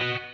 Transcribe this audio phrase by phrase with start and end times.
[0.00, 0.33] you.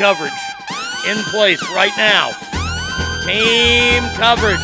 [0.00, 0.32] Coverage
[1.06, 2.30] in place right now.
[3.26, 4.58] Team coverage.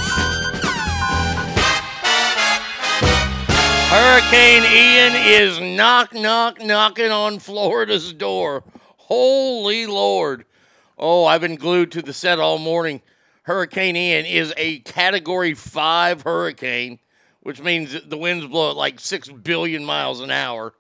[3.90, 8.64] Hurricane Ian is knock, knock, knocking on Florida's door.
[8.96, 10.46] Holy Lord.
[10.96, 13.02] Oh, I've been glued to the set all morning.
[13.42, 16.98] Hurricane Ian is a category five hurricane,
[17.42, 20.72] which means the winds blow at like six billion miles an hour.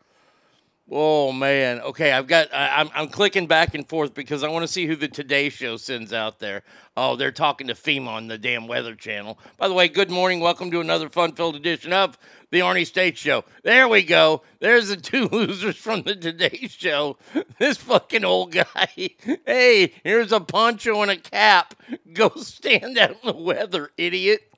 [0.88, 1.80] Oh man.
[1.80, 2.54] Okay, I've got.
[2.54, 5.48] I, I'm I'm clicking back and forth because I want to see who the Today
[5.48, 6.62] Show sends out there.
[6.96, 9.36] Oh, they're talking to FEMA on the damn Weather Channel.
[9.58, 10.38] By the way, good morning.
[10.38, 12.16] Welcome to another fun-filled edition of
[12.52, 13.44] the Arnie State Show.
[13.64, 14.42] There we go.
[14.60, 17.18] There's the two losers from the Today Show.
[17.58, 18.88] This fucking old guy.
[19.44, 21.74] Hey, here's a poncho and a cap.
[22.12, 24.52] Go stand out in the weather, idiot.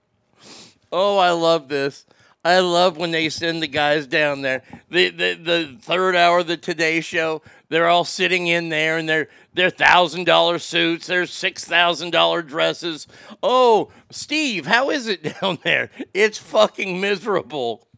[0.93, 2.05] Oh, I love this.
[2.45, 4.63] I love when they send the guys down there.
[4.91, 9.07] The the, the third hour of the Today Show, they're all sitting in there in
[9.07, 13.07] their their thousand dollar suits, their six thousand dollar dresses.
[13.43, 15.91] Oh, Steve, how is it down there?
[16.15, 17.89] It's fucking miserable.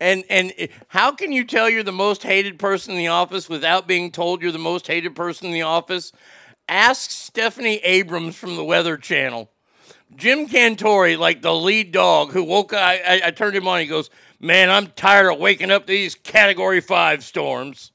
[0.00, 0.52] And and
[0.88, 4.40] how can you tell you're the most hated person in the office without being told
[4.40, 6.12] you're the most hated person in the office?
[6.68, 9.50] Ask Stephanie Abrams from the Weather Channel.
[10.16, 12.80] Jim Cantore, like the lead dog, who woke up.
[12.80, 13.80] I, I, I turned him on.
[13.80, 14.10] He goes,
[14.40, 17.92] "Man, I'm tired of waking up to these Category Five storms."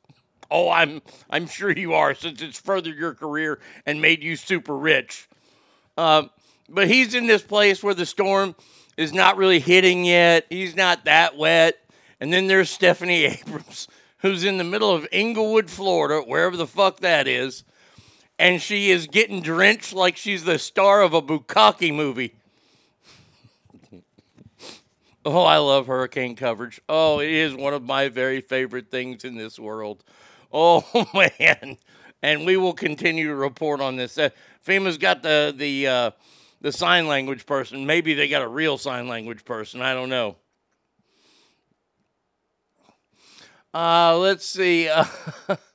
[0.50, 4.76] Oh, I'm I'm sure you are, since it's furthered your career and made you super
[4.76, 5.28] rich.
[5.98, 6.24] Uh,
[6.70, 8.56] but he's in this place where the storm
[8.98, 10.46] is not really hitting yet.
[10.50, 11.80] He's not that wet.
[12.20, 13.88] And then there's Stephanie Abrams,
[14.20, 17.64] who's in the middle of Englewood, Florida, wherever the fuck that is
[18.44, 22.36] and she is getting drenched like she's the star of a bukkake movie.
[25.26, 26.82] oh, I love hurricane coverage.
[26.90, 30.04] Oh, it is one of my very favorite things in this world.
[30.52, 30.84] Oh
[31.40, 31.78] man,
[32.22, 34.18] and we will continue to report on this.
[34.18, 34.28] Uh,
[34.68, 36.12] FEMA's got the the uh,
[36.60, 37.86] the sign language person.
[37.86, 39.82] Maybe they got a real sign language person.
[39.82, 40.36] I don't know.
[43.74, 44.92] Uh, let's see.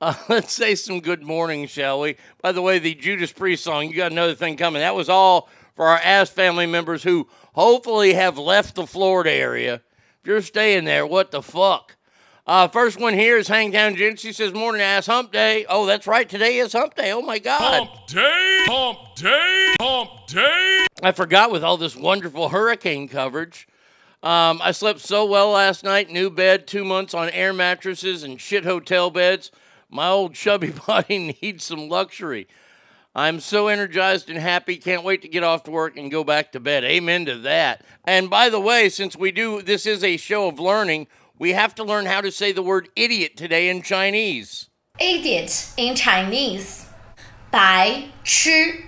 [0.00, 2.16] Uh, let's say some good morning, shall we?
[2.40, 4.80] By the way, the Judas Priest song, you got another thing coming.
[4.80, 9.74] That was all for our Ass family members who hopefully have left the Florida area.
[10.20, 11.96] If you're staying there, what the fuck?
[12.46, 14.16] Uh, first one here is Hangtown Jen.
[14.16, 15.66] She says, Morning, ass hump day.
[15.68, 16.26] Oh, that's right.
[16.26, 17.12] Today is hump day.
[17.12, 17.86] Oh, my God.
[17.86, 20.86] Hump day, hump day, hump day.
[21.02, 23.68] I forgot with all this wonderful hurricane coverage.
[24.22, 26.08] Um, I slept so well last night.
[26.08, 29.50] New bed, two months on air mattresses and shit hotel beds.
[29.89, 32.47] My old chubby body needs some luxury.
[33.15, 34.77] I'm so energized and happy.
[34.77, 36.83] Can't wait to get off to work and go back to bed.
[36.83, 37.85] Amen to that.
[38.05, 41.07] And by the way, since we do, this is a show of learning,
[41.37, 44.69] we have to learn how to say the word idiot today in Chinese.
[44.99, 46.87] Idiot in Chinese，
[47.51, 48.85] 白痴，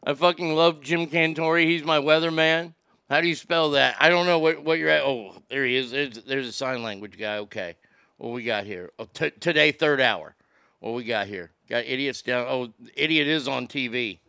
[0.06, 1.62] I fucking love Jim Cantore.
[1.62, 2.74] He's my weatherman.
[3.10, 3.98] How do you spell that?
[4.00, 5.03] I don't know what, what you're at.
[5.03, 5.91] Oh, there he is.
[5.91, 7.39] There's, there's a sign language guy.
[7.39, 7.75] Okay.
[8.17, 8.91] What we got here?
[8.97, 10.36] Oh, t- today, third hour.
[10.79, 11.51] What we got here?
[11.69, 12.47] Got idiots down.
[12.50, 14.19] Oh, idiot is on TV.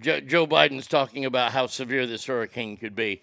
[0.00, 3.22] Jo- Joe Biden's talking about how severe this hurricane could be.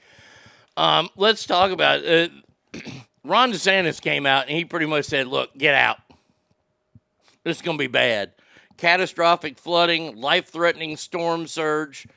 [0.78, 2.06] Um, let's talk about.
[2.06, 2.28] Uh,
[3.24, 5.98] Ron DeSantis came out and he pretty much said, "Look, get out.
[7.44, 8.34] This is going to be bad.
[8.78, 12.08] Catastrophic flooding, life-threatening storm surge."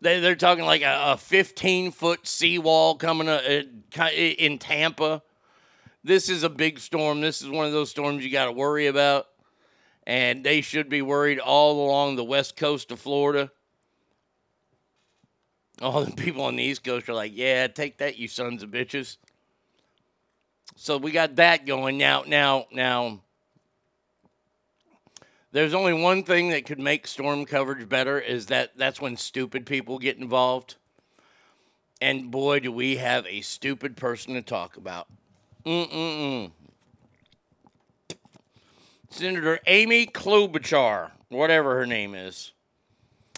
[0.00, 3.62] They, they're talking like a, a 15 foot seawall coming uh,
[4.16, 5.22] in Tampa.
[6.04, 7.20] This is a big storm.
[7.20, 9.26] This is one of those storms you got to worry about.
[10.04, 13.50] And they should be worried all along the west coast of Florida.
[15.80, 18.70] All the people on the East Coast are like, yeah, take that, you sons of
[18.70, 19.16] bitches.
[20.76, 22.24] So we got that going now.
[22.26, 23.20] Now, now,
[25.52, 29.66] there's only one thing that could make storm coverage better is that that's when stupid
[29.66, 30.76] people get involved.
[32.00, 35.08] And boy, do we have a stupid person to talk about.
[35.64, 36.50] Mm-mm-mm.
[39.10, 42.52] Senator Amy Klobuchar, whatever her name is.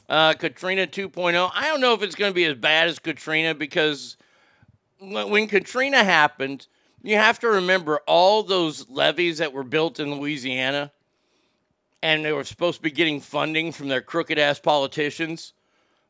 [0.09, 1.51] Uh, Katrina 2.0.
[1.55, 4.17] I don't know if it's going to be as bad as Katrina because
[5.01, 6.67] when, Katrina happened,
[7.03, 10.93] you have to remember all those levees that were built in Louisiana
[12.03, 15.55] and they were supposed to be getting funding from their crooked ass politicians.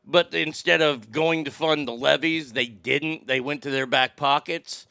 [0.05, 3.27] But instead of going to fund the levees, they didn't.
[3.27, 4.87] They went to their back pockets.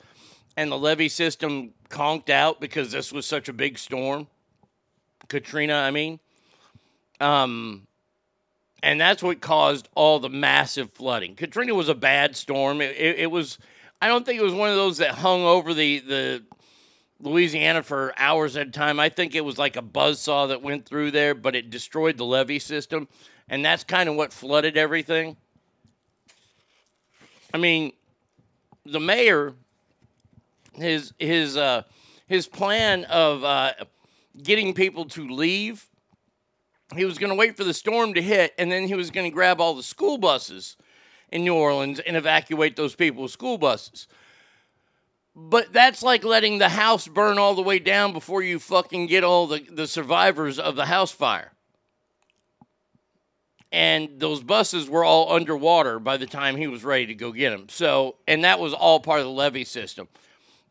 [0.57, 4.29] And the levee system conked out because this was such a big storm.
[5.29, 6.21] Katrina, I mean.
[7.21, 7.87] Um,
[8.83, 11.35] and that's what caused all the massive flooding.
[11.35, 12.81] Katrina was a bad storm.
[12.81, 13.59] It, it, it was,
[14.01, 16.43] I don't think it was one of those that hung over the, the
[17.21, 19.01] Louisiana for hours at a time.
[19.01, 22.19] I think it was like a buzz saw that went through there, but it destroyed
[22.19, 23.09] the levee system.
[23.49, 25.37] And that's kind of what flooded everything.
[27.53, 27.93] I mean,
[28.85, 29.55] the mayor,
[30.77, 31.83] his his uh,
[32.27, 33.73] his plan of uh,
[34.43, 35.87] getting people to leave,
[36.97, 39.31] he was going to wait for the storm to hit, and then he was going
[39.31, 40.77] to grab all the school buses
[41.31, 44.07] in New Orleans and evacuate those people with school buses.
[45.37, 49.25] But that's like letting the house burn all the way down before you fucking get
[49.25, 51.51] all the, the survivors of the house fire.
[53.73, 57.51] And those buses were all underwater by the time he was ready to go get
[57.51, 57.69] them.
[57.69, 60.07] So, and that was all part of the levee system.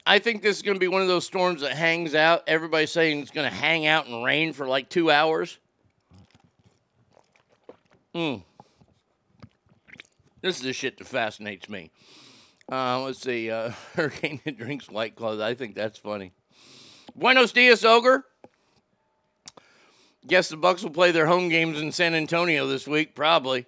[0.06, 2.44] I think this is going to be one of those storms that hangs out.
[2.48, 5.58] Everybody's saying it's going to hang out and rain for like two hours.
[8.14, 8.36] Hmm.
[10.42, 11.90] This is the shit that fascinates me.
[12.70, 13.50] Uh, let's see.
[13.50, 15.40] Uh, Hurricane that drinks White Claws.
[15.40, 16.34] I think that's funny.
[17.16, 18.26] Buenos dias, Ogre.
[20.28, 23.66] Guess the Bucks will play their home games in San Antonio this week, probably.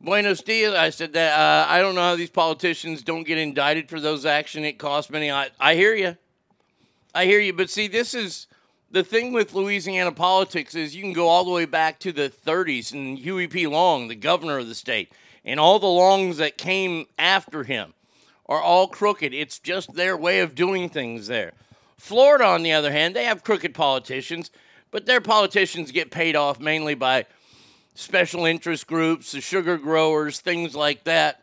[0.00, 0.74] Buenos dias.
[0.74, 1.38] I said that.
[1.38, 4.66] Uh, I don't know how these politicians don't get indicted for those actions.
[4.66, 5.30] It costs many.
[5.30, 6.16] I, I hear you.
[7.14, 7.54] I hear you.
[7.54, 8.46] But see, this is
[8.90, 12.28] the thing with Louisiana politics is you can go all the way back to the
[12.28, 13.66] 30s and Huey P.
[13.66, 15.12] Long, the governor of the state,
[15.44, 17.94] and all the Longs that came after him
[18.46, 19.32] are all crooked.
[19.32, 21.52] It's just their way of doing things there.
[21.96, 24.50] Florida, on the other hand, they have crooked politicians,
[24.90, 27.24] but their politicians get paid off mainly by
[27.96, 31.42] special interest groups, the sugar growers, things like that.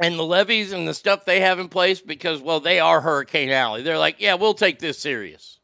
[0.00, 3.50] And the levees and the stuff they have in place because, well, they are Hurricane
[3.50, 3.82] Alley.
[3.82, 5.58] They're like, yeah, we'll take this serious.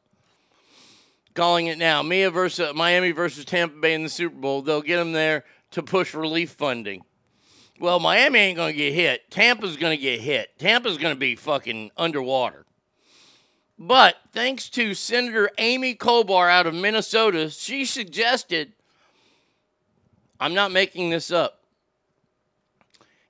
[1.34, 2.02] Calling it now.
[2.02, 4.62] Mia versus Miami versus Tampa Bay in the Super Bowl.
[4.62, 7.02] They'll get them there to push relief funding.
[7.80, 9.30] Well, Miami ain't going to get hit.
[9.30, 10.58] Tampa's going to get hit.
[10.58, 12.66] Tampa's going to be fucking underwater.
[13.78, 18.74] But thanks to Senator Amy Klobuchar out of Minnesota, she suggested
[20.40, 21.60] I'm not making this up.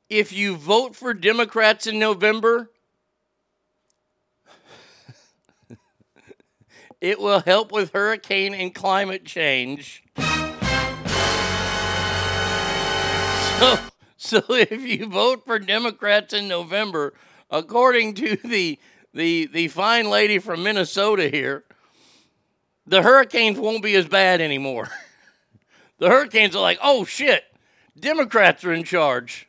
[0.09, 2.71] If you vote for Democrats in November,
[7.01, 10.05] it will help with hurricane and climate change.
[13.59, 13.79] So,
[14.17, 17.15] so if you vote for Democrats in November,
[17.51, 18.79] according to the
[19.13, 21.65] the the fine lady from Minnesota here,
[22.87, 24.89] the hurricanes won't be as bad anymore.
[26.01, 27.45] The hurricanes are like, oh shit,
[27.99, 29.47] Democrats are in charge.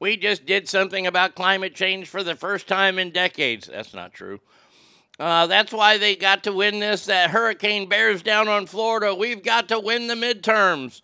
[0.00, 3.68] we just did something about climate change for the first time in decades.
[3.70, 4.40] That's not true.
[5.18, 7.04] Uh, that's why they got to win this.
[7.04, 9.14] That hurricane bears down on Florida.
[9.14, 11.02] We've got to win the midterms.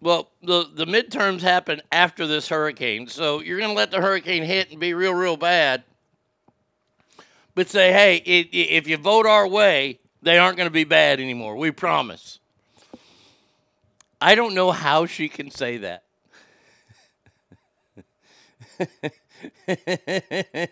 [0.00, 3.06] Well, the, the midterms happen after this hurricane.
[3.06, 5.84] So you're going to let the hurricane hit and be real, real bad.
[7.54, 10.84] But say, hey, i- i- if you vote our way, they aren't going to be
[10.84, 11.56] bad anymore.
[11.56, 12.38] We promise.
[14.20, 16.04] I don't know how she can say that.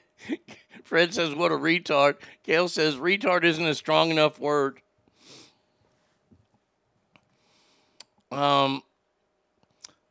[0.84, 2.16] Fred says, What a retard.
[2.44, 4.80] Gail says, Retard isn't a strong enough word.
[8.30, 8.82] Um,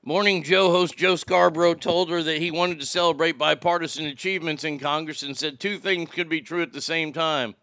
[0.10, 4.80] Morning Joe host Joe Scarborough told her that he wanted to celebrate bipartisan achievements in
[4.80, 7.54] Congress and said two things could be true at the same time.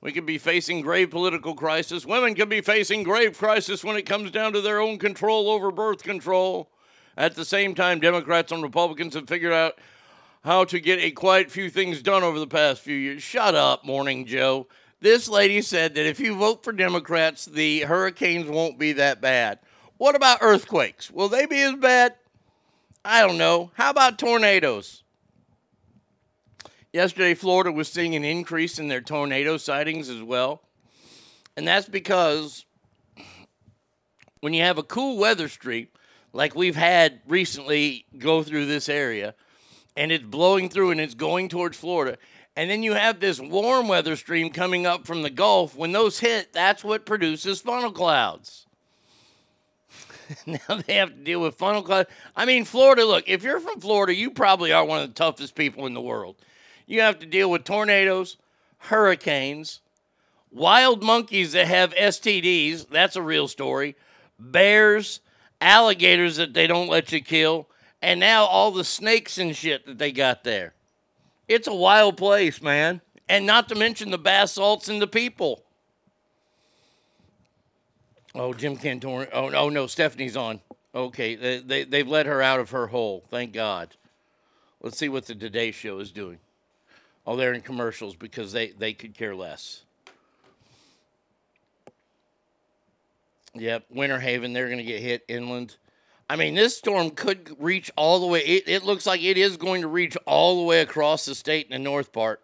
[0.00, 2.04] We could be facing grave political crisis.
[2.04, 5.70] Women could be facing grave crisis when it comes down to their own control over
[5.70, 6.72] birth control.
[7.16, 9.78] At the same time, Democrats and Republicans have figured out
[10.42, 13.22] how to get a quite few things done over the past few years.
[13.22, 14.66] Shut up, Morning Joe.
[15.00, 19.60] This lady said that if you vote for Democrats, the hurricanes won't be that bad.
[19.98, 21.10] What about earthquakes?
[21.10, 22.14] Will they be as bad?
[23.04, 23.70] I don't know.
[23.74, 25.02] How about tornadoes?
[26.92, 30.62] Yesterday, Florida was seeing an increase in their tornado sightings as well.
[31.56, 32.64] And that's because
[34.40, 35.94] when you have a cool weather streak,
[36.32, 39.34] like we've had recently go through this area,
[39.96, 42.18] and it's blowing through and it's going towards Florida,
[42.54, 46.18] and then you have this warm weather stream coming up from the Gulf, when those
[46.18, 48.65] hit, that's what produces funnel clouds.
[50.46, 52.10] now they have to deal with funnel clouds.
[52.34, 55.54] I mean, Florida, look, if you're from Florida, you probably are one of the toughest
[55.54, 56.36] people in the world.
[56.86, 58.36] You have to deal with tornadoes,
[58.78, 59.80] hurricanes,
[60.50, 62.88] wild monkeys that have STDs.
[62.88, 63.96] That's a real story.
[64.38, 65.20] Bears,
[65.60, 67.68] alligators that they don't let you kill,
[68.02, 70.74] and now all the snakes and shit that they got there.
[71.48, 73.00] It's a wild place, man.
[73.28, 75.64] And not to mention the basalts and the people.
[78.38, 79.28] Oh, Jim Cantor.
[79.32, 80.60] Oh, oh no, Stephanie's on.
[80.94, 83.24] Okay, they, they, they've let her out of her hole.
[83.30, 83.96] Thank God.
[84.82, 86.38] Let's see what the Today Show is doing.
[87.26, 89.82] Oh, they're in commercials because they, they could care less.
[93.54, 95.76] Yep, Winter Haven, they're going to get hit inland.
[96.28, 98.40] I mean, this storm could reach all the way.
[98.40, 101.66] It, it looks like it is going to reach all the way across the state
[101.70, 102.42] in the north part.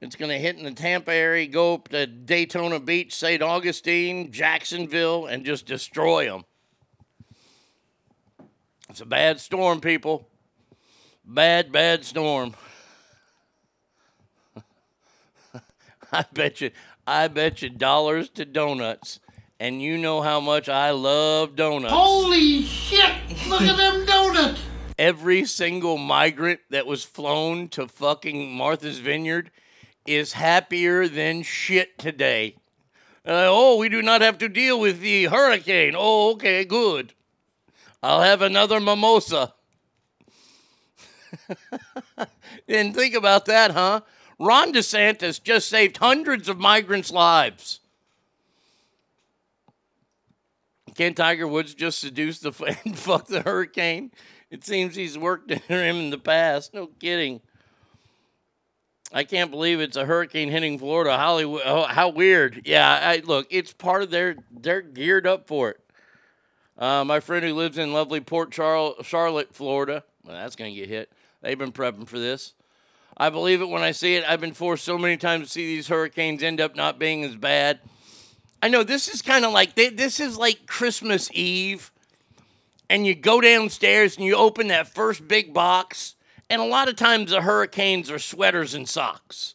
[0.00, 3.42] It's going to hit in the Tampa area, go up to Daytona Beach, St.
[3.42, 6.44] Augustine, Jacksonville, and just destroy them.
[8.88, 10.26] It's a bad storm, people.
[11.22, 12.54] Bad, bad storm.
[16.12, 16.70] I bet you,
[17.06, 19.20] I bet you dollars to donuts.
[19.60, 21.92] And you know how much I love donuts.
[21.92, 23.12] Holy shit!
[23.46, 24.62] Look at them donuts!
[24.98, 29.50] Every single migrant that was flown to fucking Martha's Vineyard
[30.06, 32.56] is happier than shit today.
[33.26, 35.94] Uh, oh, we do not have to deal with the hurricane.
[35.96, 37.12] Oh, okay, good.
[38.02, 39.52] I'll have another mimosa.
[42.66, 44.00] Didn't think about that, huh?
[44.38, 47.80] Ron DeSantis just saved hundreds of migrants' lives.
[50.94, 52.52] Can Tiger Woods just seduce the
[52.84, 54.10] and fuck the hurricane?
[54.50, 56.74] It seems he's worked him in the past.
[56.74, 57.40] No kidding.
[59.12, 61.16] I can't believe it's a hurricane hitting Florida.
[61.16, 62.62] Hollywood, oh, how weird.
[62.64, 64.36] Yeah, I, look, it's part of their.
[64.50, 65.80] They're geared up for it.
[66.78, 70.04] Uh, my friend who lives in lovely Port Charl- Charlotte, Florida.
[70.24, 71.12] Well, that's going to get hit.
[71.42, 72.54] They've been prepping for this.
[73.16, 74.24] I believe it when I see it.
[74.26, 77.36] I've been forced so many times to see these hurricanes end up not being as
[77.36, 77.80] bad.
[78.62, 81.90] I know this is kind of like this is like Christmas Eve,
[82.88, 86.14] and you go downstairs and you open that first big box,
[86.50, 89.54] and a lot of times the hurricanes are sweaters and socks.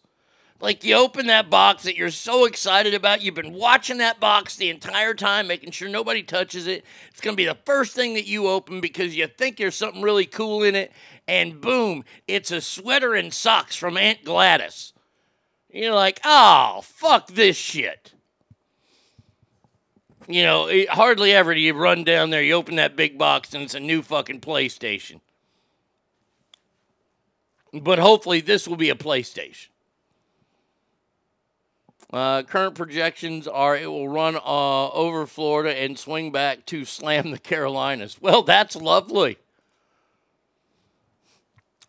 [0.61, 4.55] Like you open that box that you're so excited about, you've been watching that box
[4.55, 6.85] the entire time, making sure nobody touches it.
[7.09, 10.25] It's gonna be the first thing that you open because you think there's something really
[10.25, 10.93] cool in it,
[11.27, 14.93] and boom, it's a sweater and socks from Aunt Gladys.
[15.69, 18.13] You're like, oh, fuck this shit
[20.27, 23.63] you know, hardly ever do you run down there, you open that big box, and
[23.63, 25.19] it's a new fucking PlayStation.
[27.81, 29.67] But hopefully, this will be a PlayStation.
[32.13, 37.31] Uh, current projections are it will run uh, over Florida and swing back to slam
[37.31, 38.21] the Carolinas.
[38.21, 39.37] Well, that's lovely.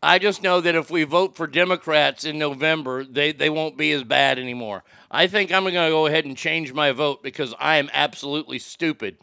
[0.02, 3.92] I just know that if we vote for Democrats in November, they, they won't be
[3.92, 4.84] as bad anymore.
[5.10, 8.58] I think I'm going to go ahead and change my vote because I am absolutely
[8.58, 9.18] stupid.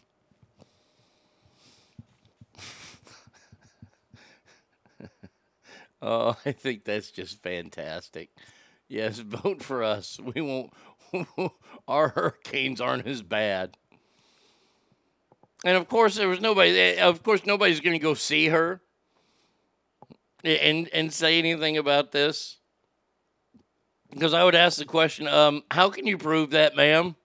[6.04, 8.32] Oh, I think that's just fantastic.
[8.90, 10.20] Yes, vote for us.
[10.36, 10.74] We won't.
[11.88, 13.78] our hurricanes aren't as bad.
[15.66, 16.78] And of course, there was nobody.
[16.78, 18.82] eh, Of course, nobody's going to go see her
[20.44, 22.58] and and say anything about this
[24.12, 27.16] because I would ask the question: um, How can you prove that, ma'am?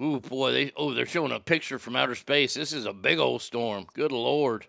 [0.00, 0.52] Ooh, boy!
[0.52, 2.54] They oh, they're showing a picture from outer space.
[2.54, 3.86] This is a big old storm.
[3.94, 4.66] Good lord!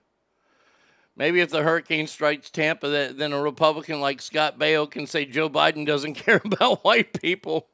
[1.17, 5.49] Maybe if the hurricane strikes Tampa, then a Republican like Scott Baio can say Joe
[5.49, 7.67] Biden doesn't care about white people.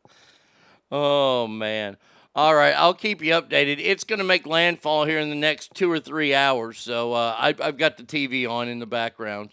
[0.92, 1.96] oh man!
[2.36, 3.78] All right, I'll keep you updated.
[3.80, 6.78] It's going to make landfall here in the next two or three hours.
[6.78, 9.52] So uh, I, I've got the TV on in the background,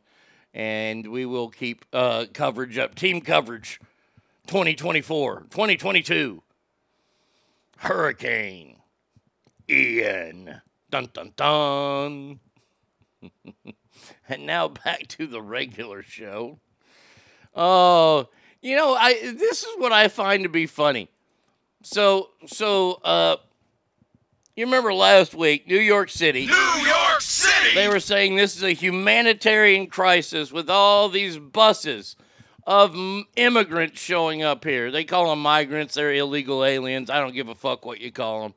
[0.54, 3.80] and we will keep uh, coverage up, team coverage,
[4.46, 6.44] 2024, 2022.
[7.78, 8.78] Hurricane
[9.68, 10.62] Ian.
[10.95, 12.39] Dun dun dun.
[14.29, 16.62] and now back to the regular show.
[17.53, 18.29] Oh,
[18.62, 21.10] you know, I this is what I find to be funny.
[21.84, 23.36] So, so uh
[24.55, 26.45] you remember last week, New York City.
[26.45, 27.75] New York City!
[27.75, 32.15] They were saying this is a humanitarian crisis with all these buses
[32.65, 32.95] of
[33.36, 34.91] immigrants showing up here.
[34.91, 37.10] They call them migrants, they're illegal aliens.
[37.10, 38.53] I don't give a fuck what you call them.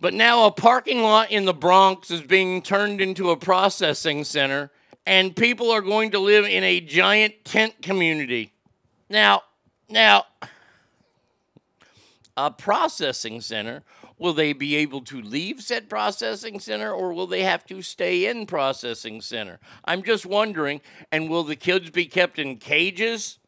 [0.00, 4.70] But now a parking lot in the Bronx is being turned into a processing center,
[5.04, 8.52] and people are going to live in a giant tent community.
[9.10, 9.42] Now,
[9.88, 10.26] now,
[12.36, 13.82] a processing center,
[14.18, 18.26] will they be able to leave said processing center or will they have to stay
[18.26, 19.58] in processing center?
[19.84, 20.80] I'm just wondering,
[21.10, 23.38] and will the kids be kept in cages?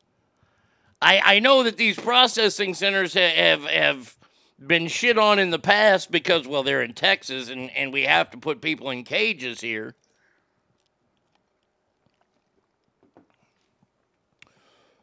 [1.03, 4.17] I, I know that these processing centers ha- have, have
[4.65, 8.31] been shit on in the past because, well, they're in Texas and, and we have
[8.31, 9.95] to put people in cages here.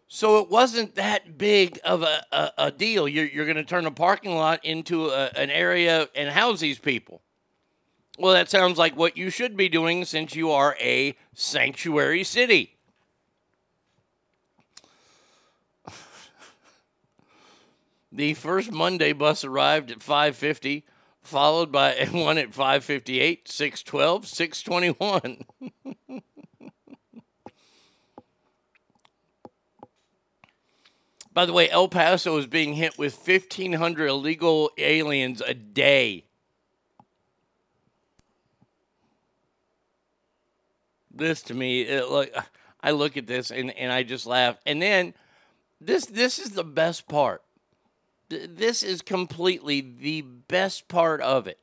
[0.08, 3.08] So it wasn't that big of a, a, a deal.
[3.08, 6.80] You're, you're going to turn a parking lot into a, an area and house these
[6.80, 7.22] people.
[8.18, 12.77] Well, that sounds like what you should be doing since you are a sanctuary city.
[18.18, 20.82] The first Monday bus arrived at 5:50,
[21.22, 26.22] followed by one at 5:58, 6:12, 6:21.
[31.32, 36.26] By the way, El Paso is being hit with 1,500 illegal aliens a day.
[41.12, 42.44] This to me, it,
[42.82, 44.58] I look at this and, and I just laugh.
[44.66, 45.14] And then
[45.80, 47.44] this this is the best part.
[48.30, 51.60] Th- This is completely the best part of it.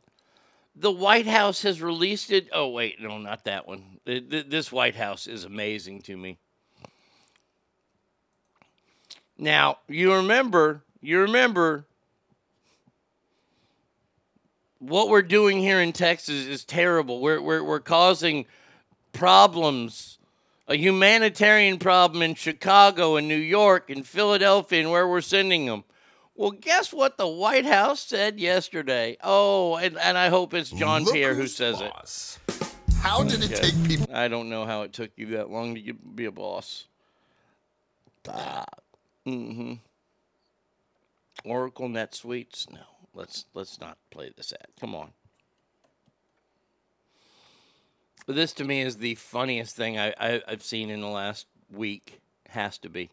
[0.76, 2.48] The White House has released it.
[2.52, 4.00] Oh wait, no, not that one.
[4.06, 6.38] Th- th- This White House is amazing to me.
[9.36, 11.86] Now, you remember, you remember
[14.78, 17.20] what we're doing here in Texas is terrible.
[17.20, 18.46] We're, we're, we're causing
[19.12, 20.18] problems,
[20.68, 25.84] a humanitarian problem in Chicago and New York and Philadelphia and where we're sending them.
[26.36, 29.16] Well, guess what the White House said yesterday?
[29.22, 32.40] Oh, and, and I hope it's John Look Pierre who says boss.
[32.98, 33.62] How did it it.
[33.62, 34.12] take people?
[34.12, 36.86] I don't know how it took you that long to get, be a boss.
[38.28, 38.64] Ah,
[39.26, 39.74] mm-hmm.
[41.44, 42.72] Oracle NetSuites?
[42.72, 42.80] No,
[43.12, 44.68] let's let's not play this ad.
[44.80, 45.10] Come on.
[48.26, 51.46] But this to me is the funniest thing I, I, I've seen in the last
[51.70, 52.20] week.
[52.48, 53.10] Has to be.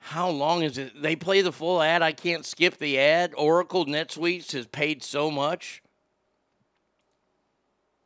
[0.00, 1.00] How long is it?
[1.00, 2.02] They play the full ad.
[2.02, 3.32] I can't skip the ad.
[3.36, 5.82] Oracle NetSuites has paid so much.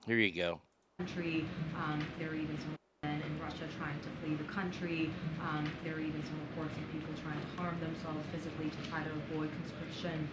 [0.07, 0.61] Here you go.
[0.99, 1.47] country.
[1.77, 5.11] Um, there are even some men in Russia trying to flee the country.
[5.41, 9.03] Um, there are even some reports of people trying to harm themselves physically to try
[9.03, 10.29] to avoid conscription.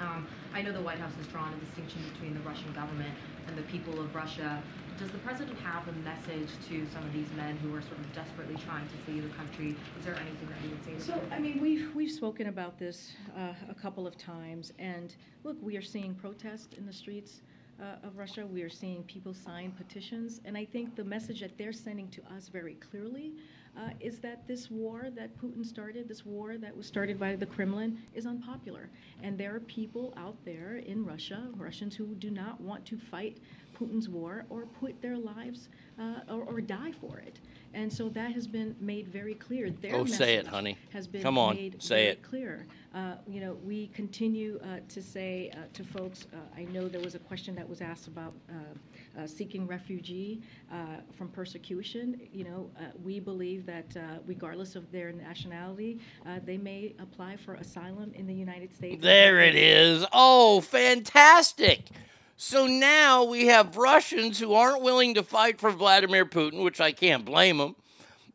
[0.00, 3.14] Um, I know the White House has drawn a distinction between the Russian government
[3.48, 4.62] and the people of Russia.
[4.98, 8.12] Does the president have a message to some of these men who are sort of
[8.14, 9.74] desperately trying to flee the country?
[9.98, 11.32] Is there anything that you would say So, them?
[11.32, 15.76] I mean, we've, we've spoken about this uh, a couple of times, and look, we
[15.76, 17.40] are seeing protests in the streets
[17.80, 18.46] uh, of Russia.
[18.46, 22.20] We are seeing people sign petitions, and I think the message that they're sending to
[22.36, 23.32] us very clearly
[23.76, 27.46] uh, is that this war that Putin started, this war that was started by the
[27.46, 28.88] Kremlin, is unpopular.
[29.22, 33.38] And there are people out there in Russia, Russians who do not want to fight
[33.78, 37.40] Putin's war or put their lives uh, or, or die for it.
[37.74, 39.70] And so that has been made very clear.
[39.70, 40.78] Their Oh, say it, honey.
[40.94, 42.22] Has been Come on, made say very it.
[42.22, 42.66] clear.
[42.94, 46.28] Uh, you know, we continue uh, to say uh, to folks.
[46.32, 50.40] Uh, I know there was a question that was asked about uh, uh, seeking refugee
[50.70, 50.76] uh,
[51.18, 52.20] from persecution.
[52.32, 57.38] You know, uh, we believe that uh, regardless of their nationality, uh, they may apply
[57.38, 59.02] for asylum in the United States.
[59.02, 60.06] There it is.
[60.12, 61.88] Oh, fantastic.
[62.36, 66.92] So now we have Russians who aren't willing to fight for Vladimir Putin, which I
[66.92, 67.74] can't blame them,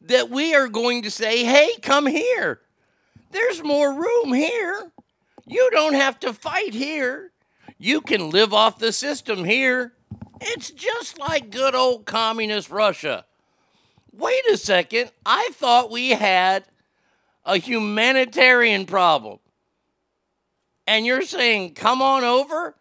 [0.02, 2.62] that we are going to say, hey, come here.
[3.32, 4.92] There's more room here.
[5.46, 7.32] You don't have to fight here.
[7.78, 9.94] You can live off the system here.
[10.42, 13.26] It's just like good old communist Russia.
[14.12, 15.12] Wait a second.
[15.26, 16.66] I thought we had
[17.46, 19.40] a humanitarian problem
[20.90, 22.76] and you're saying, come on over,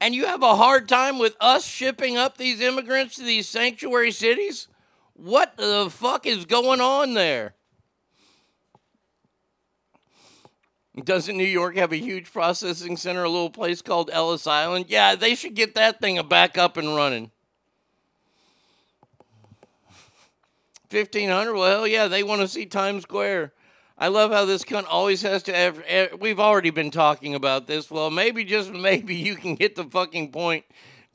[0.00, 4.10] and you have a hard time with us shipping up these immigrants to these sanctuary
[4.10, 4.66] cities?
[5.14, 7.54] What the fuck is going on there?
[11.04, 14.86] Doesn't New York have a huge processing center, a little place called Ellis Island?
[14.88, 17.30] Yeah, they should get that thing back up and running.
[20.92, 23.52] 1500 well hell yeah they want to see times square
[23.96, 25.82] i love how this cunt always has to have
[26.20, 30.30] we've already been talking about this well maybe just maybe you can get the fucking
[30.30, 30.64] point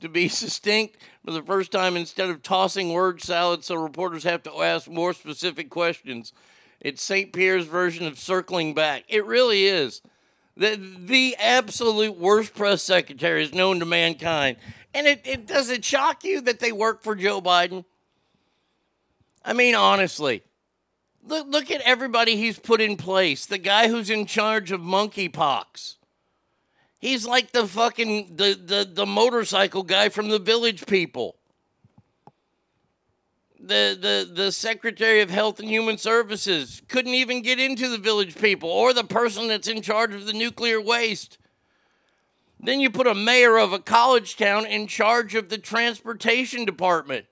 [0.00, 0.96] to be succinct
[1.28, 5.12] for the first time instead of tossing word salad so reporters have to ask more
[5.12, 6.32] specific questions.
[6.80, 9.04] It's st pierre's version of circling back.
[9.08, 10.00] It really is.
[10.56, 14.56] The, the absolute worst press secretary is known to mankind.
[14.94, 17.84] And it, it does it shock you that they work for joe biden?
[19.44, 20.42] I mean, honestly,
[21.22, 23.44] look, look at everybody he's put in place.
[23.44, 25.96] The guy who's in charge of monkeypox.
[26.98, 31.36] He's like the fucking the, the, the motorcycle guy from the village people.
[33.60, 38.36] The, the the Secretary of Health and Human Services couldn't even get into the village
[38.36, 41.38] people or the person that's in charge of the nuclear waste.
[42.60, 47.26] Then you put a mayor of a college town in charge of the transportation department.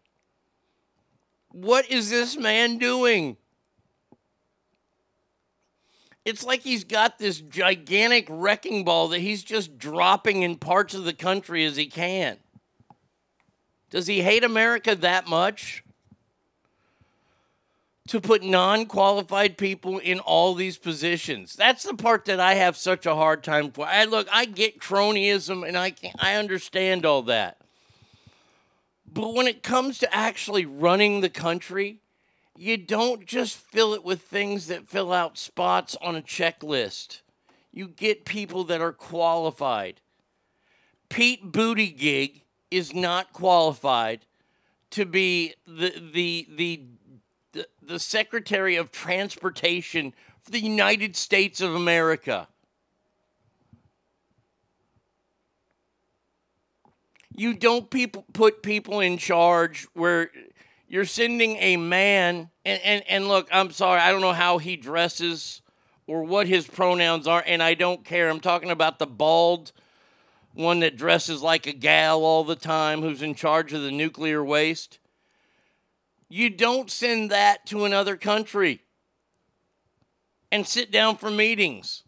[1.51, 3.37] What is this man doing?
[6.27, 11.05] It's like he's got this gigantic wrecking ball that he's just dropping in parts of
[11.05, 12.39] the country as he can.
[13.91, 15.85] Does he hate America that much?
[18.09, 21.55] To put non qualified people in all these positions.
[21.55, 23.87] That's the part that I have such a hard time for.
[23.87, 27.59] I look, I get cronyism and I can I understand all that.
[29.13, 32.01] But when it comes to actually running the country,
[32.57, 37.21] you don't just fill it with things that fill out spots on a checklist.
[37.73, 40.01] You get people that are qualified.
[41.09, 44.27] Pete Buttigieg is not qualified
[44.91, 46.83] to be the the the
[47.53, 52.49] the, the Secretary of Transportation for the United States of America.
[57.37, 60.31] you don't people put people in charge where
[60.89, 64.77] you're sending a man and, and, and look i'm sorry i don't know how he
[64.77, 65.63] dresses
[66.07, 68.29] or what his pronouns are and i don't care.
[68.29, 69.73] I'm talking about the bald
[70.57, 74.43] one that dresses like a gal all the time who's in charge of the nuclear
[74.43, 74.99] waste.
[76.29, 78.83] You don't send that to another country
[80.51, 82.03] and sit down for meetings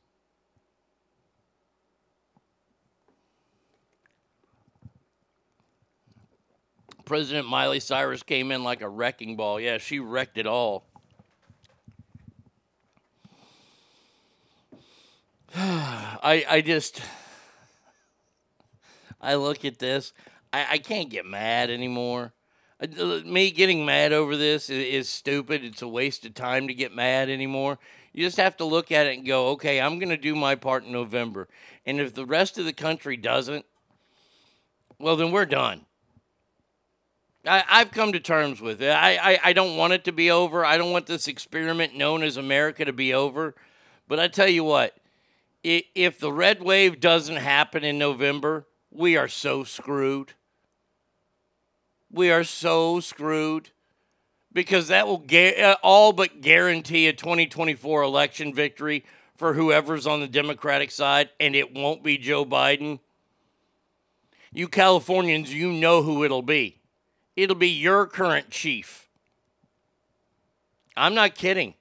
[7.09, 9.59] President Miley Cyrus came in like a wrecking ball.
[9.59, 10.85] Yeah, she wrecked it all.
[15.57, 17.01] I I just
[19.23, 20.13] I look at this.
[20.53, 22.35] I, I can't get mad anymore.
[22.79, 25.65] Uh, Me getting mad over this is, is stupid.
[25.65, 27.79] It's a waste of time to get mad anymore.
[28.13, 30.57] You just have to look at it and go, okay, I'm going to do my
[30.57, 31.49] part in November.
[31.87, 33.65] And if the rest of the country doesn't,
[34.99, 35.87] well, then we're done.
[37.49, 38.91] I, I've come to terms with it.
[38.91, 40.65] I, I, I don't want it to be over.
[40.65, 43.55] I don't want this experiment known as America to be over.
[44.07, 44.97] But I tell you what,
[45.63, 50.33] if the red wave doesn't happen in November, we are so screwed.
[52.11, 53.71] We are so screwed
[54.53, 59.05] because that will ga- uh, all but guarantee a 2024 election victory
[59.37, 62.99] for whoever's on the Democratic side, and it won't be Joe Biden.
[64.53, 66.78] You Californians, you know who it'll be.
[67.39, 69.09] It'll be your current chief.
[70.97, 71.75] I'm not kidding.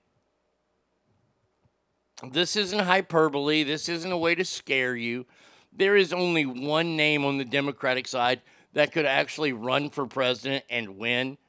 [2.29, 3.63] This isn't hyperbole.
[3.63, 5.25] This isn't a way to scare you.
[5.73, 8.41] There is only one name on the Democratic side
[8.73, 11.39] that could actually run for president and win.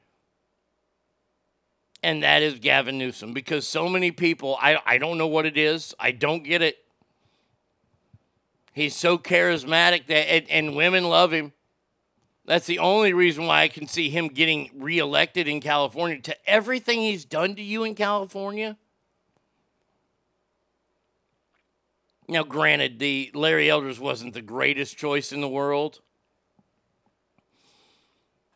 [2.01, 5.55] And that is Gavin Newsom because so many people, I, I don't know what it
[5.55, 5.93] is.
[5.99, 6.79] I don't get it.
[8.73, 11.53] He's so charismatic that, and, and women love him.
[12.49, 16.19] That's the only reason why I can see him getting reelected in California.
[16.21, 18.75] To everything he's done to you in California.
[22.27, 25.99] Now, granted, the Larry Elders wasn't the greatest choice in the world,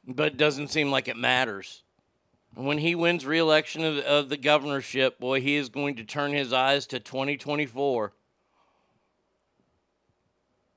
[0.07, 1.83] but it doesn't seem like it matters.
[2.55, 6.51] When he wins reelection of, of the governorship, boy, he is going to turn his
[6.51, 8.11] eyes to 2024.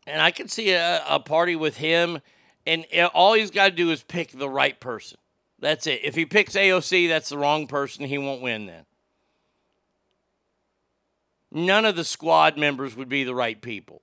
[0.06, 2.20] And I can see a, a party with him,
[2.66, 5.18] and all he's got to do is pick the right person.
[5.58, 6.00] That's it.
[6.04, 8.04] If he picks AOC, that's the wrong person.
[8.04, 8.84] He won't win then.
[11.52, 14.02] None of the squad members would be the right people.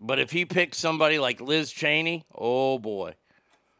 [0.00, 3.14] But if he picks somebody like Liz Cheney, oh boy.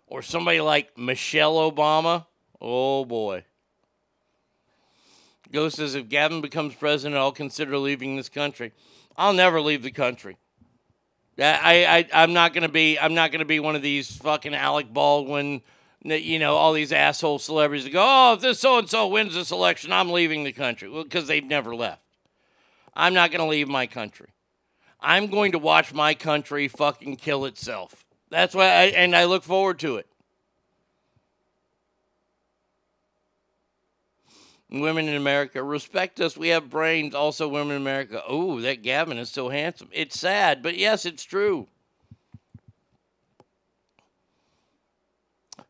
[0.06, 2.26] Or somebody like Michelle Obama,
[2.60, 3.44] oh boy.
[5.50, 8.72] Ghost says if Gavin becomes president, I'll consider leaving this country.
[9.16, 10.36] I'll never leave the country.
[11.38, 14.92] I, I I'm not gonna be I'm not gonna be one of these fucking Alec
[14.92, 15.62] Baldwin,
[16.02, 19.34] you know, all these asshole celebrities that go, oh, if this so and so wins
[19.34, 20.88] this election, I'm leaving the country.
[20.88, 22.02] Well, because they've never left.
[22.94, 24.28] I'm not gonna leave my country.
[25.00, 28.04] I'm going to watch my country fucking kill itself.
[28.30, 30.06] That's why, I, and I look forward to it.
[34.72, 36.34] Women in America, respect us.
[36.34, 37.14] We have brains.
[37.14, 38.22] Also, women in America.
[38.26, 39.90] Oh, that Gavin is so handsome.
[39.92, 41.68] It's sad, but yes, it's true.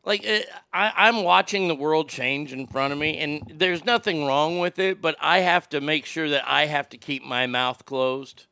[0.05, 0.39] Like, uh,
[0.73, 4.79] I, I'm watching the world change in front of me, and there's nothing wrong with
[4.79, 8.45] it, but I have to make sure that I have to keep my mouth closed.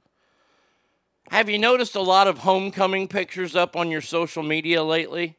[1.30, 5.38] Have you noticed a lot of homecoming pictures up on your social media lately?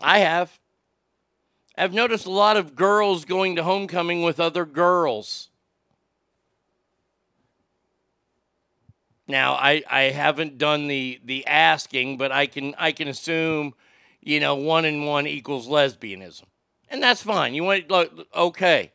[0.00, 0.58] I have.
[1.76, 5.50] I've noticed a lot of girls going to homecoming with other girls.
[9.28, 13.74] Now, I, I haven't done the the asking, but I can I can assume,
[14.22, 16.44] you know, one and one equals lesbianism,
[16.88, 17.52] and that's fine.
[17.54, 18.92] You want look okay.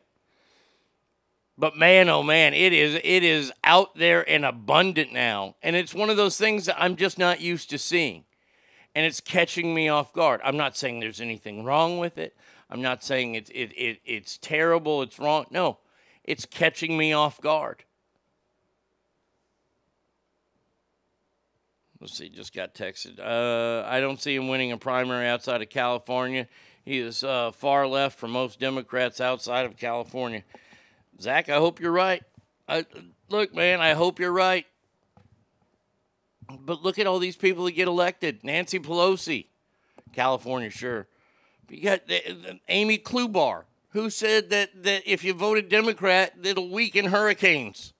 [1.58, 5.94] But man, oh man, it is it is out there and abundant now, and it's
[5.94, 8.24] one of those things that I'm just not used to seeing,
[8.94, 10.40] and it's catching me off guard.
[10.42, 12.34] I'm not saying there's anything wrong with it.
[12.72, 15.02] I'm not saying it's it, it it's terrible.
[15.02, 15.44] It's wrong.
[15.50, 15.76] No,
[16.24, 17.84] it's catching me off guard.
[22.00, 23.20] Let's see, just got texted.
[23.20, 26.48] Uh, I don't see him winning a primary outside of California.
[26.82, 30.42] He is uh, far left for most Democrats outside of California.
[31.20, 32.22] Zach, I hope you're right.
[32.66, 32.86] I,
[33.28, 34.66] look, man, I hope you're right.
[36.58, 38.42] But look at all these people that get elected.
[38.42, 39.46] Nancy Pelosi,
[40.12, 41.06] California, sure.
[41.72, 42.00] You got
[42.68, 47.94] Amy Klobuchar, who said that, that if you voted Democrat, it'll weaken hurricanes.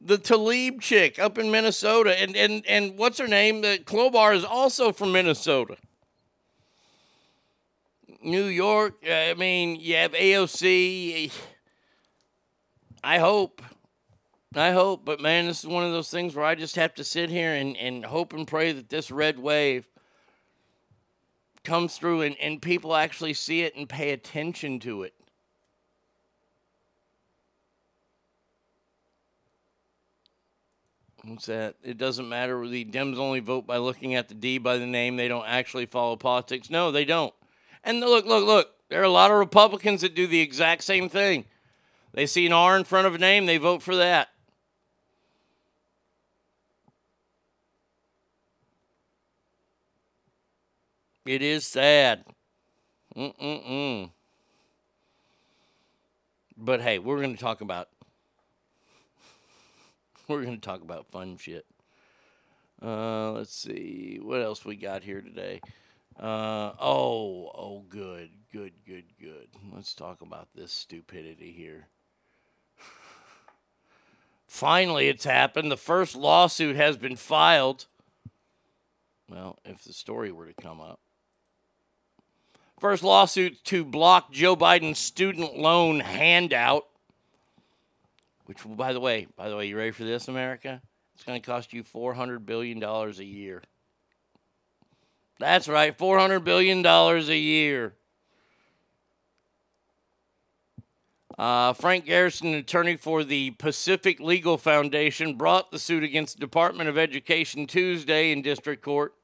[0.00, 3.60] The Talib chick up in Minnesota, and, and, and what's her name?
[3.60, 5.76] The Klobuchar is also from Minnesota.
[8.22, 11.32] New York, I mean, you have AOC.
[13.04, 13.60] I hope.
[14.54, 15.04] I hope.
[15.04, 17.52] But man, this is one of those things where I just have to sit here
[17.52, 19.86] and, and hope and pray that this red wave
[21.66, 25.12] comes through and, and people actually see it and pay attention to it.
[31.24, 31.74] What's that?
[31.82, 32.66] It doesn't matter.
[32.66, 35.16] The Dems only vote by looking at the D by the name.
[35.16, 36.70] They don't actually follow politics.
[36.70, 37.34] No, they don't.
[37.82, 38.70] And look, look, look.
[38.88, 41.46] There are a lot of Republicans that do the exact same thing.
[42.12, 44.28] They see an R in front of a name, they vote for that.
[51.26, 52.24] It is sad.
[53.16, 54.10] Mm-mm-mm.
[56.56, 57.88] But hey, we're going to talk about
[60.28, 61.66] we're going to talk about fun shit.
[62.82, 65.60] Uh, let's see what else we got here today.
[66.18, 69.48] Uh, oh, oh, good, good, good, good.
[69.74, 71.88] Let's talk about this stupidity here.
[74.46, 75.70] Finally, it's happened.
[75.70, 77.86] The first lawsuit has been filed.
[79.28, 81.00] Well, if the story were to come up.
[82.78, 86.86] First lawsuit to block Joe Biden's student loan handout.
[88.44, 90.82] Which, by the way, by the way, you ready for this, America?
[91.14, 93.62] It's going to cost you $400 billion a year.
[95.38, 97.94] That's right, $400 billion a year.
[101.38, 106.88] Uh, Frank Garrison, attorney for the Pacific Legal Foundation, brought the suit against the Department
[106.88, 109.14] of Education Tuesday in district court.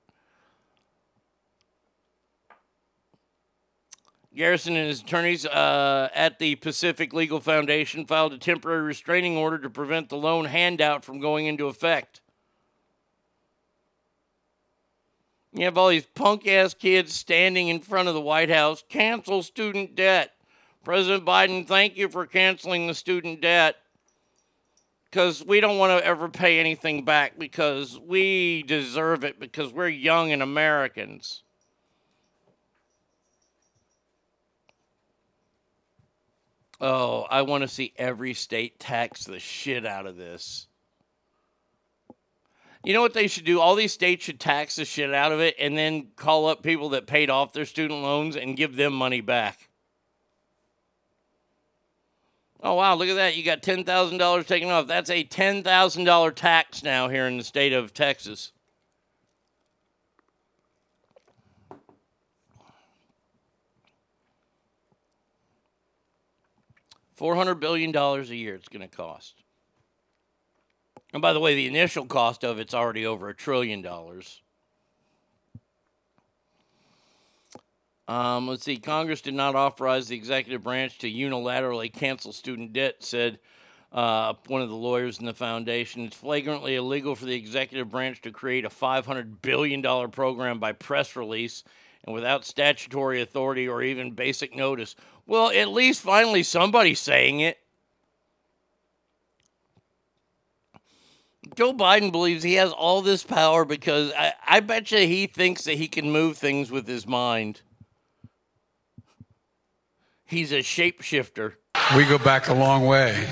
[4.35, 9.59] Garrison and his attorneys uh, at the Pacific Legal Foundation filed a temporary restraining order
[9.59, 12.23] to prevent the loan handout from going into effect.
[15.53, 18.83] You have all these punk ass kids standing in front of the White House.
[18.89, 20.33] Cancel student debt.
[20.83, 23.77] President Biden, thank you for canceling the student debt
[25.05, 29.89] because we don't want to ever pay anything back because we deserve it because we're
[29.89, 31.43] young and Americans.
[36.83, 40.67] Oh, I want to see every state tax the shit out of this.
[42.83, 43.61] You know what they should do?
[43.61, 46.89] All these states should tax the shit out of it and then call up people
[46.89, 49.69] that paid off their student loans and give them money back.
[52.61, 53.37] Oh, wow, look at that.
[53.37, 54.89] You got $10,000 taken off.
[54.89, 58.51] That's a $10,000 tax now here in the state of Texas.
[67.23, 69.45] $400 billion a year it's going to cost.
[71.13, 74.43] And by the way, the initial cost of it's already over a trillion dollars.
[78.09, 78.79] Um, let's see.
[78.79, 83.39] Congress did not authorize the executive branch to unilaterally cancel student debt, said
[83.93, 86.07] uh, one of the lawyers in the foundation.
[86.07, 91.15] It's flagrantly illegal for the executive branch to create a $500 billion program by press
[91.15, 91.63] release
[92.05, 94.97] and without statutory authority or even basic notice.
[95.27, 97.59] Well, at least finally somebody's saying it.
[101.55, 105.65] Joe Biden believes he has all this power because I, I bet you he thinks
[105.65, 107.61] that he can move things with his mind.
[110.25, 111.55] He's a shapeshifter.
[111.95, 113.29] We go back a long way.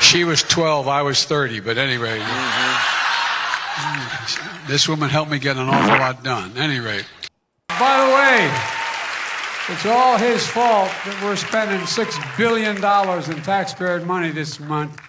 [0.00, 2.18] She was 12, I was 30, but anyway.
[2.18, 2.96] Mm-hmm.
[4.66, 6.56] This woman helped me get an awful lot done.
[6.56, 7.02] Anyway.
[7.68, 8.50] By the way,
[9.68, 15.00] it's all his fault that we're spending $6 billion in taxpayer money this month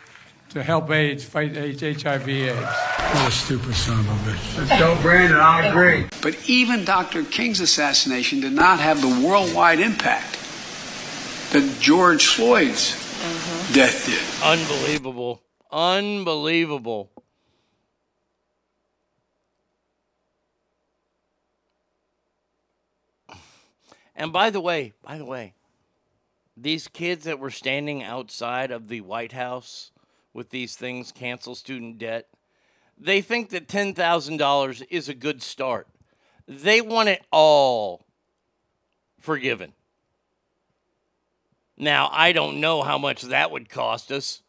[0.49, 2.57] to help AIDS fight HIV AIDS.
[2.57, 4.77] What a stupid son of a bitch.
[4.79, 6.07] Joe Brandon, I agree.
[6.21, 7.23] But even Dr.
[7.23, 10.33] King's assassination did not have the worldwide impact
[11.51, 13.73] that George Floyd's Mm-hmm.
[13.73, 14.45] death did.
[14.45, 15.41] Unbelievable.
[15.71, 17.09] Unbelievable.
[24.17, 25.53] And by the way, by the way,
[26.57, 29.91] these kids that were standing outside of the White House
[30.33, 32.27] with these things, cancel student debt,
[32.97, 35.87] they think that $10,000 is a good start.
[36.47, 38.05] They want it all
[39.19, 39.73] forgiven.
[41.77, 44.41] Now, I don't know how much that would cost us.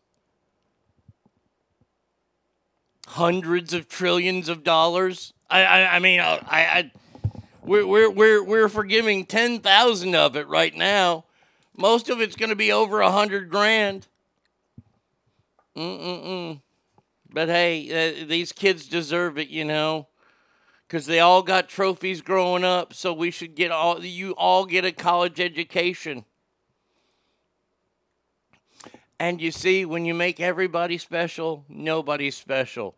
[3.07, 5.35] Hundreds of trillions of dollars.
[5.51, 6.91] I, I, I mean, I, I,
[7.69, 11.25] we're, we're, we're, we're forgiving 10,000 of it right now.
[11.77, 14.09] Most of it's going to be over a hundred grand.
[15.77, 16.61] Mm-mm-mm.
[17.31, 20.09] But hey, uh, these kids deserve it, you know,
[20.87, 22.95] because they all got trophies growing up.
[22.95, 26.25] So we should get all you all get a college education.
[29.21, 32.95] And you see, when you make everybody special, nobody's special.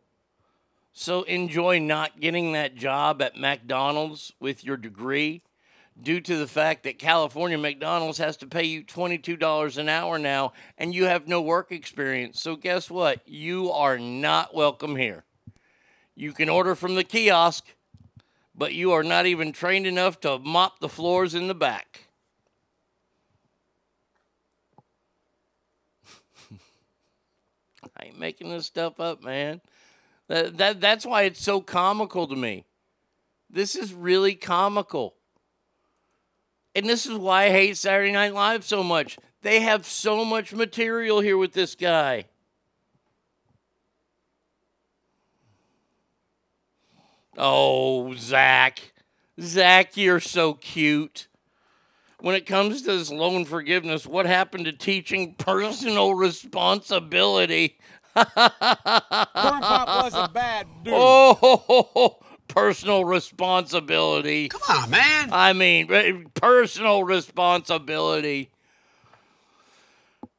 [0.92, 5.42] So enjoy not getting that job at McDonald's with your degree
[6.00, 10.52] due to the fact that California McDonald's has to pay you $22 an hour now
[10.78, 12.40] and you have no work experience.
[12.40, 13.20] So guess what?
[13.26, 15.24] You are not welcome here.
[16.14, 17.66] You can order from the kiosk,
[18.54, 22.06] but you are not even trained enough to mop the floors in the back.
[26.52, 29.60] I ain't making this stuff up, man.
[30.30, 32.64] That, that that's why it's so comical to me.
[33.50, 35.16] This is really comical.
[36.72, 39.18] And this is why I hate Saturday Night Live so much.
[39.42, 42.26] They have so much material here with this guy.
[47.36, 48.92] Oh, Zach.
[49.40, 51.26] Zach, you're so cute.
[52.20, 57.78] When it comes to this loan forgiveness, what happened to teaching personal responsibility?
[58.24, 60.94] Cornpop was a bad dude.
[60.96, 62.18] Oh,
[62.48, 64.48] personal responsibility.
[64.48, 65.28] Come on, man.
[65.32, 68.50] I mean, eh, personal responsibility.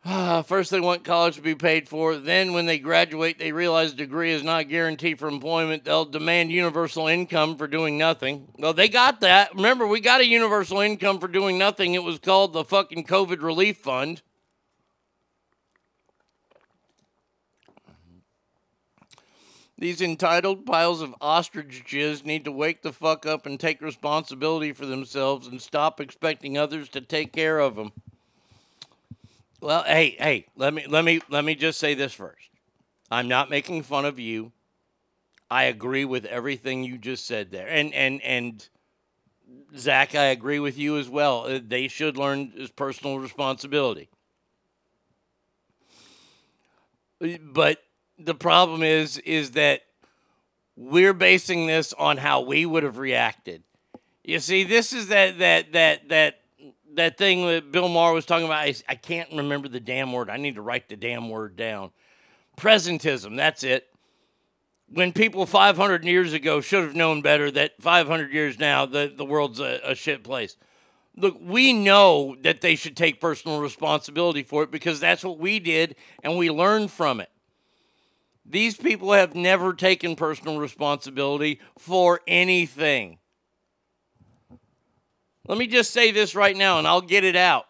[0.46, 2.16] First, they want college to be paid for.
[2.16, 5.86] Then, when they graduate, they realize degree is not guaranteed for employment.
[5.86, 8.48] They'll demand universal income for doing nothing.
[8.58, 9.54] Well, they got that.
[9.54, 11.94] Remember, we got a universal income for doing nothing.
[11.94, 14.24] It was called the fucking COVID Relief Fund.
[19.82, 24.74] These entitled piles of ostrich jizz need to wake the fuck up and take responsibility
[24.74, 27.92] for themselves and stop expecting others to take care of them.
[29.60, 32.52] Well, hey, hey, let me let me let me just say this first.
[33.10, 34.52] I'm not making fun of you.
[35.50, 37.68] I agree with everything you just said there.
[37.68, 38.70] And and and
[39.76, 41.48] Zach, I agree with you as well.
[41.48, 44.10] Uh, They should learn his personal responsibility.
[47.42, 47.80] But
[48.26, 49.82] the problem is is that
[50.76, 53.64] we're basing this on how we would have reacted.
[54.24, 56.42] You see, this is that that that that
[56.96, 58.60] that thing that Bill Maher was talking about.
[58.60, 60.30] I, I can't remember the damn word.
[60.30, 61.92] I need to write the damn word down.
[62.58, 63.38] Presentism.
[63.38, 63.88] That's it.
[64.88, 69.24] When people 500 years ago should have known better that 500 years now the, the
[69.24, 70.58] world's a, a shit place.
[71.16, 75.60] Look, we know that they should take personal responsibility for it because that's what we
[75.60, 77.30] did and we learned from it.
[78.46, 83.20] These people have never taken personal responsibility for anything.
[85.48, 87.66] Let me just say this right now and I'll get it out.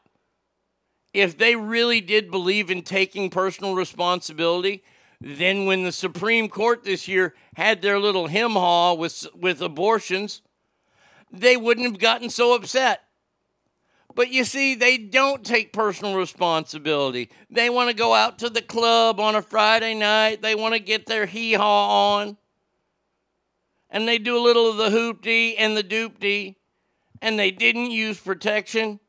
[1.13, 4.83] If they really did believe in taking personal responsibility,
[5.19, 10.41] then when the Supreme Court this year had their little him haw with, with abortions,
[11.31, 13.03] they wouldn't have gotten so upset.
[14.15, 17.29] But you see, they don't take personal responsibility.
[17.49, 20.41] They want to go out to the club on a Friday night.
[20.41, 22.37] They want to get their hee haw on.
[23.89, 26.55] And they do a little of the hoopty and the doopty.
[27.21, 28.99] And they didn't use protection.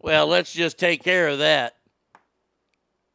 [0.00, 1.76] Well, let's just take care of that.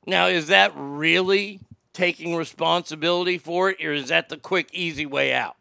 [0.05, 1.59] Now, is that really
[1.91, 5.57] taking responsibility for it, or is that the quick, easy way out?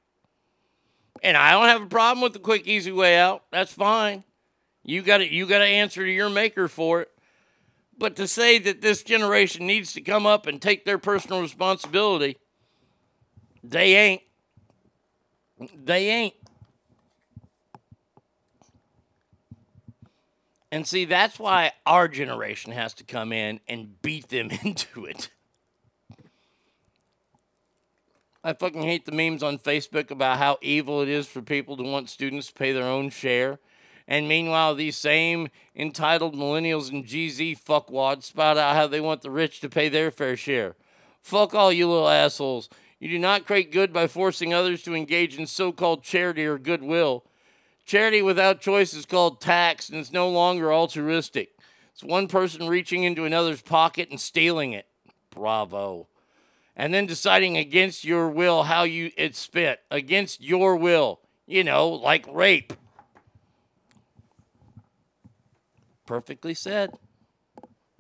[1.23, 3.43] And I don't have a problem with the quick, easy way out.
[3.51, 4.23] That's fine.
[4.87, 7.11] You got to you got to answer to your maker for it.
[7.99, 12.39] But to say that this generation needs to come up and take their personal responsibility,
[13.65, 14.23] they ain't.
[15.75, 16.35] They ain't.
[20.71, 25.31] And see, that's why our generation has to come in and beat them into it.
[28.45, 31.83] I fucking hate the memes on Facebook about how evil it is for people to
[31.83, 33.59] want students to pay their own share.
[34.09, 39.31] And meanwhile, these same entitled millennials and GZ fuckwads spout out how they want the
[39.31, 40.77] rich to pay their fair share.
[41.23, 42.69] Fuck all you little assholes.
[43.01, 46.57] You do not create good by forcing others to engage in so called charity or
[46.57, 47.25] goodwill.
[47.85, 51.51] Charity without choice is called tax and it's no longer altruistic.
[51.93, 54.87] It's one person reaching into another's pocket and stealing it.
[55.31, 56.07] Bravo.
[56.77, 59.81] And then deciding against your will how you it's spent.
[59.91, 61.21] Against your will.
[61.47, 62.73] You know, like rape.
[66.07, 66.95] Perfectly said.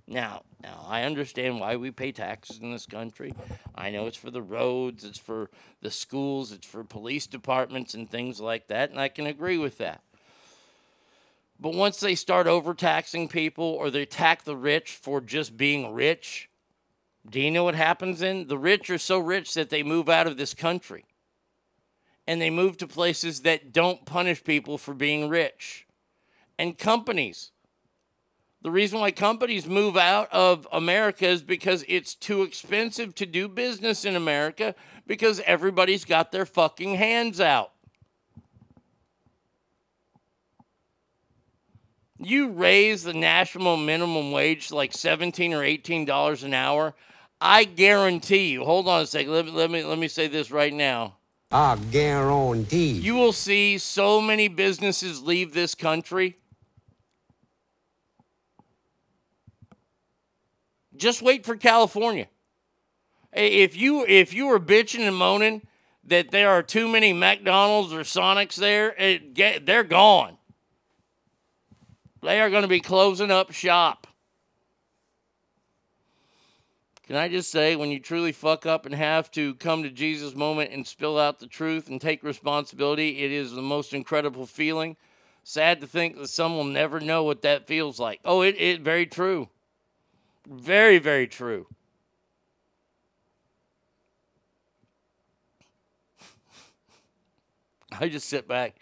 [0.06, 3.34] Now, now I understand why we pay taxes in this country.
[3.74, 5.50] I know it's for the roads, it's for
[5.82, 9.78] the schools, it's for police departments and things like that, and I can agree with
[9.78, 10.02] that.
[11.58, 16.48] But once they start overtaxing people or they tax the rich for just being rich,
[17.28, 18.46] do you know what happens then?
[18.46, 21.04] The rich are so rich that they move out of this country.
[22.26, 25.86] And they move to places that don't punish people for being rich.
[26.58, 27.52] And companies
[28.66, 33.46] the reason why companies move out of America is because it's too expensive to do
[33.46, 34.74] business in America
[35.06, 37.70] because everybody's got their fucking hands out.
[42.18, 46.96] You raise the national minimum wage to like 17 or 18 dollars an hour,
[47.40, 48.64] I guarantee you.
[48.64, 49.30] Hold on a second.
[49.32, 51.18] Let me let me let me say this right now.
[51.52, 52.94] I guarantee.
[52.94, 56.38] You will see so many businesses leave this country
[60.98, 62.28] Just wait for California.
[63.32, 65.62] If you if you were bitching and moaning
[66.04, 70.38] that there are too many McDonald's or Sonics there, it get, they're gone.
[72.22, 74.06] They are going to be closing up shop.
[77.06, 80.34] Can I just say, when you truly fuck up and have to come to Jesus
[80.34, 84.96] moment and spill out the truth and take responsibility, it is the most incredible feeling.
[85.44, 88.18] Sad to think that some will never know what that feels like.
[88.24, 89.48] Oh, it, it very true.
[90.48, 91.66] Very, very true.
[98.00, 98.76] I just sit back.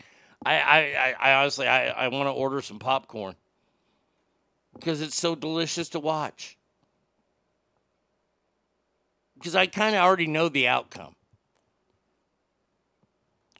[0.45, 3.35] I, I, I honestly, I, I want to order some popcorn
[4.75, 6.59] because it's so delicious to watch.
[9.35, 11.15] Because I kind of already know the outcome.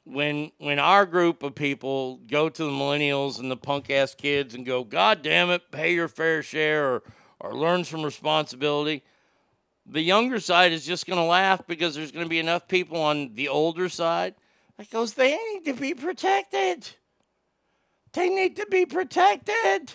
[0.03, 4.53] When when our group of people go to the millennials and the punk ass kids
[4.53, 7.03] and go, God damn it, pay your fair share or
[7.39, 9.03] or learns from responsibility,
[9.85, 12.99] The younger side is just going to laugh because there's going to be enough people
[12.99, 14.35] on the older side
[14.77, 16.89] that goes, they need to be protected.
[18.13, 19.93] They need to be protected.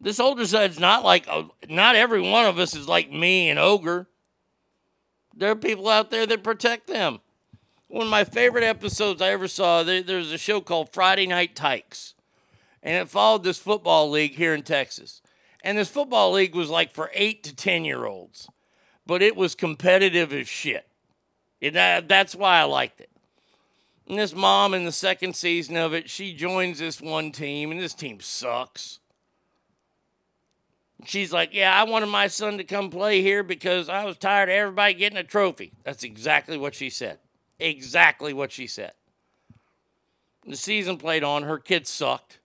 [0.00, 3.58] This older side's not like, uh, not every one of us is like me and
[3.58, 4.06] Ogre.
[5.36, 7.20] There are people out there that protect them.
[7.88, 11.54] One of my favorite episodes I ever saw, there, there's a show called Friday Night
[11.54, 12.13] Tykes,
[12.84, 15.22] and it followed this football league here in Texas.
[15.64, 18.48] And this football league was like for eight to 10 year olds,
[19.06, 20.86] but it was competitive as shit.
[21.62, 23.10] And that, that's why I liked it.
[24.06, 27.80] And this mom in the second season of it, she joins this one team, and
[27.80, 29.00] this team sucks.
[31.06, 34.50] She's like, Yeah, I wanted my son to come play here because I was tired
[34.50, 35.72] of everybody getting a trophy.
[35.84, 37.18] That's exactly what she said.
[37.58, 38.92] Exactly what she said.
[40.46, 42.40] The season played on, her kid sucked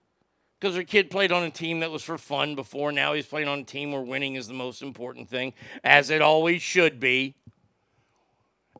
[0.60, 2.92] because her kid played on a team that was for fun before.
[2.92, 6.20] Now he's playing on a team where winning is the most important thing, as it
[6.20, 7.34] always should be.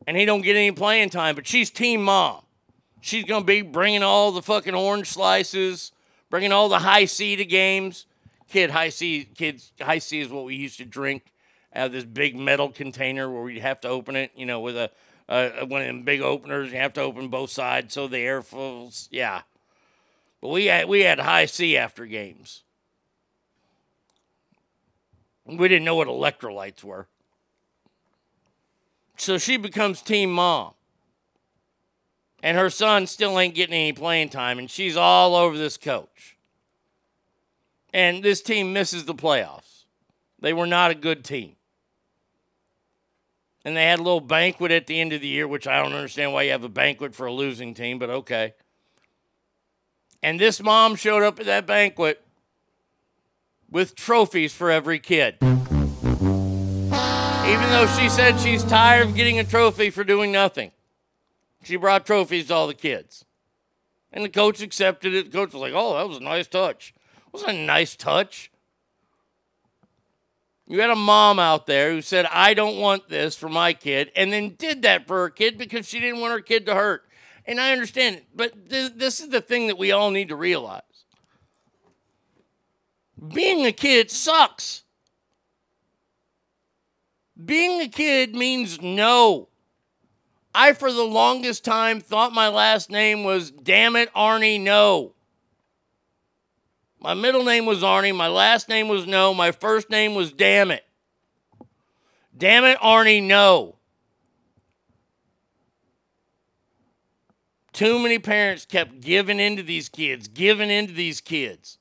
[0.05, 2.41] And he don't get any playing time, but she's team mom.
[3.01, 5.91] She's gonna be bringing all the fucking orange slices,
[6.29, 8.05] bringing all the Hi-C to games.
[8.47, 11.23] Kid Hi-C, kids Hi-C is what we used to drink
[11.73, 14.77] out of this big metal container where we'd have to open it, you know, with
[14.77, 14.91] a
[15.65, 16.71] one of them big openers.
[16.71, 19.07] You have to open both sides so the air flows.
[19.11, 19.41] Yeah.
[20.41, 22.63] But we had we had Hi-C after games.
[25.45, 27.07] We didn't know what electrolytes were.
[29.17, 30.73] So she becomes team mom.
[32.43, 36.37] And her son still ain't getting any playing time, and she's all over this coach.
[37.93, 39.83] And this team misses the playoffs.
[40.39, 41.55] They were not a good team.
[43.63, 45.93] And they had a little banquet at the end of the year, which I don't
[45.93, 48.55] understand why you have a banquet for a losing team, but okay.
[50.23, 52.23] And this mom showed up at that banquet
[53.69, 55.37] with trophies for every kid.
[55.41, 55.59] Even
[57.69, 60.71] though she said she's tired of getting a trophy for doing nothing,
[61.63, 63.25] she brought trophies to all the kids.
[64.13, 65.31] And the coach accepted it.
[65.31, 66.93] The coach was like, oh, that was a nice touch.
[67.27, 68.51] It was a nice touch.
[70.67, 74.11] You had a mom out there who said, I don't want this for my kid,
[74.15, 77.03] and then did that for her kid because she didn't want her kid to hurt.
[77.45, 80.35] And I understand it, but th- this is the thing that we all need to
[80.35, 80.81] realize.
[83.33, 84.83] Being a kid sucks.
[87.43, 89.47] Being a kid means no.
[90.53, 95.13] I, for the longest time, thought my last name was Damn it, Arnie, no.
[97.01, 98.15] My middle name was Arnie.
[98.15, 99.33] My last name was No.
[99.33, 100.85] My first name was Damn it.
[102.37, 103.75] Damn it, Arnie, no.
[107.73, 111.77] Too many parents kept giving into these kids, giving into these kids.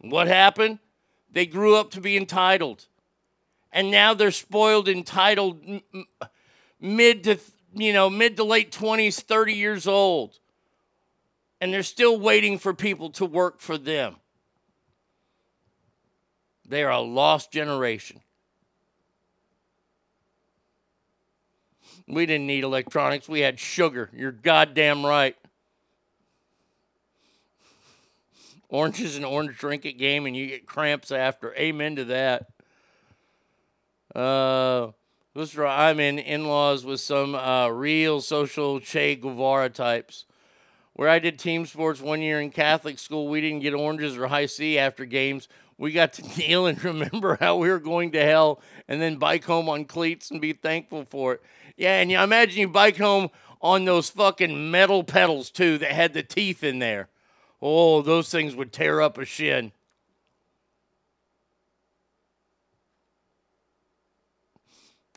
[0.00, 0.78] What happened?
[1.30, 2.86] They grew up to be entitled.
[3.72, 5.60] And now they're spoiled, entitled,
[6.80, 7.38] mid to,
[7.74, 10.38] you know, mid to late 20s, 30 years old.
[11.60, 14.16] And they're still waiting for people to work for them.
[16.66, 18.20] They are a lost generation.
[22.08, 23.28] We didn't need electronics.
[23.28, 24.08] We had sugar.
[24.14, 25.36] You're goddamn right.
[28.70, 31.54] Oranges and orange drink at game, and you get cramps after.
[31.54, 32.48] Amen to that.
[34.14, 34.92] Uh,
[35.34, 40.24] this is I'm in in-laws with some uh, real social Che Guevara types.
[40.94, 44.26] Where I did team sports one year in Catholic school, we didn't get oranges or
[44.26, 45.46] Hi-C after games.
[45.78, 49.44] We got to kneel and remember how we were going to hell, and then bike
[49.44, 51.42] home on cleats and be thankful for it.
[51.76, 53.30] Yeah, and you imagine you bike home
[53.62, 57.08] on those fucking metal pedals too that had the teeth in there.
[57.62, 59.72] Oh, those things would tear up a shin.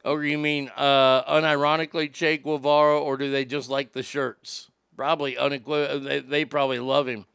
[0.03, 4.71] Oh, you mean uh, unironically Che Guevara, or do they just like the shirts?
[4.95, 5.99] Probably unequivocally.
[5.99, 7.25] They, they probably love him.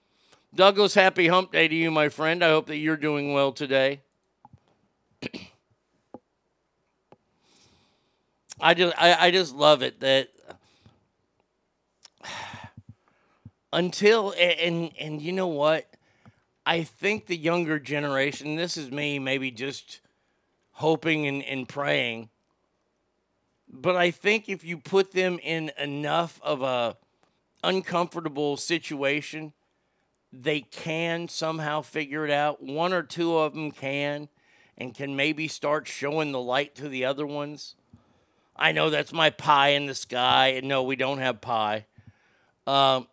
[0.57, 2.43] Douglas, happy hump day to you, my friend.
[2.43, 4.01] I hope that you're doing well today.
[8.59, 10.31] I just I, I just love it that
[13.71, 15.91] until and and you know what?
[16.65, 20.01] I think the younger generation, this is me maybe just
[20.73, 22.31] hoping and, and praying.
[23.69, 26.97] But I think if you put them in enough of a
[27.63, 29.53] uncomfortable situation,
[30.43, 32.63] they can somehow figure it out.
[32.63, 34.29] One or two of them can
[34.79, 37.75] and can maybe start showing the light to the other ones.
[38.55, 41.87] I know that's my pie in the sky, and no, we don't have pie.
[42.67, 43.07] Um,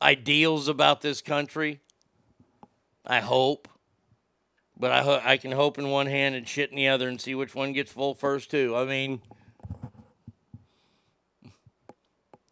[0.00, 1.80] ideals about this country,
[3.04, 3.68] I hope.
[4.78, 7.20] But I ho- I can hope in one hand and shit in the other and
[7.20, 8.74] see which one gets full first too.
[8.74, 9.20] I mean,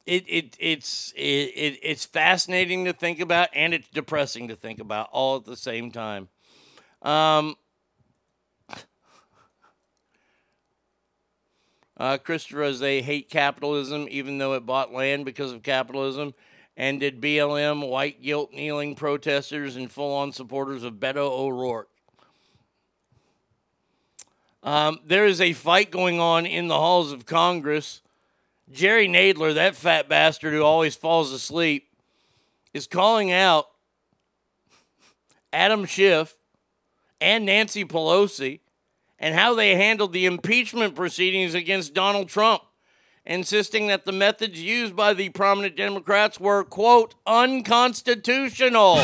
[0.09, 4.81] it it it's it, it it's fascinating to think about and it's depressing to think
[4.81, 6.29] about all at the same time.
[7.03, 7.57] Um,
[12.01, 16.33] Uh, Christopher, they hate capitalism, even though it bought land because of capitalism.
[16.77, 21.91] And did BLM white guilt kneeling protesters and full on supporters of Beto O'Rourke?
[24.63, 28.01] Um, there is a fight going on in the halls of Congress.
[28.71, 31.89] Jerry Nadler, that fat bastard who always falls asleep,
[32.75, 33.67] is calling out
[35.53, 36.37] Adam Schiff
[37.21, 38.61] and Nancy Pelosi
[39.19, 42.63] and how they handled the impeachment proceedings against Donald Trump,
[43.25, 48.99] insisting that the methods used by the prominent Democrats were, quote, unconstitutional.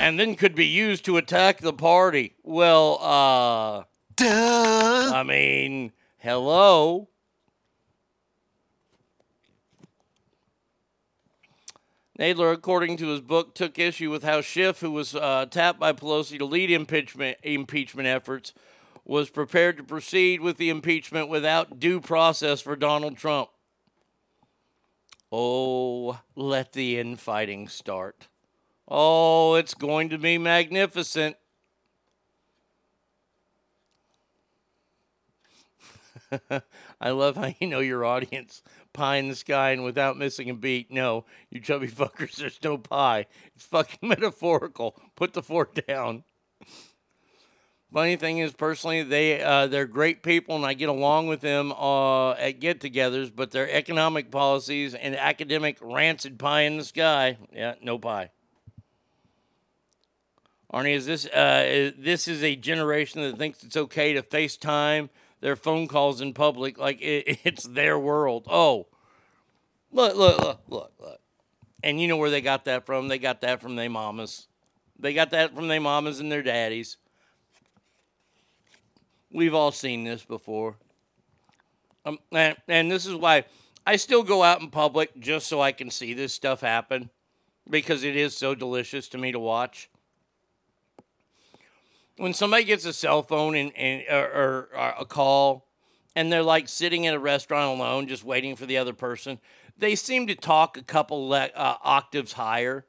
[0.00, 2.34] And then could be used to attack the party.
[2.42, 3.84] Well, uh.
[4.16, 5.12] Duh.
[5.14, 7.08] I mean, hello.
[12.18, 15.94] Nadler, according to his book, took issue with how Schiff, who was uh, tapped by
[15.94, 18.52] Pelosi to lead impeachment, impeachment efforts,
[19.06, 23.48] was prepared to proceed with the impeachment without due process for Donald Trump.
[25.32, 28.28] Oh, let the infighting start.
[28.86, 31.36] Oh, it's going to be magnificent.
[37.00, 38.62] I love how you know your audience.
[38.92, 40.90] Pie in the sky and without missing a beat.
[40.90, 43.26] No, you chubby fuckers, there's no pie.
[43.54, 44.96] It's fucking metaphorical.
[45.16, 46.24] Put the fork down.
[47.92, 51.72] Funny thing is, personally, they uh, they're great people, and I get along with them
[51.72, 53.34] uh, at get-togethers.
[53.34, 58.30] But their economic policies and academic rancid pie in the sky, yeah, no pie.
[60.72, 65.08] Arnie, is this uh, is, this is a generation that thinks it's okay to FaceTime
[65.40, 68.46] their phone calls in public like it, it's their world.
[68.48, 68.86] Oh,
[69.92, 71.20] look, look, look, look, look.
[71.82, 73.08] And you know where they got that from?
[73.08, 74.46] They got that from their mamas.
[74.98, 76.98] They got that from their mamas and their daddies.
[79.32, 80.76] We've all seen this before.
[82.04, 83.44] Um, and, and this is why
[83.86, 87.10] I still go out in public just so I can see this stuff happen
[87.68, 89.89] because it is so delicious to me to watch
[92.20, 95.66] when somebody gets a cell phone and, and or, or, or, a call
[96.14, 99.38] and they're like sitting in a restaurant alone just waiting for the other person
[99.78, 102.84] they seem to talk a couple le- uh, octaves higher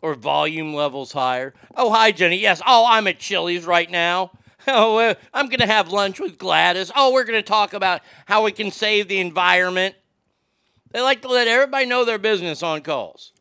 [0.00, 1.52] or volume levels higher.
[1.76, 2.36] Oh hi jenny.
[2.36, 2.62] Yes.
[2.66, 4.32] Oh i'm at chili's right now.
[4.66, 6.90] Oh uh, i'm to have lunch with gladys.
[6.94, 9.94] Oh we're to talk about how we can save the environment.
[10.90, 13.32] They like to let everybody know their business on calls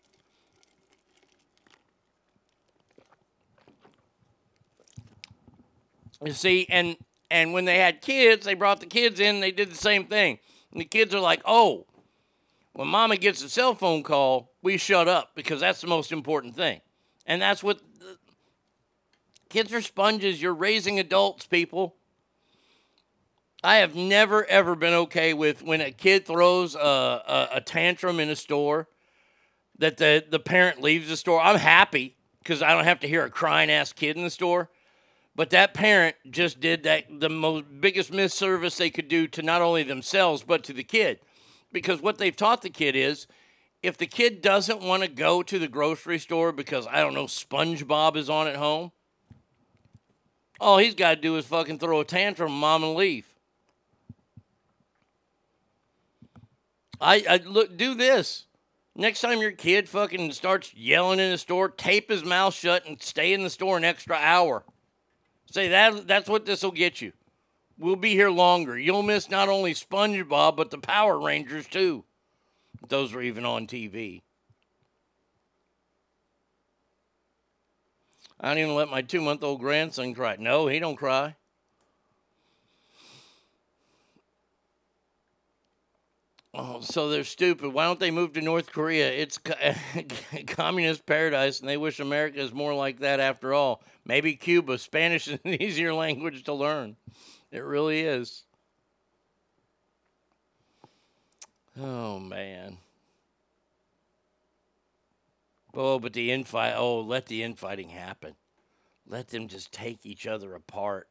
[6.23, 6.97] You see, and
[7.29, 9.39] and when they had kids, they brought the kids in.
[9.39, 10.39] They did the same thing.
[10.71, 11.85] And the kids are like, "Oh,
[12.73, 16.55] when Mama gets a cell phone call, we shut up because that's the most important
[16.55, 16.81] thing."
[17.25, 18.17] And that's what the,
[19.49, 20.41] kids are sponges.
[20.41, 21.95] You're raising adults, people.
[23.63, 28.19] I have never ever been okay with when a kid throws a, a, a tantrum
[28.19, 28.87] in a store
[29.79, 31.41] that the the parent leaves the store.
[31.41, 34.69] I'm happy because I don't have to hear a crying ass kid in the store.
[35.37, 39.61] But that parent just did that the most biggest misservice they could do to not
[39.61, 41.19] only themselves but to the kid.
[41.71, 43.27] Because what they've taught the kid is
[43.83, 47.25] if the kid doesn't want to go to the grocery store because I don't know
[47.25, 48.91] SpongeBob is on at home,
[50.59, 53.27] all he's got to do is fucking throw a tantrum, mom, and leave.
[56.99, 58.47] I, I look do this.
[58.95, 62.99] Next time your kid fucking starts yelling in the store, tape his mouth shut and
[62.99, 64.63] stay in the store an extra hour.
[65.49, 67.13] Say that that's what this will get you.
[67.79, 68.77] We'll be here longer.
[68.77, 72.03] You'll miss not only SpongeBob but the Power Rangers too.
[72.89, 74.21] Those were even on TV.
[78.39, 80.35] I don't even let my two month old grandson cry.
[80.37, 81.35] No, he don't cry.
[86.59, 87.71] Oh, so they're stupid.
[87.71, 89.11] Why don't they move to North Korea?
[89.11, 89.37] It's
[90.47, 93.83] communist paradise, and they wish America is more like that after all.
[94.05, 94.79] Maybe Cuba.
[94.79, 96.95] Spanish is an easier language to learn.
[97.51, 98.43] It really is.
[101.79, 102.79] Oh man.
[105.75, 106.73] Oh, but the infight.
[106.75, 108.33] Oh, let the infighting happen.
[109.05, 111.07] Let them just take each other apart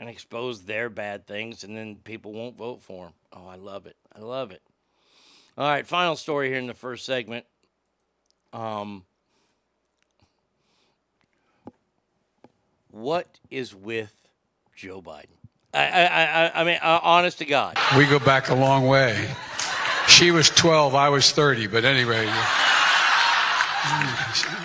[0.00, 3.14] and expose their bad things, and then people won't vote for them.
[3.32, 3.96] Oh, I love it.
[4.12, 4.62] I love it.
[5.56, 7.44] All right, final story here in the first segment.
[8.52, 9.04] Um,
[12.92, 14.14] What is with
[14.74, 15.26] Joe Biden?
[15.72, 17.78] I, I, I, I mean, uh, honest to God.
[17.96, 19.28] We go back a long way.
[20.08, 22.28] She was 12, I was 30, but anyway,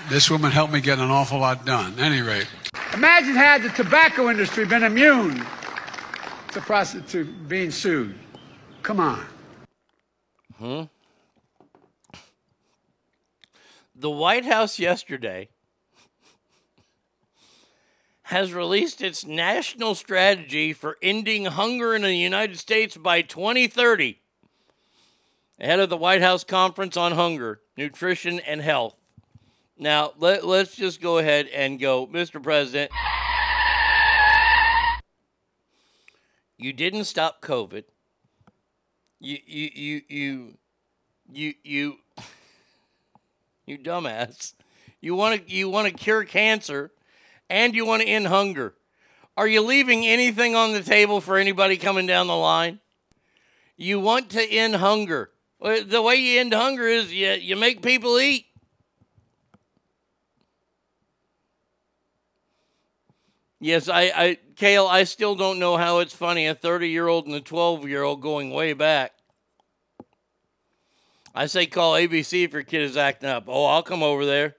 [0.10, 2.00] this woman helped me get an awful lot done.
[2.00, 2.46] Anyway,
[2.94, 5.46] Imagine had the tobacco industry been immune
[6.52, 8.16] to, to being sued.
[8.82, 9.26] Come on.
[10.58, 10.84] Hmm?
[13.96, 15.50] The White House yesterday
[18.24, 24.20] has released its national strategy for ending hunger in the United States by 2030
[25.60, 28.96] ahead of the White House Conference on Hunger, Nutrition, and Health.
[29.78, 32.42] Now, let, let's just go ahead and go, Mr.
[32.42, 32.92] President.
[36.58, 37.84] You didn't stop COVID.
[39.20, 40.58] You, you, you, you,
[41.30, 41.96] you, you,
[43.66, 44.54] you dumbass.
[45.02, 46.92] You want to, you want to cure cancer,
[47.50, 48.76] and you want to end hunger.
[49.36, 52.80] Are you leaving anything on the table for anybody coming down the line?
[53.76, 55.32] You want to end hunger.
[55.60, 58.46] The way you end hunger is you, you make people eat.
[63.66, 67.26] Yes, I, I, Kale, I still don't know how it's funny a 30 year old
[67.26, 69.14] and a 12 year old going way back.
[71.34, 73.46] I say call ABC if your kid is acting up.
[73.48, 74.56] Oh, I'll come over there.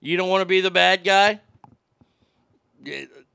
[0.00, 1.38] You don't want to be the bad guy?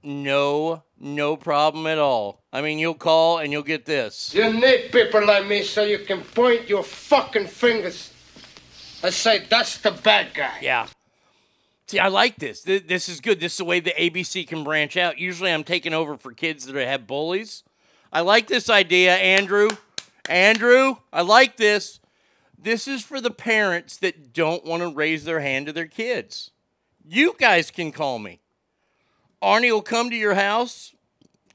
[0.03, 2.43] No, no problem at all.
[2.51, 4.34] I mean, you'll call and you'll get this.
[4.34, 8.11] You need people like me so you can point your fucking fingers
[9.01, 10.57] and say, that's the bad guy.
[10.61, 10.88] Yeah.
[11.88, 12.62] See, I like this.
[12.62, 13.40] This is good.
[13.40, 15.20] This is the way the ABC can branch out.
[15.20, 17.64] Usually I'm taking over for kids that have bullies.
[18.12, 19.70] I like this idea, Andrew.
[20.28, 22.00] Andrew, I like this.
[22.58, 26.50] This is for the parents that don't want to raise their hand to their kids.
[27.08, 28.40] You guys can call me.
[29.44, 30.96] Arnie will come to your house,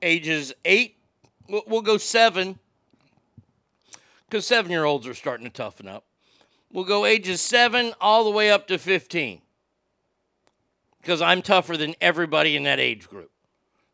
[0.01, 0.99] ages eight,
[1.49, 2.61] we'll, go seven,
[4.29, 6.05] because seven year olds are starting to toughen up.
[6.73, 9.41] We'll go ages seven all the way up to 15
[11.01, 13.31] because I'm tougher than everybody in that age group.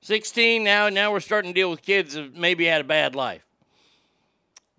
[0.00, 3.42] 16 now, now we're starting to deal with kids that maybe had a bad life.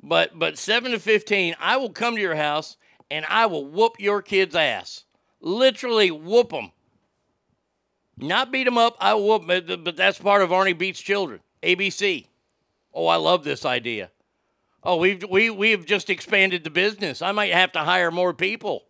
[0.01, 2.77] But but 7 to 15, I will come to your house
[3.09, 5.05] and I will whoop your kid's ass.
[5.41, 6.71] Literally whoop them.
[8.17, 11.01] Not beat them up, I will whoop 'em, but- but that's part of Arnie Beats
[11.01, 12.27] Children, ABC.
[12.93, 14.11] Oh, I love this idea.
[14.83, 17.21] Oh, we've we we've just expanded the business.
[17.21, 18.86] I might have to hire more people.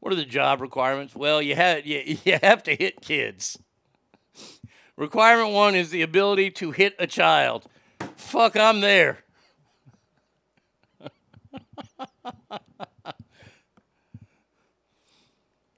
[0.00, 1.14] What are the job requirements?
[1.14, 3.58] Well, you have you, you have to hit kids.
[4.96, 7.66] Requirement one is the ability to hit a child.
[8.16, 9.18] Fuck, I'm there.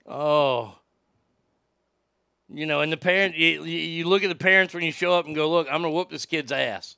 [0.06, 0.74] oh.
[2.52, 5.26] You know, and the parent, you, you look at the parents when you show up
[5.26, 6.96] and go, look, I'm going to whoop this kid's ass.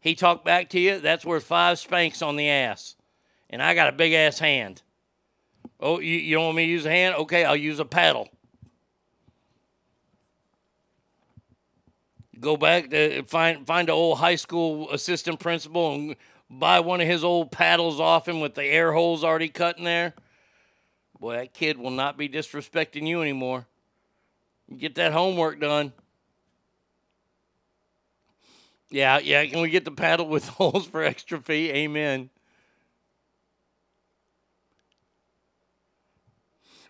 [0.00, 2.96] He talked back to you, that's worth five spanks on the ass.
[3.50, 4.82] And I got a big ass hand.
[5.80, 7.14] Oh, you, you don't want me to use a hand?
[7.16, 8.28] Okay, I'll use a paddle.
[12.40, 16.16] Go back to find find an old high school assistant principal and
[16.50, 19.84] buy one of his old paddles off him with the air holes already cut in
[19.84, 20.14] there.
[21.18, 23.66] Boy, that kid will not be disrespecting you anymore.
[24.76, 25.92] Get that homework done.
[28.90, 29.44] Yeah, yeah.
[29.46, 31.70] Can we get the paddle with holes for extra fee?
[31.70, 32.30] Amen.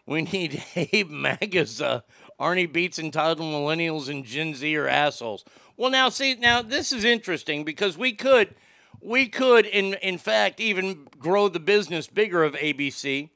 [0.07, 1.83] We need Abe Magaza.
[1.83, 2.01] Uh,
[2.41, 5.45] Arnie beats entitled millennials and Gen Z are assholes.
[5.77, 8.55] Well, now see, now this is interesting because we could,
[9.01, 13.31] we could, in in fact, even grow the business bigger of ABC.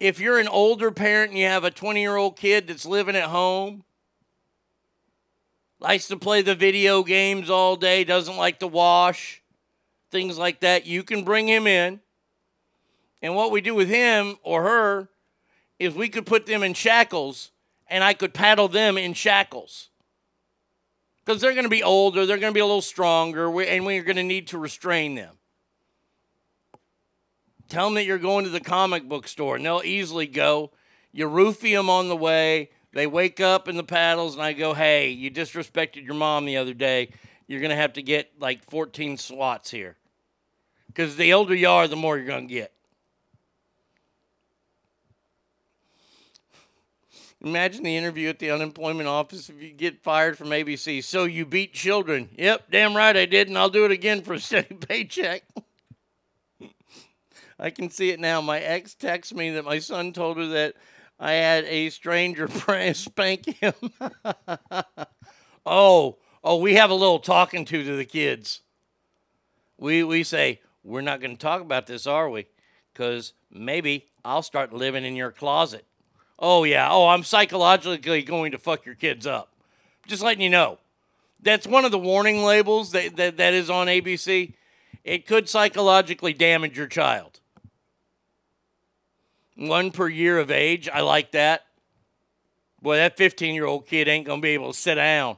[0.00, 3.16] If you're an older parent and you have a 20 year old kid that's living
[3.16, 3.84] at home,
[5.80, 9.42] likes to play the video games all day, doesn't like to wash,
[10.10, 12.00] things like that, you can bring him in.
[13.22, 15.08] And what we do with him or her
[15.78, 17.50] is we could put them in shackles
[17.88, 19.88] and I could paddle them in shackles.
[21.24, 24.02] Because they're going to be older, they're going to be a little stronger, and we're
[24.02, 25.36] going to need to restrain them.
[27.68, 30.70] Tell them that you're going to the comic book store, and they'll easily go.
[31.12, 32.70] You roofie them on the way.
[32.94, 36.56] They wake up in the paddles, and I go, hey, you disrespected your mom the
[36.56, 37.10] other day.
[37.46, 39.96] You're going to have to get like 14 swats here.
[40.86, 42.72] Because the older you are, the more you're going to get.
[47.40, 51.04] Imagine the interview at the unemployment office if you get fired from ABC.
[51.04, 52.28] So you beat children.
[52.36, 55.44] Yep, damn right I did, and I'll do it again for a steady paycheck.
[57.58, 58.40] I can see it now.
[58.40, 60.74] My ex texts me that my son told her that
[61.18, 62.48] I had a stranger
[62.94, 63.74] spank him.
[65.66, 68.62] oh, oh, we have a little talking to to the kids.
[69.76, 72.46] We we say we're not going to talk about this, are we?
[72.92, 75.84] Because maybe I'll start living in your closet.
[76.38, 76.88] Oh yeah.
[76.90, 79.52] Oh, I'm psychologically going to fuck your kids up.
[80.06, 80.78] Just letting you know.
[81.40, 84.54] That's one of the warning labels that, that, that is on ABC.
[85.04, 87.40] It could psychologically damage your child.
[89.56, 90.88] One per year of age.
[90.88, 91.66] I like that.
[92.80, 95.36] Boy, that 15 year old kid ain't going to be able to sit down.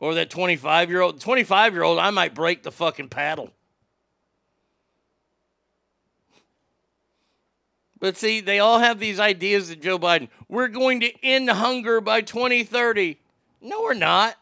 [0.00, 1.20] Or that 25 year old.
[1.20, 3.50] 25 year old, I might break the fucking paddle.
[8.00, 12.00] But see, they all have these ideas that Joe Biden, we're going to end hunger
[12.00, 13.18] by 2030.
[13.60, 14.36] No, we're not.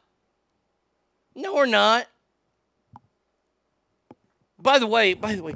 [1.34, 2.06] No, we're not.
[4.58, 5.54] By the way, by the way,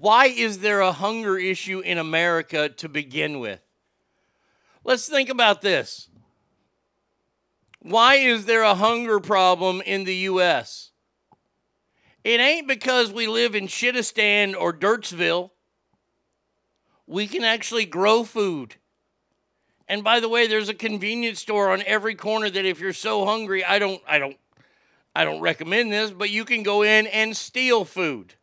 [0.00, 3.60] why is there a hunger issue in America to begin with?
[4.82, 6.08] Let's think about this.
[7.80, 10.90] Why is there a hunger problem in the U.S.?
[12.24, 15.50] It ain't because we live in Shitistan or Dirtsville.
[17.10, 18.76] We can actually grow food.
[19.88, 23.26] And by the way, there's a convenience store on every corner that if you're so
[23.26, 24.36] hungry, I don't I don't
[25.12, 28.34] I don't recommend this, but you can go in and steal food.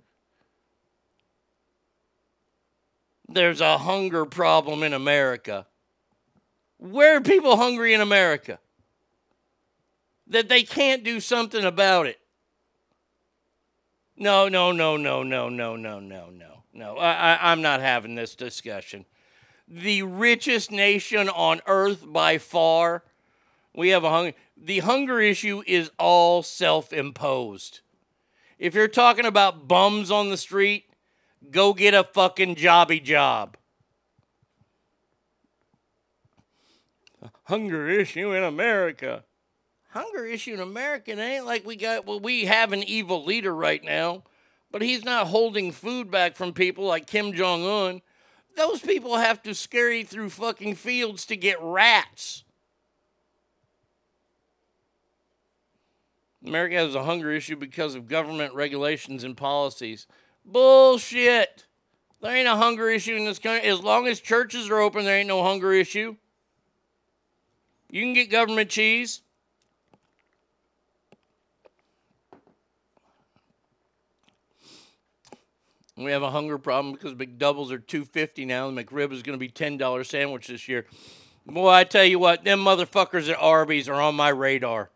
[3.29, 5.65] There's a hunger problem in America.
[6.77, 8.59] Where are people hungry in America?
[10.27, 12.19] That they can't do something about it.
[14.17, 16.46] No, no, no, no, no, no, no, no, no.
[16.77, 19.05] No, I, I'm not having this discussion.
[19.67, 23.03] The richest nation on earth by far,
[23.73, 24.33] we have a hunger.
[24.55, 27.81] The hunger issue is all self imposed.
[28.59, 30.85] If you're talking about bums on the street,
[31.49, 33.57] go get a fucking jobby job.
[37.45, 39.23] Hunger issue in America.
[39.89, 41.13] Hunger issue in America.
[41.13, 44.21] It ain't like we got, well, we have an evil leader right now
[44.71, 48.01] but he's not holding food back from people like Kim Jong un.
[48.55, 52.43] Those people have to scurry through fucking fields to get rats.
[56.45, 60.07] America has a hunger issue because of government regulations and policies.
[60.45, 61.65] Bullshit.
[62.21, 63.69] There ain't a hunger issue in this country.
[63.69, 66.15] As long as churches are open, there ain't no hunger issue.
[67.89, 69.21] You can get government cheese.
[75.97, 78.69] We have a hunger problem because McDoubles are two fifty now.
[78.69, 80.85] The McRib is going to be ten dollar sandwich this year.
[81.47, 84.91] Boy, I tell you what, them motherfuckers at Arby's are on my radar.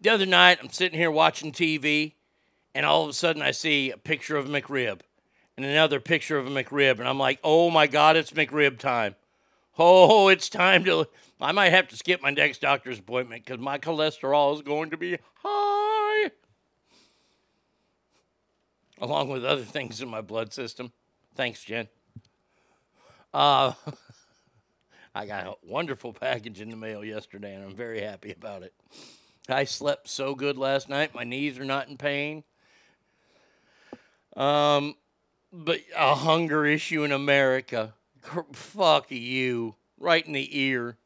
[0.00, 2.14] The other night, I'm sitting here watching TV,
[2.74, 5.00] and all of a sudden, I see a picture of a McRib
[5.56, 9.16] and another picture of a McRib, and I'm like, oh my god, it's McRib time.
[9.78, 11.08] Oh, it's time to.
[11.40, 14.96] I might have to skip my next doctor's appointment because my cholesterol is going to
[14.96, 16.30] be high
[19.00, 20.92] along with other things in my blood system.
[21.34, 21.88] Thanks, Jen.
[23.32, 23.72] Uh,
[25.14, 28.74] I got a wonderful package in the mail yesterday, and I'm very happy about it.
[29.48, 31.14] I slept so good last night.
[31.14, 32.44] My knees are not in pain.
[34.36, 34.96] Um,
[35.52, 37.94] but a hunger issue in America.
[38.52, 39.76] Fuck you.
[39.98, 40.96] Right in the ear.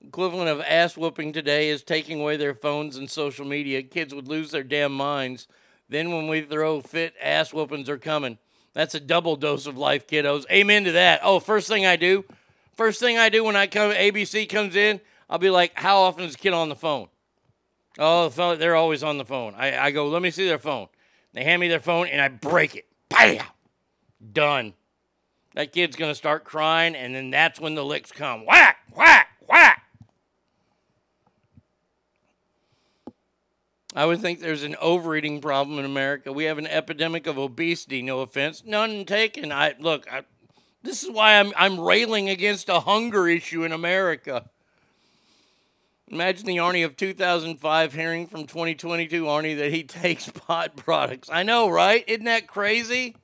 [0.00, 3.82] Equivalent of ass whooping today is taking away their phones and social media.
[3.82, 5.48] Kids would lose their damn minds
[5.88, 8.38] then when we throw fit, ass whoopings are coming.
[8.72, 10.44] That's a double dose of life, kiddos.
[10.50, 11.20] Amen to that.
[11.22, 12.24] Oh, first thing I do,
[12.74, 15.00] first thing I do when I come, ABC comes in,
[15.30, 17.08] I'll be like, how often is kid on the phone?
[17.98, 19.54] Oh, they're always on the phone.
[19.56, 20.88] I, I go, let me see their phone.
[21.32, 22.86] They hand me their phone and I break it.
[23.08, 23.44] Bam!
[24.32, 24.74] Done.
[25.54, 28.44] That kid's going to start crying, and then that's when the licks come.
[28.44, 29.82] Whack, whack, whack.
[33.96, 36.30] I would think there's an overeating problem in America.
[36.30, 38.02] We have an epidemic of obesity.
[38.02, 39.50] No offense, none taken.
[39.50, 40.06] I look.
[40.12, 40.22] I,
[40.82, 44.50] this is why I'm I'm railing against a hunger issue in America.
[46.08, 51.30] Imagine the Arnie of 2005 hearing from 2022 Arnie that he takes pot products.
[51.32, 52.04] I know, right?
[52.06, 53.16] Isn't that crazy?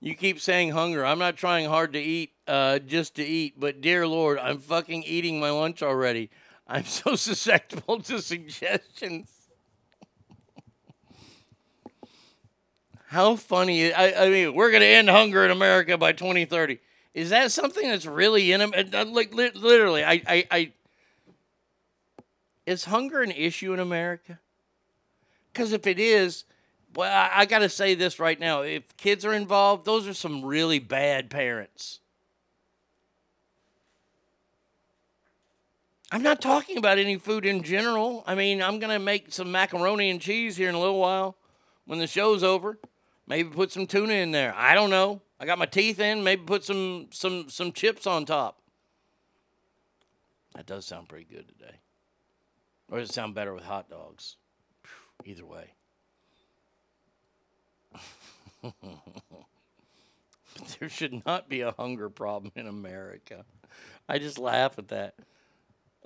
[0.00, 1.04] You keep saying hunger.
[1.04, 5.02] I'm not trying hard to eat uh, just to eat, but dear Lord, I'm fucking
[5.02, 6.30] eating my lunch already.
[6.68, 9.30] I'm so susceptible to suggestions.
[13.08, 13.92] How funny!
[13.92, 16.80] I, I mean, we're going to end hunger in America by 2030.
[17.14, 18.72] Is that something that's really in them?
[18.76, 20.72] Uh, uh, like literally, I, I, I,
[22.66, 24.38] is hunger an issue in America?
[25.52, 26.44] Because if it is,
[26.94, 28.62] well, I, I got to say this right now.
[28.62, 32.00] If kids are involved, those are some really bad parents.
[36.12, 38.22] I'm not talking about any food in general.
[38.26, 41.36] I mean, I'm going to make some macaroni and cheese here in a little while
[41.84, 42.78] when the show's over.
[43.26, 44.54] Maybe put some tuna in there.
[44.56, 45.20] I don't know.
[45.40, 46.22] I got my teeth in.
[46.22, 48.60] Maybe put some some some chips on top.
[50.54, 51.80] That does sound pretty good today.
[52.88, 54.36] Or does it sound better with hot dogs?
[55.24, 55.72] Either way.
[60.78, 63.44] there should not be a hunger problem in America.
[64.08, 65.14] I just laugh at that.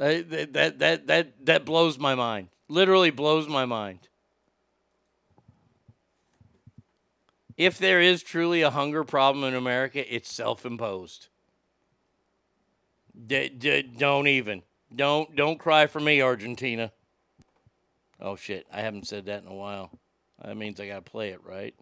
[0.00, 2.48] Uh, that, that that that that blows my mind.
[2.68, 4.08] Literally blows my mind.
[7.58, 11.28] If there is truly a hunger problem in America, it's self-imposed.
[13.26, 14.62] D- d- don't even.
[14.94, 16.92] Don't don't cry for me, Argentina.
[18.18, 19.90] Oh shit, I haven't said that in a while.
[20.42, 21.74] That means I gotta play it, right?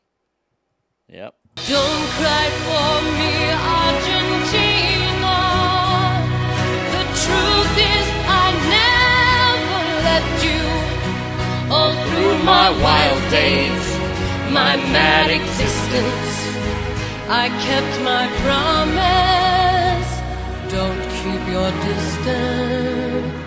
[1.08, 1.36] Yep.
[1.68, 5.07] Don't cry for me, Argentina.
[12.18, 13.98] Through my wild days,
[14.50, 16.34] my mad existence,
[17.28, 20.08] I kept my promise.
[20.72, 23.38] Don't keep your distance.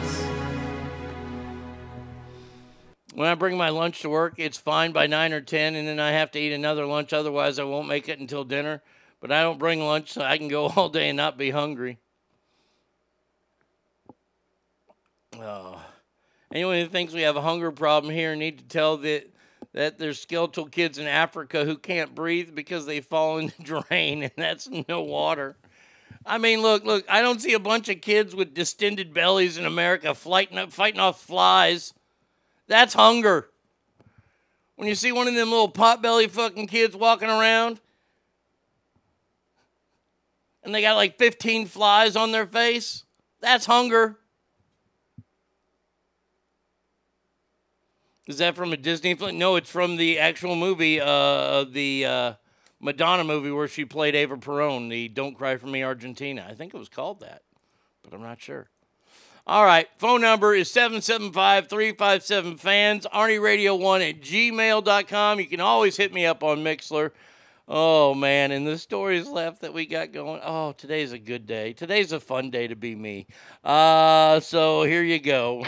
[3.14, 6.00] When I bring my lunch to work, it's fine by 9 or 10, and then
[6.00, 7.12] I have to eat another lunch.
[7.12, 8.82] Otherwise, I won't make it until dinner.
[9.20, 11.98] But I don't bring lunch so I can go all day and not be hungry.
[15.38, 15.81] Oh.
[16.52, 19.28] Anyone who thinks we have a hunger problem here need to tell that
[19.74, 24.24] that there's skeletal kids in Africa who can't breathe because they fall in the drain
[24.24, 25.56] and that's no water.
[26.26, 29.66] I mean, look, look, I don't see a bunch of kids with distended bellies in
[29.66, 31.94] America fighting, fighting off flies.
[32.68, 33.48] That's hunger.
[34.76, 37.80] When you see one of them little potbelly fucking kids walking around
[40.64, 43.04] and they got like 15 flies on their face,
[43.40, 44.18] that's hunger.
[48.32, 49.38] Is that from a Disney film?
[49.38, 52.34] No, it's from the actual movie, uh, the uh,
[52.80, 56.48] Madonna movie where she played Ava Perón, the Don't Cry for Me Argentina.
[56.50, 57.42] I think it was called that,
[58.02, 58.70] but I'm not sure.
[59.46, 65.40] All right, phone number is 775 357 fans, ArnieRadio1 at gmail.com.
[65.42, 67.12] You can always hit me up on Mixlr.
[67.68, 70.40] Oh, man, and the stories left that we got going.
[70.42, 71.74] Oh, today's a good day.
[71.74, 73.28] Today's a fun day to be me.
[73.62, 75.66] Uh, so here you go.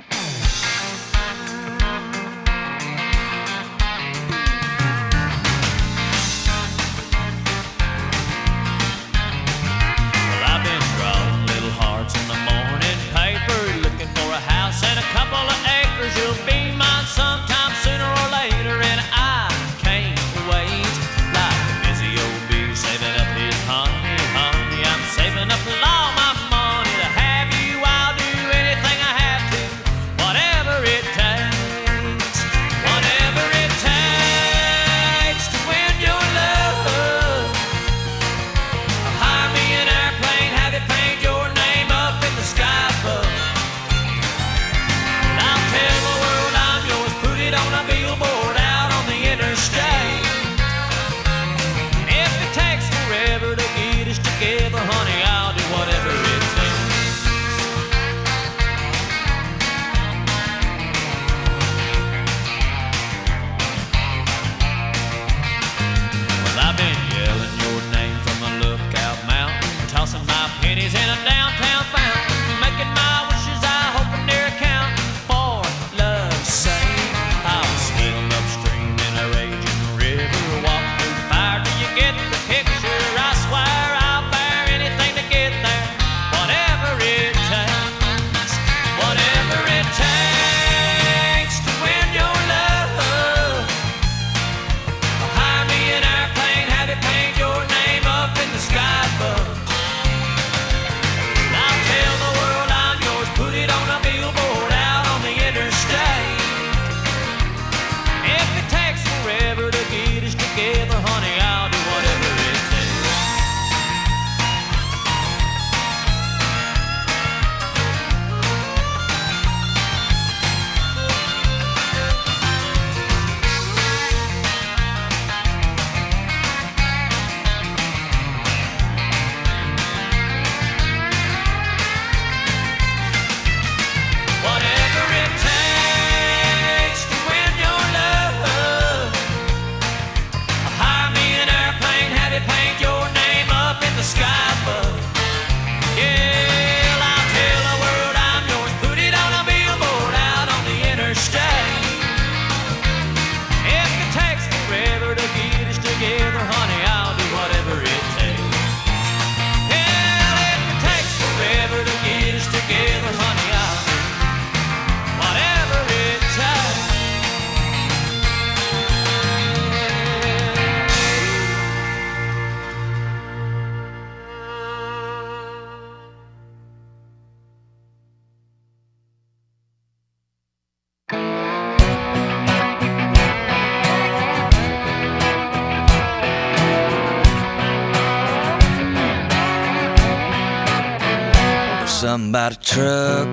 [192.34, 193.28] Somebody truck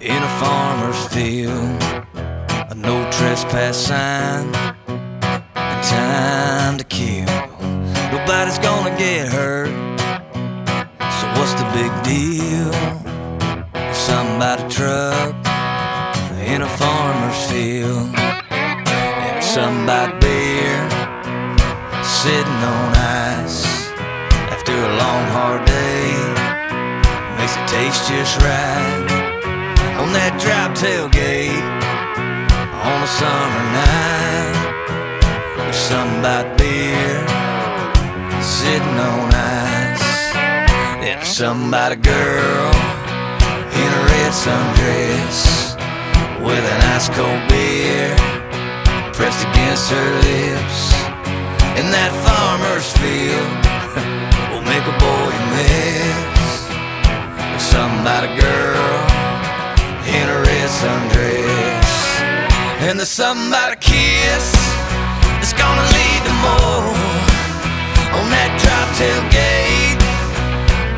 [0.00, 1.80] in a farmer's field.
[2.68, 4.50] A no trespass sign
[5.84, 7.26] time to kill.
[8.10, 9.70] Nobody's gonna get hurt.
[11.18, 12.72] So what's the big deal?
[13.94, 15.32] Somebody truck
[16.52, 18.10] in a farmer's field.
[18.50, 20.90] And somebody beer
[22.02, 22.96] sitting on
[23.36, 23.64] ice
[24.50, 26.01] after a long hard day
[27.72, 29.32] makes it taste just right
[30.00, 31.62] on that drop tailgate
[32.72, 34.56] on a summer night.
[35.66, 37.26] With somebody beer
[38.42, 40.34] sitting on ice.
[41.02, 42.72] And somebody girl
[43.80, 45.76] in a red sundress
[46.40, 48.16] with an ice cold beer
[49.12, 50.92] pressed against her lips.
[51.78, 53.62] In that farmer's field
[54.52, 56.31] will make a boy miss
[57.72, 59.00] somebody girl
[60.04, 61.88] in a red sundress.
[62.84, 64.46] And there's the somebody kiss
[65.40, 66.92] that's gonna lead to more.
[68.16, 70.02] On that drop tailgate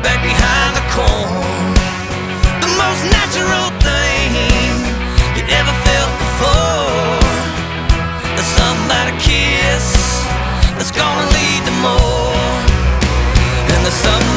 [0.03, 1.71] back behind the corn.
[2.63, 4.27] The most natural thing
[5.37, 7.23] you ever felt before.
[8.37, 9.87] The somebody kiss
[10.75, 12.51] that's gonna lead to more.
[13.71, 14.34] And the somebody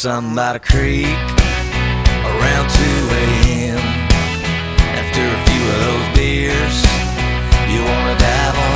[0.00, 1.04] something about a creek
[2.24, 2.80] around 2
[3.20, 3.78] a.m.
[4.96, 6.76] After a few of those beers,
[7.68, 8.69] you wanna dive on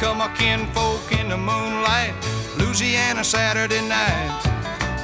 [0.00, 2.14] come our kinfolk in the moonlight.
[2.56, 4.40] Louisiana Saturday night.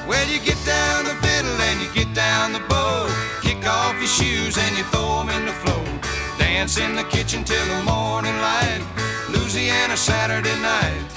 [0.09, 3.07] Well, you get down the fiddle and you get down the bow.
[3.43, 5.85] Kick off your shoes and you throw 'em in the floor.
[6.39, 8.83] Dance in the kitchen till the morning light.
[9.29, 11.16] Louisiana Saturday night.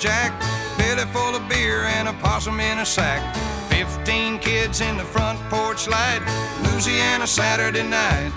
[0.00, 0.32] Jack,
[0.78, 3.20] belly full of beer and a possum in a sack.
[3.68, 6.22] Fifteen kids in the front porch light,
[6.64, 8.32] Louisiana Saturday night.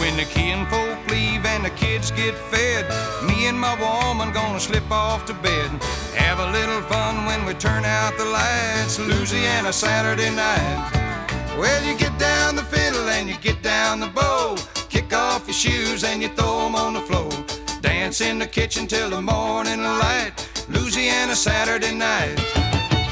[0.00, 2.88] When the kinfolk leave and the kids get fed,
[3.28, 5.70] me and my woman gonna slip off to bed.
[6.16, 10.90] Have a little fun when we turn out the lights, Louisiana Saturday night.
[11.58, 14.56] Well, you get down the fiddle and you get down the bow.
[14.88, 17.30] Kick off your shoes and you throw 'em on the floor.
[17.82, 20.49] Dance in the kitchen till the morning light.
[20.70, 22.38] Louisiana Saturday night.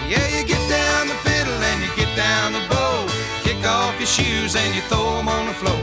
[0.09, 3.07] Yeah, you get down the fiddle and you get down the bow.
[3.43, 5.83] Kick off your shoes and you throw 'em on the floor.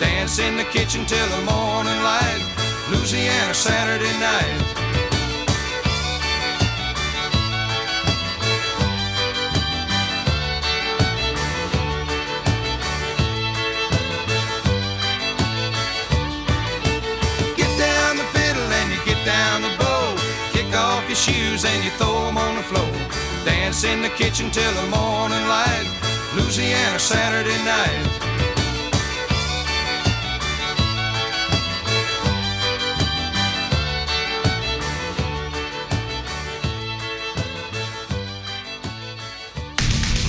[0.00, 2.42] Dance in the kitchen till the morning light.
[2.90, 4.91] Louisiana Saturday night.
[21.12, 22.90] Your shoes and you throw 'em on the floor.
[23.44, 25.86] Dance in the kitchen till the morning light.
[26.34, 28.06] Louisiana Saturday night.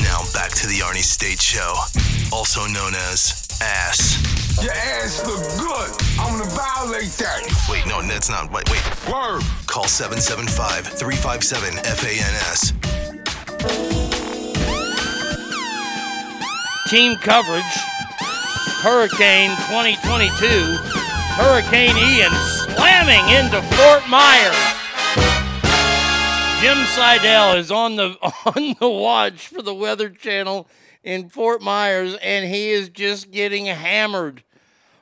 [0.02, 1.76] Now back to the Arnie State Show,
[2.30, 4.62] also known as Ass.
[4.62, 5.92] Your ass look good.
[6.20, 7.42] I'm gonna violate that.
[7.70, 8.52] Wait, no, that's not.
[8.52, 8.82] Wait, wait.
[9.12, 9.42] Word.
[9.68, 12.74] Call 775 357 FANS.
[16.90, 17.64] Team coverage
[18.84, 20.46] Hurricane 2022.
[21.40, 22.32] Hurricane Ian
[22.76, 24.56] slamming into Fort Myers.
[26.62, 30.68] Jim Seidel is on the on the watch for the Weather Channel
[31.04, 34.44] in Fort Myers, and he is just getting hammered.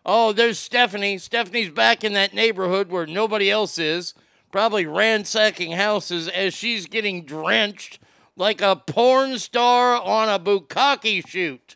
[0.05, 1.19] Oh, there's Stephanie.
[1.19, 4.15] Stephanie's back in that neighborhood where nobody else is,
[4.51, 7.99] probably ransacking houses as she's getting drenched
[8.35, 11.75] like a porn star on a bukkake shoot.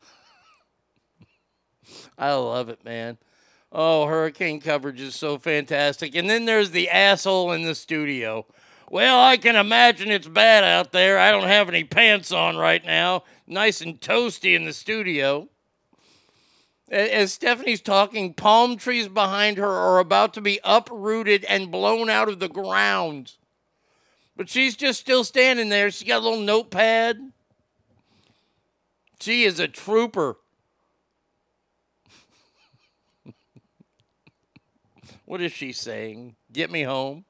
[2.18, 3.18] I love it, man.
[3.72, 6.14] Oh, hurricane coverage is so fantastic.
[6.14, 8.46] And then there's the asshole in the studio.
[8.90, 11.18] Well, I can imagine it's bad out there.
[11.18, 13.24] I don't have any pants on right now.
[13.46, 15.48] Nice and toasty in the studio.
[16.90, 22.28] As Stephanie's talking, palm trees behind her are about to be uprooted and blown out
[22.28, 23.32] of the ground.
[24.36, 25.90] But she's just still standing there.
[25.90, 27.18] She got a little notepad.
[29.20, 30.36] She is a trooper.
[35.24, 36.36] what is she saying?
[36.52, 37.24] Get me home.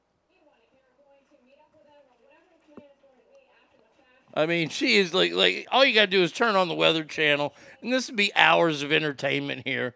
[4.35, 7.03] I mean, she is like like all you gotta do is turn on the Weather
[7.03, 9.95] Channel, and this would be hours of entertainment here.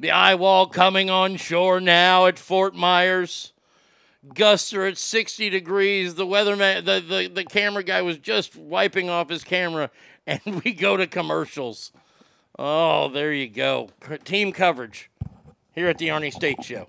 [0.00, 3.52] The eye wall coming on shore now at Fort Myers.
[4.34, 6.14] Gusts are at 60 degrees.
[6.14, 9.90] The weatherman, the, the, the camera guy was just wiping off his camera,
[10.26, 11.92] and we go to commercials.
[12.58, 13.90] Oh, there you go.
[14.24, 15.10] Team coverage
[15.74, 16.88] here at the Arnie State Show.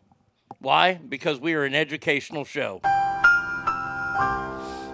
[0.59, 0.95] Why?
[0.95, 2.81] Because we are an educational show.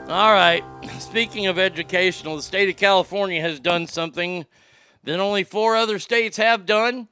[0.10, 0.64] All right.
[0.98, 4.48] Speaking of educational, the state of California has done something
[5.04, 7.08] that only four other states have done,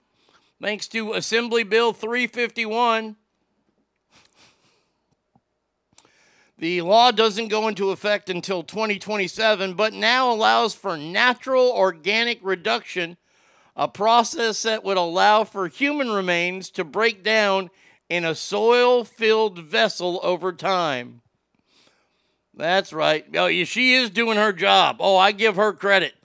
[0.60, 3.16] thanks to Assembly Bill 351.
[6.58, 13.18] The law doesn't go into effect until 2027, but now allows for natural organic reduction,
[13.76, 17.70] a process that would allow for human remains to break down
[18.10, 21.22] in a soil filled vessel over time.
[22.58, 23.24] That's right.
[23.36, 24.98] Oh, she is doing her job.
[25.00, 26.16] Oh, I give her credit.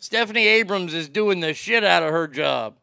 [0.00, 2.74] Stephanie Abrams is doing the shit out of her job.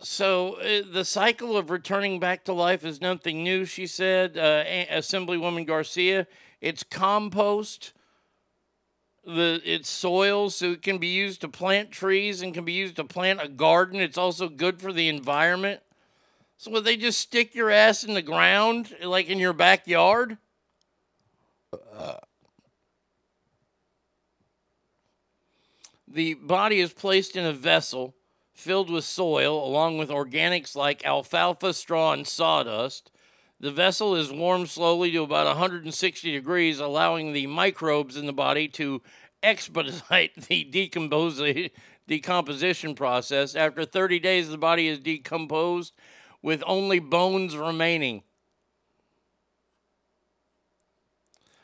[0.00, 4.38] So, uh, the cycle of returning back to life is nothing new, she said.
[4.38, 6.26] Uh, Assemblywoman Garcia.
[6.60, 7.92] It's compost.
[9.26, 12.96] The it's soil, so it can be used to plant trees and can be used
[12.96, 14.00] to plant a garden.
[14.00, 15.80] It's also good for the environment.
[16.58, 20.38] So would they just stick your ass in the ground, like in your backyard?
[26.08, 28.14] The body is placed in a vessel
[28.54, 33.10] filled with soil, along with organics like alfalfa, straw, and sawdust.
[33.60, 38.66] The vessel is warmed slowly to about 160 degrees, allowing the microbes in the body
[38.68, 39.02] to
[39.42, 41.70] expedite the decomposi-
[42.06, 43.54] decomposition process.
[43.54, 45.92] After 30 days, the body is decomposed
[46.42, 48.22] with only bones remaining.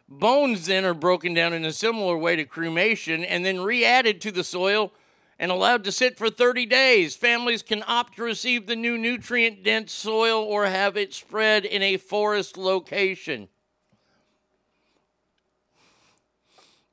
[0.08, 4.20] Bones then are broken down in a similar way to cremation and then re added
[4.20, 4.92] to the soil
[5.38, 7.16] and allowed to sit for 30 days.
[7.16, 11.82] Families can opt to receive the new nutrient dense soil or have it spread in
[11.82, 13.48] a forest location.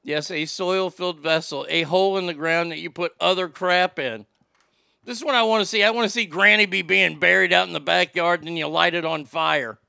[0.01, 3.99] Yes, a soil filled vessel, a hole in the ground that you put other crap
[3.99, 4.25] in.
[5.05, 5.83] This is what I want to see.
[5.83, 8.67] I want to see Granny be being buried out in the backyard and then you
[8.67, 9.79] light it on fire.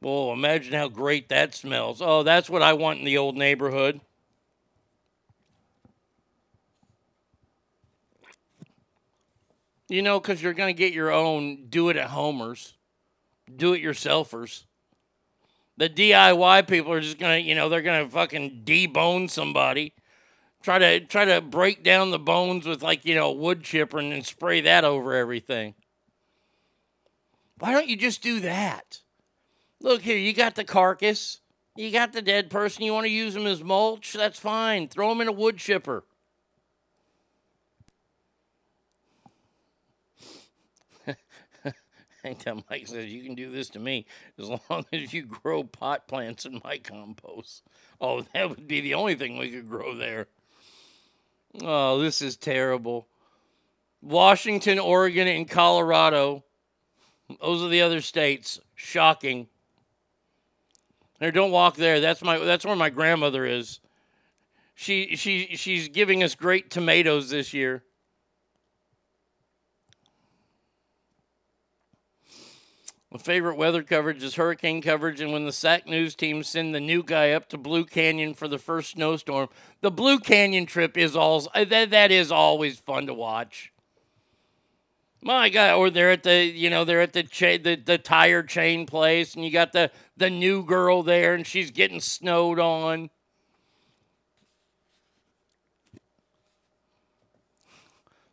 [0.00, 2.02] Whoa, imagine how great that smells.
[2.02, 4.00] Oh, that's what I want in the old neighborhood.
[9.88, 12.74] You know, because you're going to get your own do it at homers,
[13.56, 14.64] do it yourselfers.
[15.76, 19.92] The DIY people are just gonna, you know, they're gonna fucking debone somebody.
[20.64, 24.10] Try to try to break down the bones with like, you know, wood chipper and
[24.10, 25.74] then spray that over everything.
[27.58, 29.02] Why don't you just do that?
[29.82, 31.40] Look here, you got the carcass.
[31.76, 32.82] You got the dead person.
[32.82, 34.14] You want to use them as mulch?
[34.14, 34.88] That's fine.
[34.88, 36.02] Throw them in a wood chipper.
[42.24, 44.06] Anytime Mike says you can do this to me
[44.38, 47.64] as long as you grow pot plants in my compost.
[48.00, 50.26] Oh, that would be the only thing we could grow there.
[51.62, 53.06] Oh, this is terrible.
[54.02, 56.44] Washington, Oregon, and Colorado.
[57.40, 58.60] Those are the other states.
[58.74, 59.48] Shocking.
[61.20, 62.00] There, don't walk there.
[62.00, 63.80] That's my that's where my grandmother is.
[64.74, 67.84] She she she's giving us great tomatoes this year.
[73.14, 76.80] My favorite weather coverage is hurricane coverage, and when the SAC news team send the
[76.80, 79.48] new guy up to Blue Canyon for the first snowstorm,
[79.82, 83.72] the Blue Canyon trip is all that, that is always fun to watch.
[85.22, 88.42] My God, or they're at the you know they're at the cha- the the tire
[88.42, 93.10] chain place, and you got the the new girl there, and she's getting snowed on.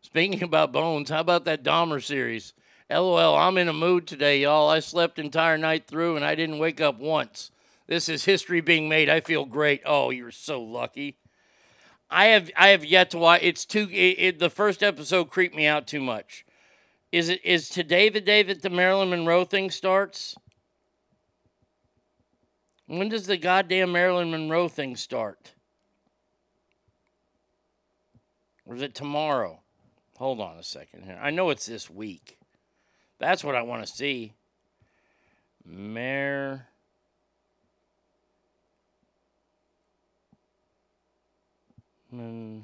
[0.01, 2.53] Speaking about bones, how about that Dahmer series?
[2.91, 4.69] LOL, I'm in a mood today, y'all.
[4.69, 7.51] I slept entire night through and I didn't wake up once.
[7.88, 9.09] This is history being made.
[9.09, 9.81] I feel great.
[9.85, 11.18] Oh, you're so lucky.
[12.09, 13.41] I have I have yet to watch.
[13.43, 13.88] It's too.
[13.89, 16.45] It, it, the first episode creeped me out too much.
[17.11, 20.35] Is it is today the day that the Marilyn Monroe thing starts?
[22.88, 25.53] When does the goddamn Marilyn Monroe thing start?
[28.65, 29.61] Or is it tomorrow?
[30.18, 31.19] Hold on a second here.
[31.22, 32.38] I know it's this week.
[33.22, 34.34] That's what I want to see.
[35.64, 36.65] Mare.
[42.11, 42.64] Mm.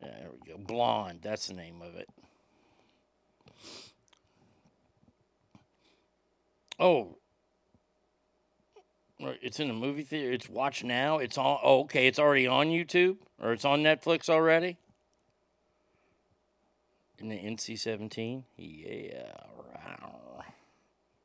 [0.00, 0.58] Yeah, there we go.
[0.58, 1.20] Blonde.
[1.22, 2.08] That's the name of it.
[6.80, 7.18] Oh.
[9.20, 10.32] It's in the movie theater.
[10.32, 11.18] It's watch now.
[11.18, 11.58] It's on.
[11.62, 12.06] Oh, okay.
[12.06, 14.78] It's already on YouTube or it's on Netflix already.
[17.18, 18.44] In the NC 17?
[18.56, 19.32] Yeah.
[19.58, 20.42] Rawr.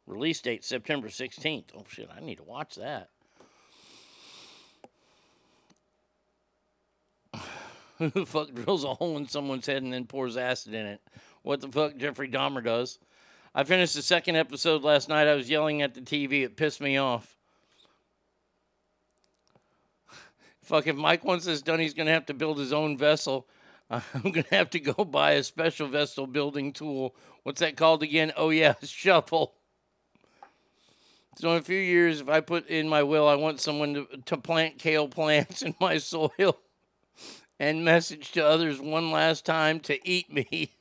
[0.08, 1.66] Release date September 16th.
[1.76, 2.10] Oh, shit.
[2.16, 3.10] I need to watch that.
[7.98, 11.02] Who the fuck drills a hole in someone's head and then pours acid in it?
[11.44, 13.00] What the fuck Jeffrey Dahmer does?
[13.54, 15.28] I finished the second episode last night.
[15.28, 16.44] I was yelling at the TV.
[16.44, 17.36] It pissed me off.
[20.62, 23.48] Fuck, if Mike wants this done, he's going to have to build his own vessel.
[24.14, 27.14] I'm going to have to go buy a special vessel building tool.
[27.44, 28.32] What's that called again?
[28.38, 29.54] Oh, yeah, shovel.
[31.38, 34.08] So, in a few years, if I put in my will, I want someone to,
[34.26, 36.58] to plant kale plants in my soil
[37.60, 40.72] and message to others one last time to eat me.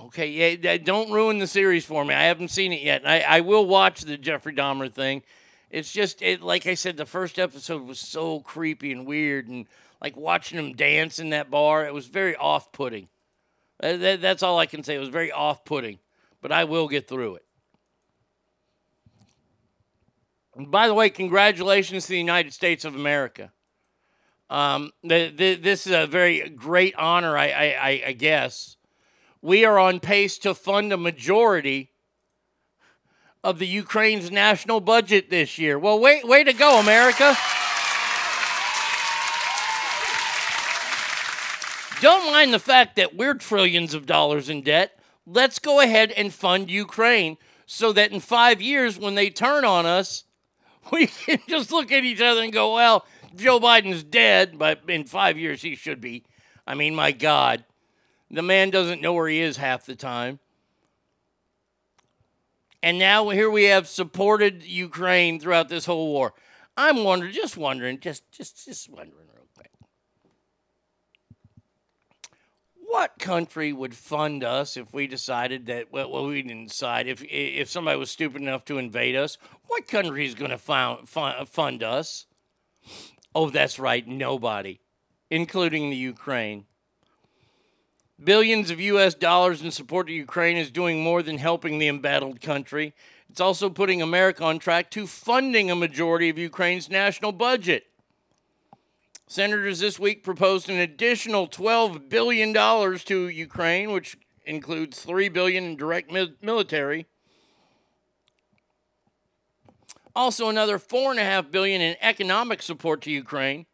[0.00, 2.14] okay, yeah, don't ruin the series for me.
[2.14, 3.08] I haven't seen it yet.
[3.08, 5.22] I, I will watch the Jeffrey Dahmer thing.
[5.70, 9.66] It's just, it, like I said, the first episode was so creepy and weird, and
[10.00, 13.08] like watching him dance in that bar, it was very off putting.
[13.80, 14.96] That, that's all I can say.
[14.96, 15.98] It was very off putting,
[16.40, 17.44] but I will get through it.
[20.56, 23.52] And by the way, congratulations to the United States of America.
[24.50, 28.76] Um, the, the, this is a very great honor, I, I, I guess.
[29.42, 31.92] We are on pace to fund a majority
[33.44, 35.78] of the Ukraine's national budget this year.
[35.78, 37.36] Well, wait, way to go, America.
[42.00, 44.98] Don't mind the fact that we're trillions of dollars in debt.
[45.26, 47.36] Let's go ahead and fund Ukraine
[47.66, 50.24] so that in five years, when they turn on us,
[50.92, 53.04] we can just look at each other and go, well,
[53.34, 56.24] Joe Biden's dead, but in five years he should be.
[56.66, 57.64] I mean, my God,
[58.30, 60.38] the man doesn't know where he is half the time.
[62.82, 66.34] And now here we have supported Ukraine throughout this whole war.
[66.76, 69.70] I'm wondering, just wondering, just just just wondering real quick.
[72.76, 77.24] What country would fund us if we decided that well, well we didn't decide if
[77.24, 79.38] if somebody was stupid enough to invade us?
[79.66, 82.26] What country is going to fund, fund us?
[83.34, 84.80] Oh, that's right, nobody,
[85.30, 86.64] including the Ukraine.
[88.22, 89.14] Billions of U.S.
[89.14, 92.92] dollars in support to Ukraine is doing more than helping the embattled country.
[93.30, 97.86] It's also putting America on track to funding a majority of Ukraine's national budget.
[99.28, 104.16] Senators this week proposed an additional $12 billion to Ukraine, which
[104.46, 107.06] includes 3 billion in direct mi- military.
[110.16, 113.66] Also, another 4.5 billion in economic support to Ukraine.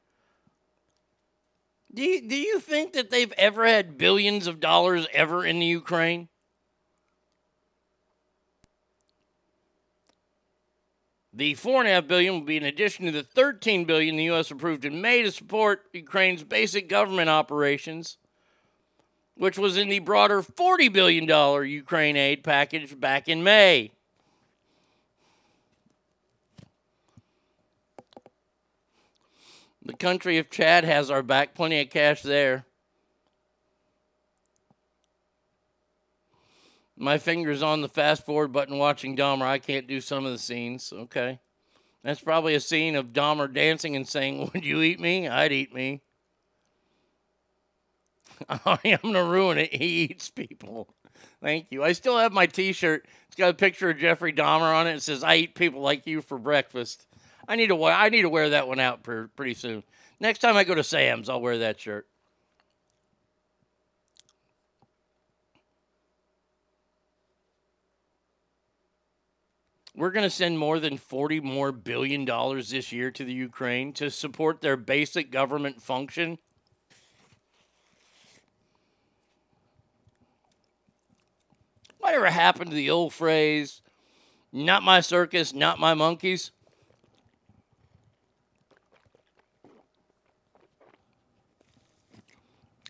[1.95, 5.67] Do you, do you think that they've ever had billions of dollars ever in the
[5.67, 6.29] Ukraine?
[11.33, 14.25] The four and a half billion will be in addition to the 13 billion the
[14.25, 14.51] U.S.
[14.51, 18.19] approved in May to support Ukraine's basic government operations,
[19.37, 23.93] which was in the broader 40 billion dollar Ukraine aid package back in May.
[29.85, 32.65] The country of Chad has our back, plenty of cash there.
[36.97, 39.43] My finger's on the fast forward button watching Dahmer.
[39.43, 40.93] I can't do some of the scenes.
[40.93, 41.41] Okay.
[42.03, 45.29] That's probably a scene of Dahmer dancing and saying, Would you eat me?
[45.29, 46.03] I'd eat me.
[48.49, 49.75] I'm going to ruin it.
[49.75, 50.89] He eats people.
[51.43, 51.83] Thank you.
[51.83, 53.07] I still have my t shirt.
[53.27, 54.97] It's got a picture of Jeffrey Dahmer on it.
[54.97, 57.07] It says, I eat people like you for breakfast.
[57.49, 59.83] I need to wear, I need to wear that one out pretty soon.
[60.21, 62.07] Next time I go to Sam's, I'll wear that shirt.
[69.97, 73.93] We're going to send more than 40 more billion dollars this year to the Ukraine
[73.95, 76.39] to support their basic government function.
[81.99, 83.83] Whatever happened to the old phrase,
[84.53, 86.51] not my circus, not my monkeys?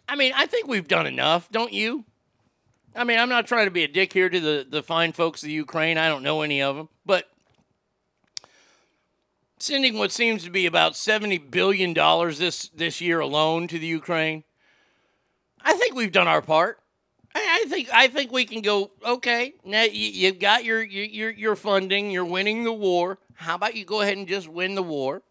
[0.08, 2.04] I mean, I think we've done enough, don't you?
[2.96, 5.42] I mean, I'm not trying to be a dick here to the, the fine folks
[5.42, 5.98] of Ukraine.
[5.98, 6.88] I don't know any of them.
[7.04, 7.28] But
[9.58, 14.44] sending what seems to be about $70 billion this, this year alone to the Ukraine,
[15.60, 16.78] I think we've done our part.
[17.34, 18.92] I, I think I think we can go.
[19.04, 22.10] Okay, now you, you've got your, your your funding.
[22.10, 23.18] You're winning the war.
[23.34, 25.22] How about you go ahead and just win the war,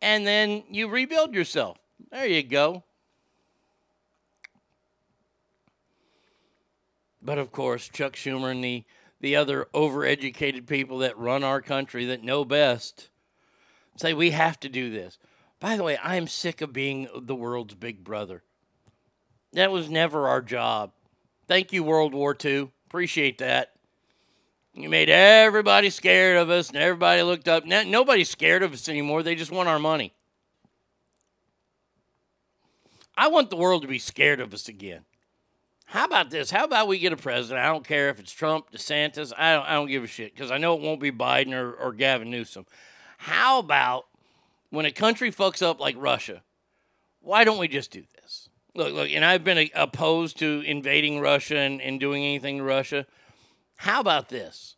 [0.00, 1.76] and then you rebuild yourself.
[2.10, 2.84] There you go.
[7.24, 8.84] But of course, Chuck Schumer and the,
[9.20, 13.08] the other overeducated people that run our country that know best
[13.96, 15.18] say we have to do this.
[15.58, 18.42] By the way, I am sick of being the world's big brother.
[19.54, 20.92] That was never our job.
[21.46, 22.70] Thank you, World War II.
[22.86, 23.70] Appreciate that.
[24.74, 27.64] You made everybody scared of us, and everybody looked up.
[27.64, 29.22] Now, nobody's scared of us anymore.
[29.22, 30.12] They just want our money.
[33.16, 35.04] I want the world to be scared of us again.
[35.94, 36.50] How about this?
[36.50, 37.64] How about we get a president?
[37.64, 39.32] I don't care if it's Trump, DeSantis.
[39.38, 41.72] I don't, I don't give a shit because I know it won't be Biden or,
[41.72, 42.66] or Gavin Newsom.
[43.16, 44.06] How about
[44.70, 46.42] when a country fucks up like Russia?
[47.20, 48.48] Why don't we just do this?
[48.74, 53.06] Look, look, and I've been opposed to invading Russia and, and doing anything to Russia.
[53.76, 54.74] How about this?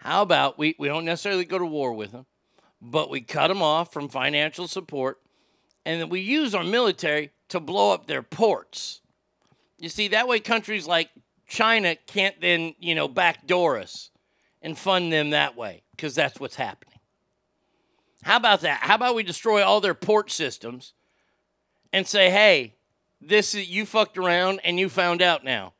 [0.00, 2.26] How about we, we don't necessarily go to war with them,
[2.82, 5.22] but we cut them off from financial support
[5.86, 9.00] and then we use our military to blow up their ports.
[9.78, 11.10] You see, that way countries like
[11.46, 14.10] China can't then, you know, backdoor us
[14.62, 16.98] and fund them that way because that's what's happening.
[18.22, 18.80] How about that?
[18.80, 20.94] How about we destroy all their port systems
[21.92, 22.74] and say, hey,
[23.20, 25.74] this is you fucked around and you found out now.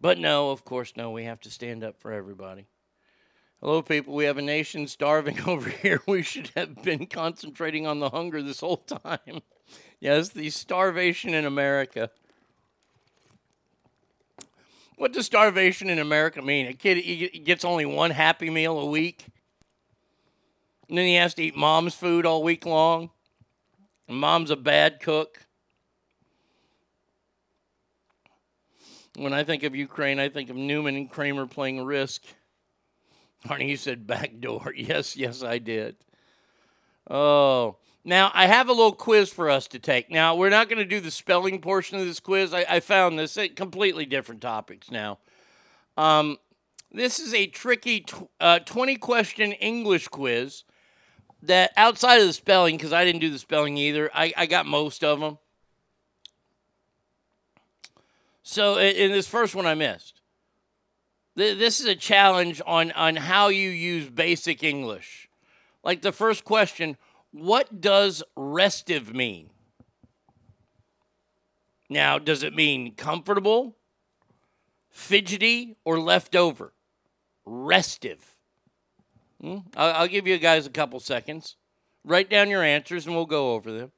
[0.00, 2.66] But no, of course, no, we have to stand up for everybody.
[3.62, 4.14] Hello, people.
[4.14, 6.02] We have a nation starving over here.
[6.06, 9.40] We should have been concentrating on the hunger this whole time.
[10.00, 12.10] yes, the starvation in America.
[14.96, 16.66] What does starvation in America mean?
[16.66, 17.00] A kid
[17.44, 19.24] gets only one happy meal a week,
[20.88, 23.10] and then he has to eat mom's food all week long.
[24.06, 25.46] And mom's a bad cook.
[29.16, 32.22] When I think of Ukraine, I think of Newman and Kramer playing Risk.
[33.48, 34.72] Arnie, you said back door.
[34.76, 35.96] Yes, yes, I did.
[37.08, 37.76] Oh.
[38.06, 40.12] Now, I have a little quiz for us to take.
[40.12, 42.54] Now, we're not going to do the spelling portion of this quiz.
[42.54, 45.18] I, I found this uh, completely different topics now.
[45.96, 46.38] Um,
[46.92, 50.62] this is a tricky tw- uh, 20 question English quiz
[51.42, 54.66] that outside of the spelling, because I didn't do the spelling either, I, I got
[54.66, 55.38] most of them.
[58.44, 60.20] So, in this first one, I missed.
[61.36, 65.28] Th- This is a challenge on, on how you use basic English.
[65.84, 66.96] Like the first question
[67.32, 69.50] what does restive mean?
[71.90, 73.76] Now, does it mean comfortable,
[74.90, 76.72] fidgety, or leftover?
[77.44, 78.34] Restive.
[79.40, 79.58] Hmm?
[79.76, 81.56] I'll, I'll give you guys a couple seconds.
[82.04, 83.92] Write down your answers and we'll go over them.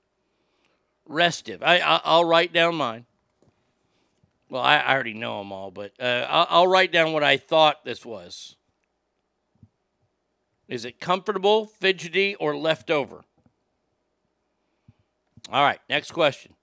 [1.06, 1.62] restive.
[1.62, 3.06] I, I I'll write down mine.
[4.50, 7.36] Well, I, I already know them all, but uh, I'll, I'll write down what I
[7.36, 8.56] thought this was.
[10.68, 13.24] Is it comfortable, fidgety, or leftover?
[15.50, 16.54] All right, next question.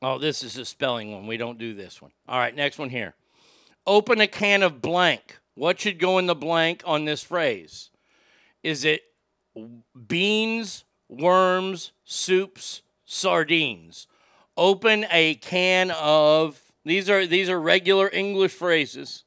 [0.00, 1.26] Oh, this is a spelling one.
[1.26, 2.12] We don't do this one.
[2.28, 3.14] All right, next one here.
[3.86, 5.38] Open a can of blank.
[5.54, 7.90] What should go in the blank on this phrase?
[8.62, 9.02] Is it
[10.06, 14.06] beans, worms, soups, sardines?
[14.58, 19.22] Open a can of these are these are regular English phrases.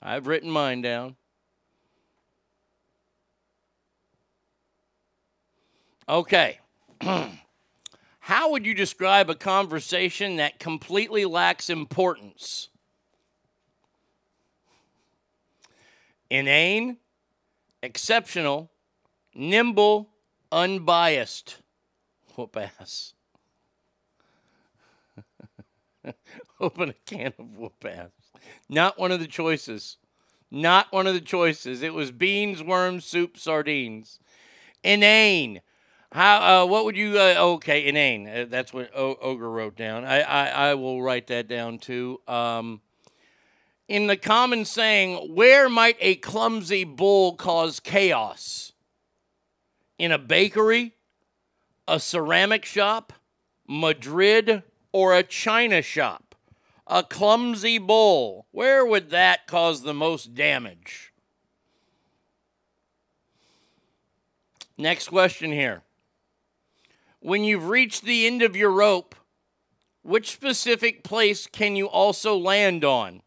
[0.00, 1.16] I've written mine down.
[6.08, 6.60] Okay.
[8.20, 12.68] How would you describe a conversation that completely lacks importance?
[16.30, 16.98] Inane,
[17.82, 18.70] exceptional,
[19.34, 20.10] nimble,
[20.52, 21.56] unbiased.
[22.36, 23.15] Whoop ass.
[26.60, 28.10] Open a can of whoop ass.
[28.68, 29.96] Not one of the choices.
[30.50, 31.82] Not one of the choices.
[31.82, 34.18] It was beans, worms, soup, sardines.
[34.84, 35.60] Inane.
[36.12, 36.62] How?
[36.62, 37.18] Uh, what would you?
[37.18, 38.28] Uh, okay, inane.
[38.28, 40.04] Uh, that's what o- Ogre wrote down.
[40.04, 42.20] I, I I will write that down too.
[42.28, 42.80] Um,
[43.88, 48.72] in the common saying, where might a clumsy bull cause chaos?
[49.98, 50.94] In a bakery,
[51.88, 53.12] a ceramic shop,
[53.68, 54.62] Madrid,
[54.96, 56.34] or a china shop?
[56.86, 58.46] A clumsy bull.
[58.50, 61.12] Where would that cause the most damage?
[64.78, 65.82] Next question here.
[67.20, 69.14] When you've reached the end of your rope,
[70.00, 73.20] which specific place can you also land on?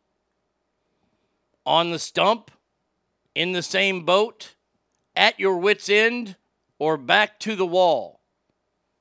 [1.67, 2.49] On the stump?
[3.35, 4.55] In the same boat?
[5.15, 6.35] At your wits' end?
[6.79, 8.21] Or back to the wall?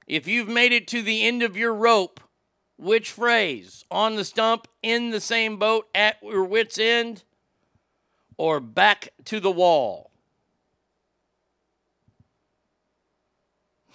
[0.07, 2.21] If you've made it to the end of your rope,
[2.79, 3.85] which phrase?
[3.91, 7.25] On the stump, in the same boat, at your wits' end,
[8.37, 10.11] or back to the wall?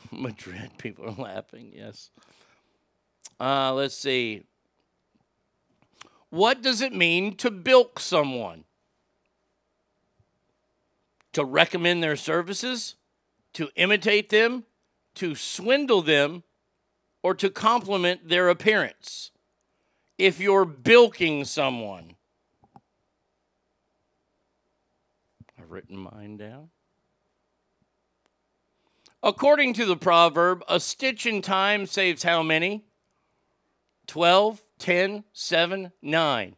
[0.12, 2.12] Madrid, people are laughing, yes.
[3.40, 4.44] Uh, let's see.
[6.30, 8.66] What does it mean to bilk someone?
[11.34, 12.96] To recommend their services?
[13.54, 14.66] To imitate them?
[15.16, 16.44] To swindle them?
[17.24, 19.32] Or to compliment their appearance?
[20.18, 22.16] If you're bilking someone.
[25.58, 26.70] I've written mine down.
[29.24, 32.84] According to the proverb, a stitch in time saves how many?
[34.08, 36.56] 12, 10, 7, 9.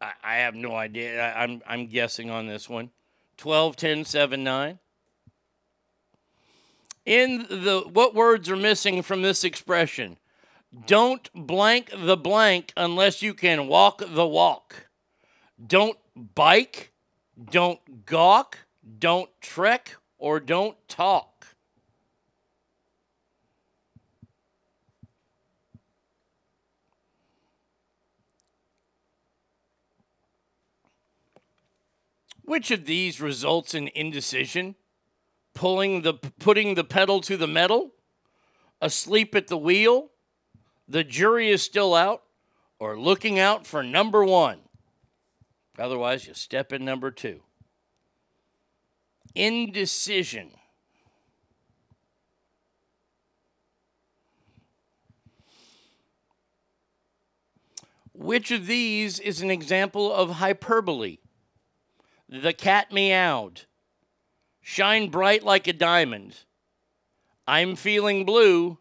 [0.00, 1.20] I, have no idea.
[1.20, 2.90] I, I'm, I'm guessing on this one.
[3.36, 4.78] 12, 10, 7, 9.
[7.08, 10.18] In the what words are missing from this expression?
[10.86, 14.88] Don't blank the blank unless you can walk the walk.
[15.66, 16.92] Don't bike,
[17.50, 18.58] don't gawk,
[18.98, 21.46] don't trek, or don't talk.
[32.42, 34.74] Which of these results in indecision?
[35.58, 37.90] Pulling the putting the pedal to the metal?
[38.80, 40.10] Asleep at the wheel?
[40.86, 42.22] The jury is still out?
[42.78, 44.60] Or looking out for number one?
[45.76, 47.40] Otherwise, you step in number two.
[49.34, 50.52] Indecision.
[58.12, 61.18] Which of these is an example of hyperbole?
[62.28, 63.62] The cat meowed.
[64.70, 66.36] Shine bright like a diamond.
[67.46, 68.76] I'm feeling blue.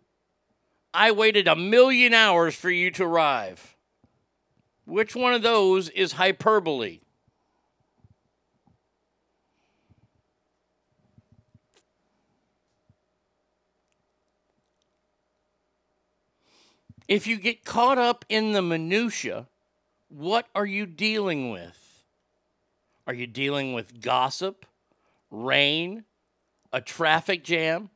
[0.94, 3.78] I waited a million hours for you to arrive.
[4.84, 7.00] Which one of those is hyperbole?
[17.08, 19.48] If you get caught up in the minutia,
[20.10, 22.04] what are you dealing with?
[23.08, 24.66] Are you dealing with gossip,
[25.30, 26.04] rain,
[26.72, 27.90] a traffic jam,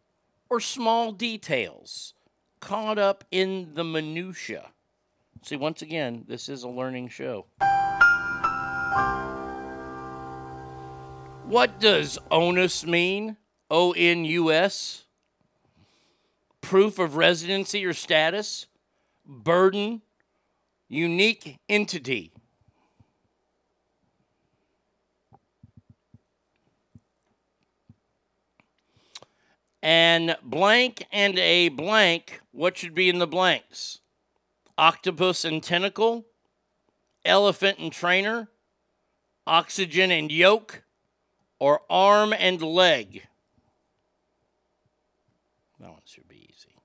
[0.50, 2.14] or small details?
[2.60, 4.70] Caught up in the minutia.
[5.44, 7.48] See, once again, this is a learning show.
[11.46, 13.38] What does onus mean?
[13.70, 15.06] O N U S?
[16.62, 18.68] Proof of residency or status?
[19.26, 20.02] Burden?
[20.88, 22.32] Unique entity?
[29.82, 34.00] And blank and a blank, what should be in the blanks?
[34.78, 36.26] Octopus and tentacle,
[37.26, 38.50] elephant and trainer,
[39.48, 40.84] oxygen and yolk,
[41.60, 43.28] or arm and leg?
[45.80, 46.76] That one should be easy.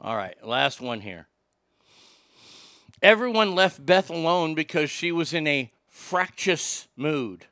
[0.00, 1.26] All right, last one here.
[3.06, 7.46] Everyone left Beth alone because she was in a fractious mood.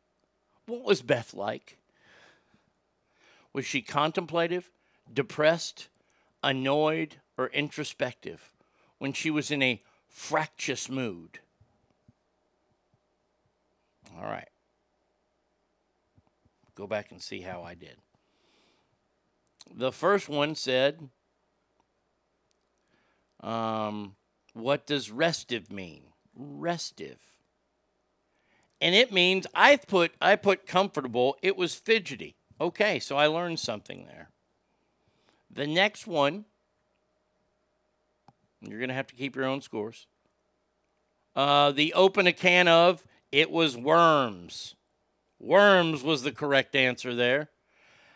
[0.66, 1.78] What was Beth like?
[3.52, 4.72] Was she contemplative,
[5.12, 5.86] depressed,
[6.42, 8.50] annoyed, or introspective
[8.98, 11.38] when she was in a fractious mood?
[14.18, 14.50] All right.
[16.74, 17.98] Go back and see how I did.
[19.72, 21.10] The first one said,
[23.38, 24.16] um,
[24.54, 26.04] what does restive mean?
[26.34, 27.18] Restive.
[28.80, 32.36] And it means I put I put comfortable, it was fidgety.
[32.60, 34.30] Okay, so I learned something there.
[35.50, 36.44] The next one,
[38.60, 40.06] you're going to have to keep your own scores.
[41.36, 44.76] Uh, the open a can of, it was worms.
[45.40, 47.50] Worms was the correct answer there.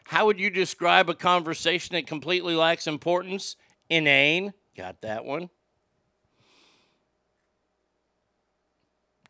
[0.04, 3.56] How would you describe a conversation that completely lacks importance?
[3.90, 4.54] Inane.
[4.76, 5.50] Got that one.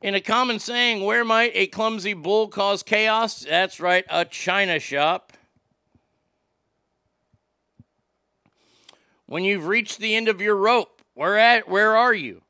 [0.00, 3.40] In a common saying, where might a clumsy bull cause chaos?
[3.40, 5.32] That's right, a china shop.
[9.26, 12.42] When you've reached the end of your rope, where at where are you?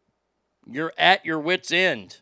[0.70, 2.20] You're at your wits end.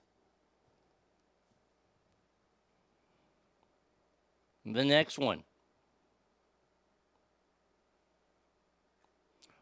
[4.65, 5.43] The next one.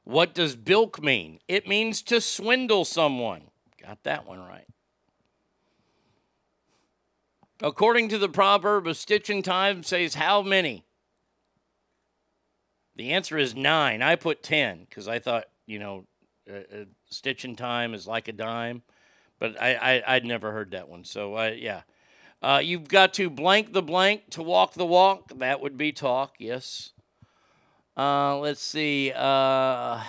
[0.05, 1.41] What does bilk mean?
[1.49, 3.45] It means to swindle someone.
[3.83, 4.67] Got that one right.
[7.61, 10.85] According to the proverb, a stitch in time says how many?
[12.97, 14.03] The answer is nine.
[14.03, 16.05] I put 10 because I thought, you know,
[16.49, 18.83] a, a stitch in time is like a dime,
[19.39, 21.05] but I, I, would never heard that one.
[21.05, 21.83] So, uh, yeah.
[22.43, 25.33] Uh, you've got to blank the blank to walk the walk.
[25.39, 26.93] That would be talk, yes.
[27.97, 29.13] Uh, let's see.
[29.15, 30.03] Uh,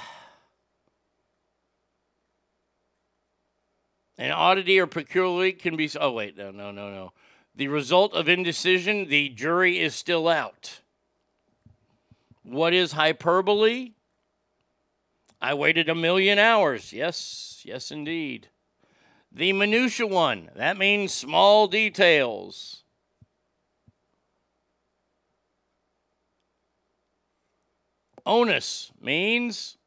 [4.18, 5.90] an oddity or peculiarity can be.
[6.00, 6.38] Oh, wait.
[6.38, 7.14] No, no, no, no.
[7.56, 10.82] The result of indecision, the jury is still out.
[12.44, 13.94] What is hyperbole?
[15.42, 16.92] I waited a million hours.
[16.92, 18.50] Yes, yes, indeed.
[19.32, 22.84] The minutia one, that means small details.
[28.26, 29.78] Onus means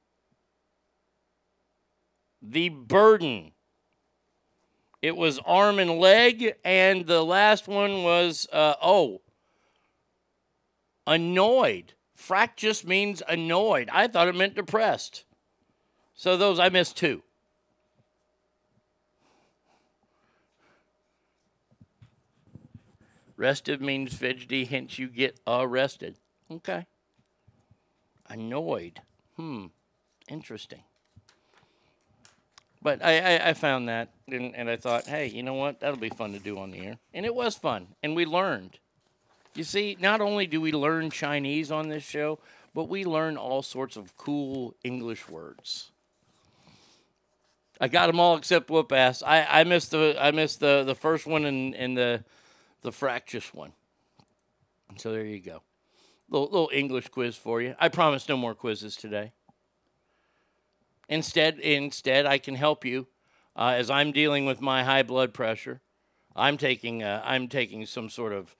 [2.40, 3.52] the burden.
[5.08, 9.22] It was arm and leg, and the last one was uh, oh,
[11.06, 11.94] annoyed.
[12.14, 13.88] Frack just means annoyed.
[13.90, 15.24] I thought it meant depressed.
[16.14, 17.22] So those I missed two.
[23.38, 26.18] Restive means fidgety, hence you get arrested.
[26.50, 26.86] Okay.
[28.28, 29.00] Annoyed.
[29.36, 29.68] Hmm.
[30.28, 30.82] Interesting.
[32.80, 35.80] But I, I, I found that and, and I thought, hey, you know what?
[35.80, 36.98] That'll be fun to do on the air.
[37.12, 37.88] And it was fun.
[38.02, 38.78] And we learned.
[39.54, 42.38] You see, not only do we learn Chinese on this show,
[42.74, 45.90] but we learn all sorts of cool English words.
[47.80, 49.22] I got them all except whoop ass.
[49.22, 52.24] I, I missed the I missed the, the first one and, and the
[52.82, 53.72] the fractious one.
[54.96, 55.62] So there you go.
[56.28, 57.74] Little, little English quiz for you.
[57.78, 59.32] I promise no more quizzes today.
[61.08, 63.06] Instead, instead, I can help you
[63.56, 65.80] uh, as I'm dealing with my high blood pressure.
[66.36, 68.54] I'm taking uh, I'm taking some sort of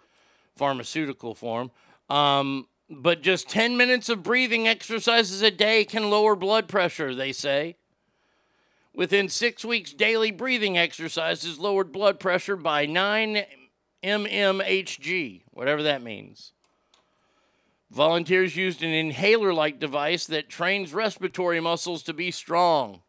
[0.57, 1.70] pharmaceutical form.
[2.11, 7.33] Um, but just 10 minutes of breathing exercises a day can lower blood pressure, they
[7.33, 7.77] say.
[8.95, 13.45] Within six weeks, daily breathing exercises lowered blood pressure by 9
[14.03, 16.53] mmHg, whatever that means.
[17.90, 23.02] Volunteers used an inhaler like device that trains respiratory muscles to be strong.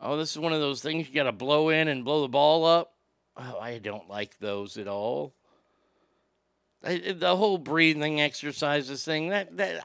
[0.00, 2.28] Oh, this is one of those things you got to blow in and blow the
[2.28, 2.94] ball up.
[3.36, 5.34] Oh, I don't like those at all.
[6.84, 9.84] I, the whole breathing exercises thing that that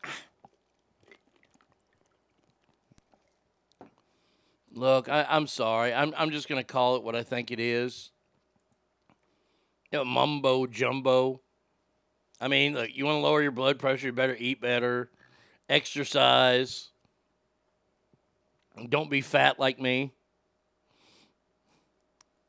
[4.73, 5.93] Look, I, am sorry.
[5.93, 8.11] I'm I'm just gonna call it what I think it is.
[9.91, 11.41] You know, mumbo jumbo.
[12.41, 15.11] I mean, look, you want to lower your blood pressure, you better eat better,
[15.69, 16.89] exercise.
[18.89, 20.11] Don't be fat like me.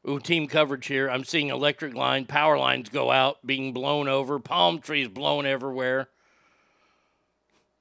[0.08, 1.10] Ooh, team coverage here.
[1.10, 6.08] I'm seeing electric line, power lines go out, being blown over, palm trees blown everywhere.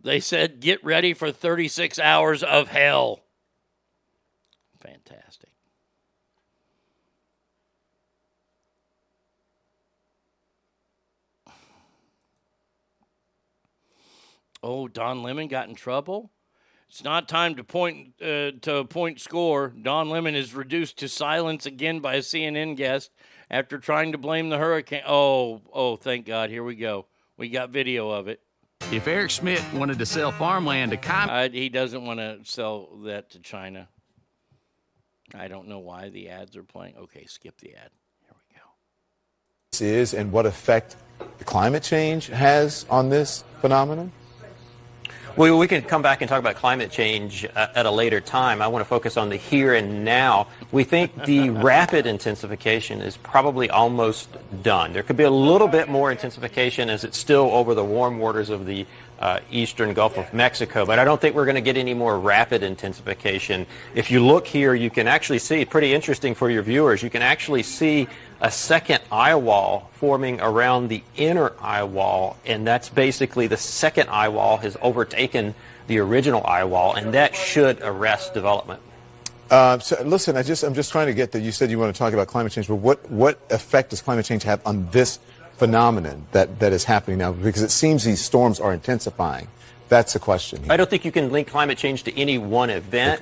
[0.04, 3.22] They said, get ready for 36 hours of hell.
[4.82, 5.51] Fantastic.
[14.64, 16.32] Oh, Don Lemon got in trouble.
[16.90, 19.70] It's not time to point uh, to a point score.
[19.70, 23.12] Don Lemon is reduced to silence again by a CNN guest
[23.50, 25.04] after trying to blame the hurricane.
[25.08, 26.50] Oh, oh, thank God!
[26.50, 27.06] Here we go.
[27.38, 28.42] We got video of it.
[28.92, 32.90] If Eric Schmidt wanted to sell farmland to Com- Uh, he doesn't want to sell
[33.06, 33.88] that to China.
[35.34, 36.98] I don't know why the ads are playing.
[36.98, 37.90] Okay, skip the ad.
[38.20, 38.66] Here we go.
[39.72, 40.98] This is and what effect
[41.38, 44.12] the climate change has on this phenomenon?
[45.38, 48.62] Well, we can come back and talk about climate change uh, at a later time.
[48.62, 50.48] I want to focus on the here and now.
[50.74, 54.28] We think the rapid intensification is probably almost
[54.62, 54.92] done.
[54.92, 58.50] There could be a little bit more intensification as it's still over the warm waters
[58.50, 58.86] of the
[59.22, 62.20] uh, eastern Gulf of Mexico, but I don't think we're going to get any more
[62.20, 63.68] rapid intensification.
[63.94, 67.22] If you look here, you can actually see, pretty interesting for your viewers, you can
[67.22, 68.08] actually see
[68.42, 74.10] a second eye wall forming around the inner eye wall, and that's basically the second
[74.10, 75.54] eye wall has overtaken
[75.86, 78.82] the original eye wall, and that should arrest development.
[79.52, 81.42] Uh, so listen, I just I'm just trying to get that.
[81.42, 84.26] You said you want to talk about climate change, but what what effect does climate
[84.26, 85.20] change have on this
[85.62, 87.32] phenomenon that that is happening now?
[87.32, 89.48] Because it seems these storms are intensifying.
[89.90, 90.58] That's the question.
[90.74, 93.22] I don't think you can link climate change to any one event.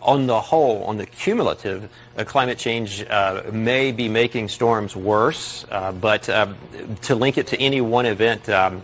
[0.00, 1.80] On the whole, on the cumulative,
[2.16, 6.46] uh, climate change uh, may be making storms worse, uh, but uh,
[7.02, 8.80] to link it to any one event, um,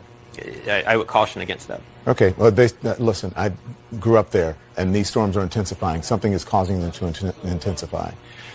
[0.67, 1.81] I, I would caution against that.
[2.13, 2.35] Okay.
[2.37, 3.53] Well, they, uh, listen, I
[4.01, 6.03] grew up there, and these storms are intensifying.
[6.03, 8.11] Something is causing them to int- intensify.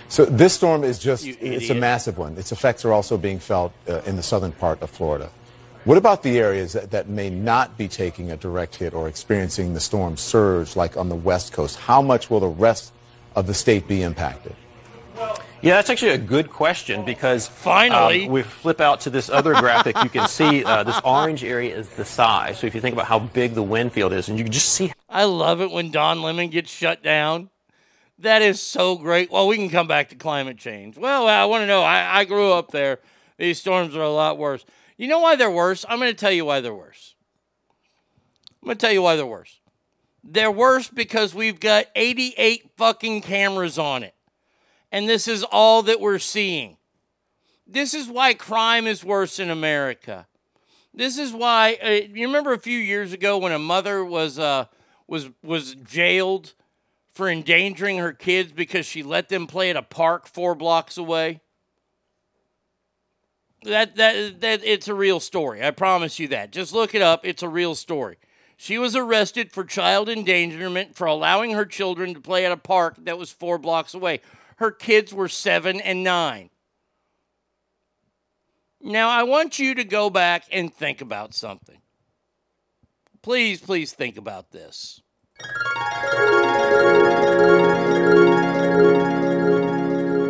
[0.09, 2.35] So this storm is just, it's a massive one.
[2.35, 5.29] Its effects are also being felt uh, in the southern part of Florida.
[5.85, 9.75] What about the areas that, that may not be taking a direct hit or experiencing
[9.75, 11.77] the storm surge like on the west coast?
[11.77, 12.91] How much will the rest
[13.35, 14.55] of the state be impacted?
[15.61, 18.25] Yeah, that's actually a good question because Finally.
[18.25, 19.95] um, we flip out to this other graphic.
[20.03, 22.59] You can see uh, this orange area is the size.
[22.59, 24.69] So if you think about how big the wind field is, and you can just
[24.69, 27.49] see I love it when Don Lemon gets shut down.
[28.19, 29.31] That is so great.
[29.31, 30.97] Well, we can come back to climate change.
[30.97, 31.81] Well, I want to know.
[31.81, 32.99] I, I grew up there.
[33.37, 34.65] These storms are a lot worse.
[34.97, 35.85] You know why they're worse?
[35.87, 37.15] I'm going to tell you why they're worse.
[38.61, 39.61] I'm going to tell you why they're worse.
[40.21, 44.13] They're worse because we've got 88 fucking cameras on it.
[44.91, 46.75] And this is all that we're seeing.
[47.65, 50.27] This is why crime is worse in America.
[50.93, 54.65] This is why uh, you remember a few years ago when a mother was uh,
[55.07, 56.53] was was jailed
[57.19, 61.41] for endangering her kids because she let them play at a park four blocks away.
[63.63, 65.61] That that that it's a real story.
[65.61, 66.53] I promise you that.
[66.53, 67.25] Just look it up.
[67.25, 68.19] It's a real story.
[68.55, 72.95] She was arrested for child endangerment for allowing her children to play at a park
[72.99, 74.21] that was 4 blocks away.
[74.55, 76.49] Her kids were 7 and 9.
[78.79, 81.81] Now, I want you to go back and think about something.
[83.21, 85.01] Please, please think about this.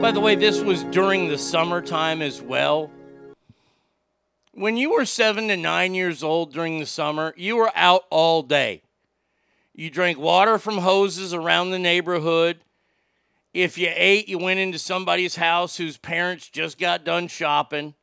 [0.01, 2.89] By the way, this was during the summertime as well.
[4.53, 8.41] When you were seven to nine years old during the summer, you were out all
[8.41, 8.81] day.
[9.73, 12.57] You drank water from hoses around the neighborhood.
[13.53, 17.93] If you ate, you went into somebody's house whose parents just got done shopping.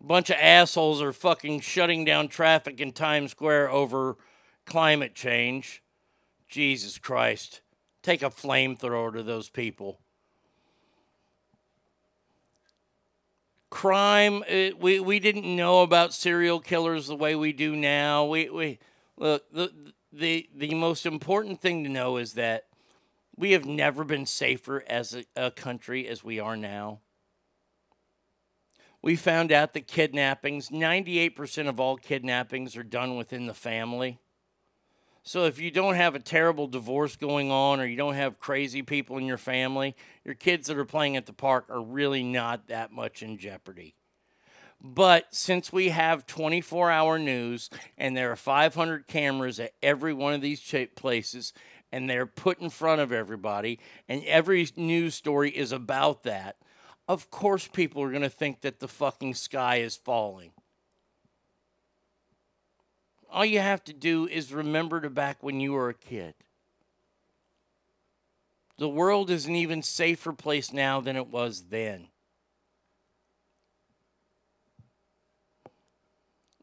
[0.00, 4.16] Bunch of assholes are fucking shutting down traffic in Times Square over
[4.66, 5.82] climate change.
[6.48, 7.60] Jesus Christ.
[8.02, 10.00] Take a flamethrower to those people.
[13.70, 18.26] Crime, uh, we, we didn't know about serial killers the way we do now.
[18.26, 18.78] We, we
[19.16, 19.72] look the,
[20.12, 22.64] the the most important thing to know is that
[23.36, 26.98] we have never been safer as a, a country as we are now
[29.02, 34.18] we found out that kidnappings, 98% of all kidnappings are done within the family.
[35.22, 38.82] So if you don't have a terrible divorce going on or you don't have crazy
[38.82, 39.94] people in your family,
[40.24, 43.94] your kids that are playing at the park are really not that much in jeopardy.
[44.82, 47.68] But since we have 24 hour news
[47.98, 51.52] and there are 500 cameras at every one of these places
[51.92, 53.78] and they're put in front of everybody
[54.08, 56.56] and every news story is about that,
[57.10, 60.52] of course people are going to think that the fucking sky is falling.
[63.28, 66.34] All you have to do is remember to back when you were a kid.
[68.78, 72.06] The world is an even safer place now than it was then.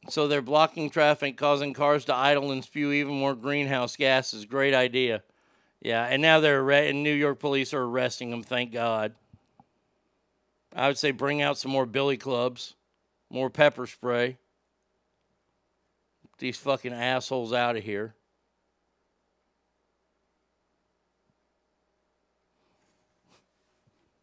[0.07, 4.45] So they're blocking traffic, causing cars to idle and spew even more greenhouse gases.
[4.45, 5.23] Great idea.
[5.81, 8.43] Yeah, and now they're arre- and New York police are arresting them.
[8.43, 9.13] Thank God.
[10.77, 12.75] I would say bring out some more billy clubs,
[13.31, 14.37] more pepper spray.
[16.21, 18.13] Get these fucking assholes out of here.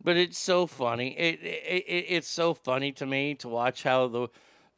[0.00, 1.18] But it's so funny.
[1.18, 4.28] It, it, it it's so funny to me to watch how the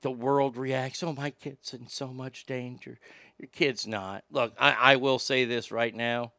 [0.00, 1.02] the world reacts.
[1.02, 2.98] Oh, my kid's in so much danger.
[3.38, 4.24] Your kid's not.
[4.30, 6.32] Look, I, I will say this right now.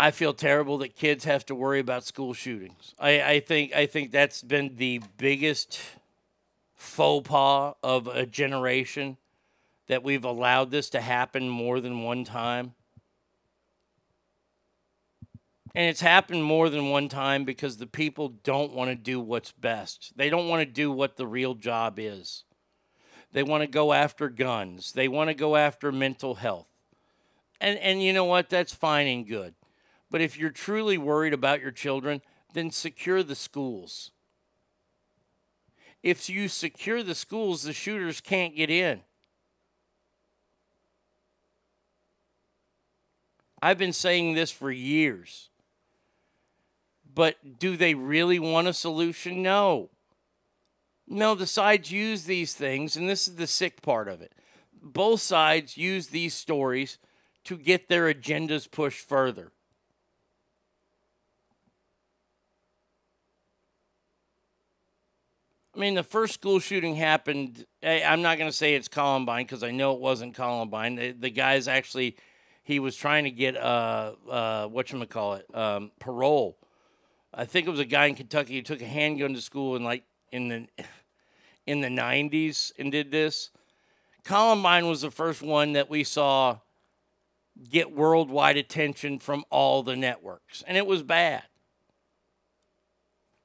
[0.00, 2.94] I feel terrible that kids have to worry about school shootings.
[3.00, 5.80] I, I think I think that's been the biggest
[6.76, 9.16] faux pas of a generation
[9.88, 12.74] that we've allowed this to happen more than one time.
[15.74, 19.50] And it's happened more than one time because the people don't want to do what's
[19.50, 20.12] best.
[20.16, 22.44] They don't want to do what the real job is.
[23.32, 24.92] They want to go after guns.
[24.92, 26.68] They want to go after mental health.
[27.60, 28.48] And and you know what?
[28.48, 29.54] That's fine and good.
[30.10, 32.22] But if you're truly worried about your children,
[32.54, 34.10] then secure the schools.
[36.02, 39.00] If you secure the schools, the shooters can't get in.
[43.60, 45.50] I've been saying this for years.
[47.12, 49.42] But do they really want a solution?
[49.42, 49.90] No.
[51.08, 54.32] No, the sides use these things, and this is the sick part of it.
[54.80, 56.98] Both sides use these stories
[57.44, 59.52] to get their agendas pushed further.
[65.78, 67.64] I mean, the first school shooting happened.
[67.84, 70.96] I- I'm not going to say it's Columbine because I know it wasn't Columbine.
[70.96, 72.16] The, the guy's actually,
[72.64, 76.58] he was trying to get uh uh what you call it um, parole.
[77.32, 79.84] I think it was a guy in Kentucky who took a handgun to school in
[79.84, 80.02] like
[80.32, 80.66] in the
[81.64, 83.50] in the 90s and did this.
[84.24, 86.58] Columbine was the first one that we saw
[87.70, 91.44] get worldwide attention from all the networks, and it was bad.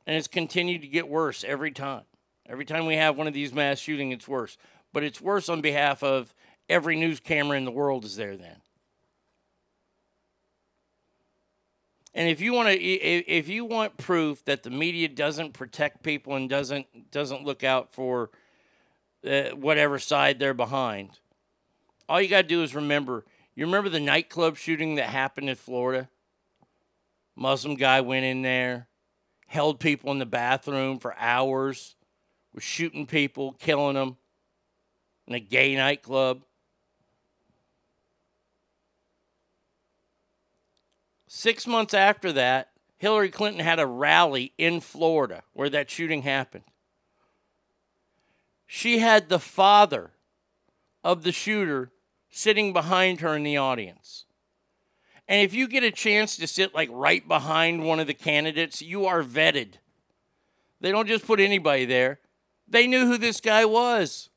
[0.08, 2.06] And it's continued to get worse every time.
[2.48, 4.58] Every time we have one of these mass shootings, it's worse.
[4.92, 6.34] But it's worse on behalf of
[6.70, 8.58] every news camera in the world is there then.
[12.16, 16.36] And if you want to, if you want proof that the media doesn't protect people
[16.36, 18.30] and doesn't doesn't look out for
[19.28, 21.10] uh, whatever side they're behind,
[22.08, 23.26] all you got to do is remember.
[23.56, 26.10] You remember the nightclub shooting that happened in Florida?
[27.36, 28.88] Muslim guy went in there,
[29.48, 31.96] held people in the bathroom for hours,
[32.54, 34.18] was shooting people, killing them
[35.28, 36.44] in a gay nightclub.
[41.28, 46.64] Six months after that, Hillary Clinton had a rally in Florida where that shooting happened.
[48.66, 50.12] She had the father
[51.04, 51.92] of the shooter
[52.30, 54.26] sitting behind her in the audience.
[55.28, 58.82] And if you get a chance to sit like right behind one of the candidates,
[58.82, 59.76] you are vetted.
[60.82, 62.20] They don't just put anybody there.
[62.74, 64.30] They knew who this guy was.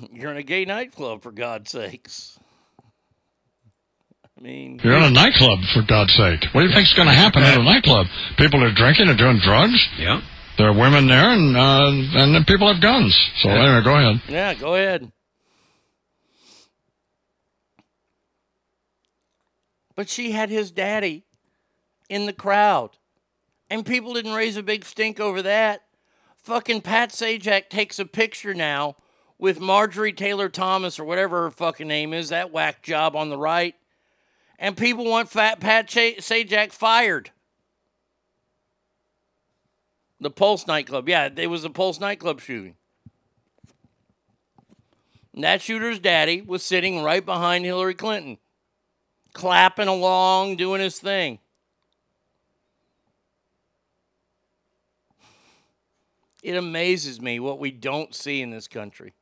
[0.12, 2.40] You're in a gay nightclub, for God's sakes.
[4.36, 6.44] I mean, You're in a nightclub, for God's sake.
[6.52, 8.06] What do you think's going to happen at a nightclub?
[8.36, 9.78] People are drinking and doing drugs.
[9.96, 10.20] Yeah.
[10.58, 13.16] There are women there, and uh, and then people have guns.
[13.38, 13.62] So Yeah.
[13.62, 14.22] anyway, go ahead.
[14.28, 15.12] Yeah, go ahead.
[19.94, 21.24] But she had his daddy
[22.08, 22.98] in the crowd.
[23.70, 25.82] And people didn't raise a big stink over that.
[26.36, 28.96] Fucking Pat Sajak takes a picture now
[29.38, 33.38] with Marjorie Taylor Thomas or whatever her fucking name is, that whack job on the
[33.38, 33.74] right.
[34.58, 37.30] And people want Fat Pat Sajak fired.
[40.20, 41.08] The Pulse nightclub.
[41.08, 42.76] Yeah, it was the Pulse nightclub shooting.
[45.34, 48.38] And that shooter's daddy was sitting right behind Hillary Clinton,
[49.32, 51.38] clapping along, doing his thing.
[56.42, 59.12] It amazes me what we don't see in this country.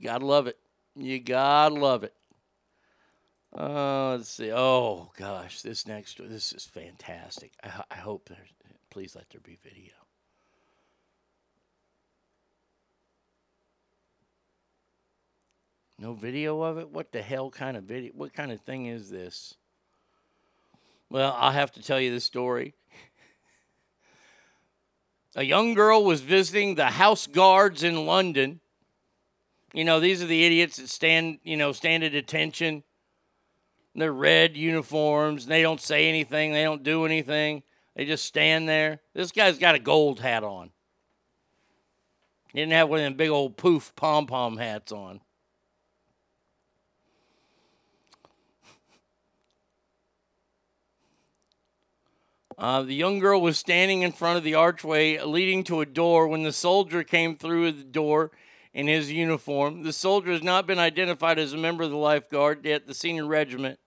[0.00, 0.58] Gotta love it.
[0.96, 2.14] You gotta love it.
[3.56, 4.50] Uh, let's see.
[4.52, 7.52] Oh gosh, this next this is fantastic.
[7.62, 8.48] I, I hope there's.
[8.90, 10.01] Please let there be video.
[16.02, 16.90] No video of it?
[16.90, 18.10] What the hell kind of video?
[18.16, 19.54] What kind of thing is this?
[21.08, 22.74] Well, I'll have to tell you the story.
[25.36, 28.58] A young girl was visiting the house guards in London.
[29.72, 32.82] You know, these are the idiots that stand, you know, stand at attention.
[33.94, 35.46] They're red uniforms.
[35.46, 36.52] They don't say anything.
[36.52, 37.62] They don't do anything.
[37.94, 38.98] They just stand there.
[39.14, 40.70] This guy's got a gold hat on.
[42.52, 45.20] He didn't have one of them big old poof pom pom hats on.
[52.58, 56.28] Uh, the young girl was standing in front of the archway leading to a door
[56.28, 58.30] when the soldier came through the door
[58.74, 59.82] in his uniform.
[59.82, 63.26] The soldier has not been identified as a member of the lifeguard, yet the senior
[63.26, 63.78] regiment.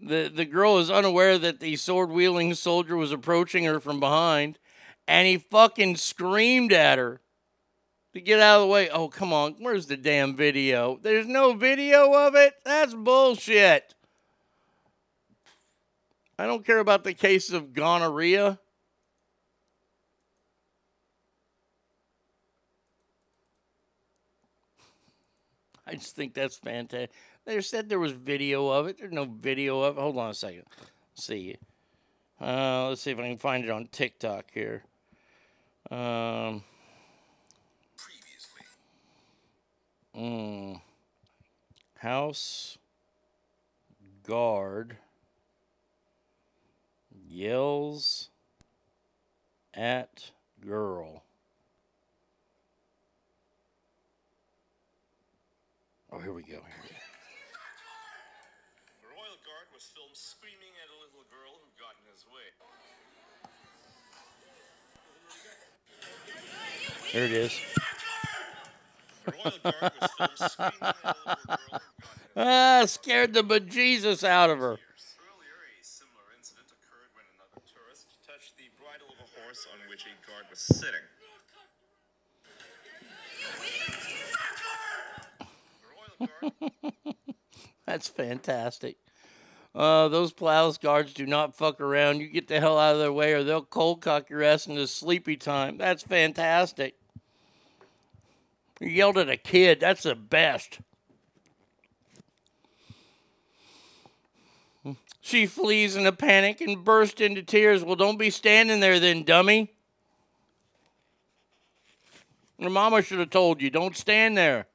[0.00, 4.58] The, the girl is unaware that the sword wielding soldier was approaching her from behind,
[5.08, 7.20] and he fucking screamed at her
[8.12, 8.90] to get out of the way.
[8.90, 9.56] Oh, come on.
[9.58, 10.98] Where's the damn video?
[11.02, 12.54] There's no video of it?
[12.64, 13.94] That's bullshit.
[16.38, 18.58] I don't care about the case of gonorrhea.
[25.86, 27.12] I just think that's fantastic.
[27.44, 28.98] They said there was video of it.
[28.98, 30.00] There's no video of it.
[30.00, 30.64] Hold on a second.
[31.12, 31.56] Let's see.
[32.40, 34.82] Uh, let's see if I can find it on TikTok here.
[35.90, 36.64] Um,
[37.96, 38.62] Previously.
[40.16, 40.80] mm,
[41.98, 42.78] house
[44.26, 44.96] guard
[47.34, 48.30] yells
[49.74, 50.30] at
[50.64, 51.24] girl.
[56.12, 56.48] Oh, here we go.
[56.48, 56.94] Here we go.
[59.02, 62.54] The royal guard was filmed screaming at a little girl who got in his way.
[67.12, 67.50] There it is.
[72.36, 74.78] ah, scared the bejesus out of her.
[74.78, 79.28] Earlier, a similar incident occurred when another tourist touched the bridle of a
[80.26, 81.00] guard was sitting.
[87.86, 88.96] That's fantastic.
[89.74, 92.20] Uh, those plows guards do not fuck around.
[92.20, 94.86] You get the hell out of their way, or they'll cold cock your ass into
[94.86, 95.78] sleepy time.
[95.78, 96.94] That's fantastic.
[98.80, 99.80] You yelled at a kid.
[99.80, 100.78] That's the best.
[105.20, 107.82] She flees in a panic and bursts into tears.
[107.82, 109.73] Well, don't be standing there then, dummy.
[112.64, 114.68] Your mama should have told you, don't stand there.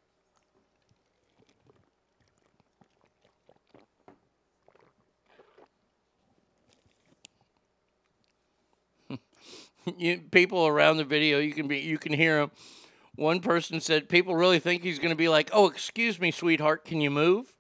[9.98, 12.52] you, people around the video, you can be, you can hear them.
[13.16, 16.86] One person said, "People really think he's going to be like, oh, excuse me, sweetheart,
[16.86, 17.56] can you move?"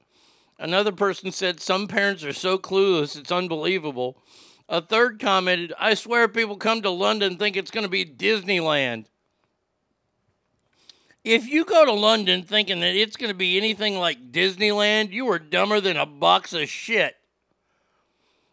[0.59, 4.21] Another person said, "Some parents are so clueless, it's unbelievable."
[4.69, 9.07] A third commented, "I swear people come to London think it's going to be Disneyland."
[11.29, 15.29] If you go to London thinking that it's going to be anything like Disneyland, you
[15.29, 17.17] are dumber than a box of shit.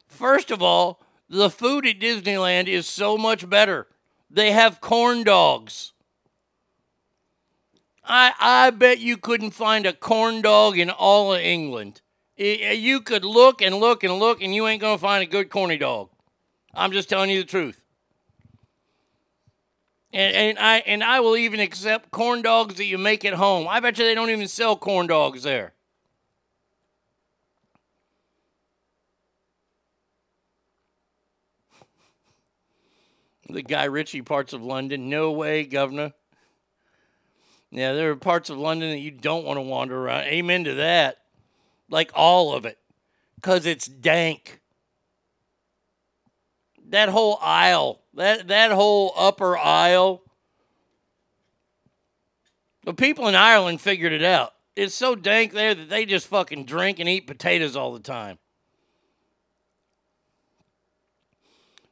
[0.06, 3.86] First of all, the food at Disneyland is so much better.
[4.30, 5.94] They have corn dogs.
[8.04, 12.02] I, I bet you couldn't find a corn dog in all of England.
[12.38, 15.22] I- uh, you could look and look and look, and you ain't going to find
[15.22, 16.10] a good corny dog.
[16.74, 17.85] I'm just telling you the truth.
[20.12, 23.66] And, and I and I will even accept corn dogs that you make at home.
[23.68, 25.72] I bet you they don't even sell corn dogs there.
[33.48, 35.08] The Guy Ritchie parts of London.
[35.08, 36.12] No way, Governor.
[37.70, 40.24] Yeah, there are parts of London that you don't want to wander around.
[40.24, 41.18] Amen to that.
[41.90, 42.78] Like all of it.
[43.36, 44.60] Because it's dank.
[46.88, 50.22] That whole aisle, that, that whole upper aisle.
[52.84, 54.52] The people in Ireland figured it out.
[54.74, 58.38] It's so dank there that they just fucking drink and eat potatoes all the time.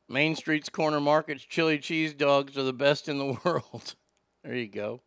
[0.09, 3.95] Main Street's corner markets, chili cheese dogs are the best in the world.
[4.43, 5.01] there you go.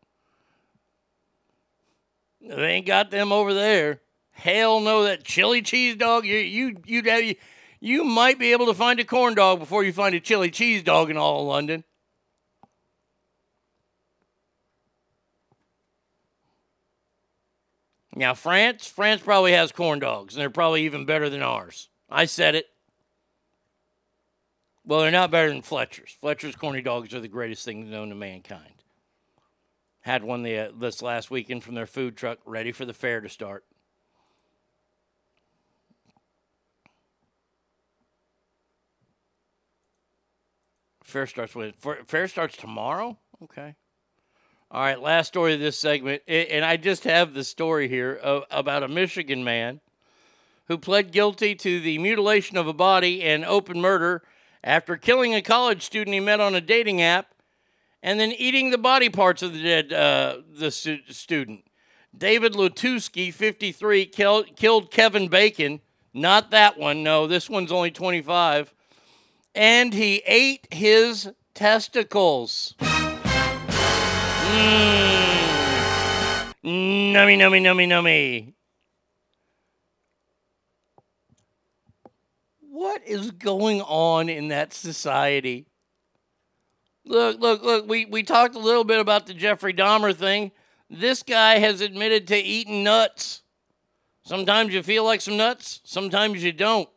[2.41, 4.01] They ain't got them over there.
[4.31, 6.25] Hell no, that chili cheese dog.
[6.25, 7.35] You you you you,
[7.79, 10.83] you might be able to find a corn dog before you find a chili cheese
[10.83, 11.83] dog in all of London.
[18.15, 21.89] Now France, France probably has corn dogs, and they're probably even better than ours.
[22.09, 22.65] I said it.
[24.83, 26.15] Well, they're not better than Fletcher's.
[26.21, 28.73] Fletcher's corny dogs are the greatest thing known to mankind.
[29.99, 33.19] Had one the, uh, this last weekend from their food truck, ready for the fair
[33.19, 33.65] to start.
[41.07, 41.73] Fair starts with
[42.05, 43.17] fair- starts tomorrow.
[43.45, 43.75] Okay.
[44.69, 45.01] All right.
[45.01, 48.19] Last story of this segment, and I just have the story here
[48.51, 49.79] about a Michigan man
[50.65, 54.21] who pled guilty to the mutilation of a body and open murder
[54.61, 57.27] after killing a college student he met on a dating app
[58.03, 61.63] and then eating the body parts of the dead uh, the stu- student.
[62.17, 65.79] David Latunski, 53, killed, killed Kevin Bacon.
[66.13, 67.01] Not that one.
[67.01, 68.73] No, this one's only 25.
[69.57, 72.75] And he ate his testicles.
[72.79, 72.93] Mm.
[76.63, 78.53] Nummy, nummy, nummy, nummy.
[82.69, 85.65] What is going on in that society?
[87.03, 87.89] Look, look, look.
[87.89, 90.51] We, we talked a little bit about the Jeffrey Dahmer thing.
[90.87, 93.41] This guy has admitted to eating nuts.
[94.21, 96.87] Sometimes you feel like some nuts, sometimes you don't.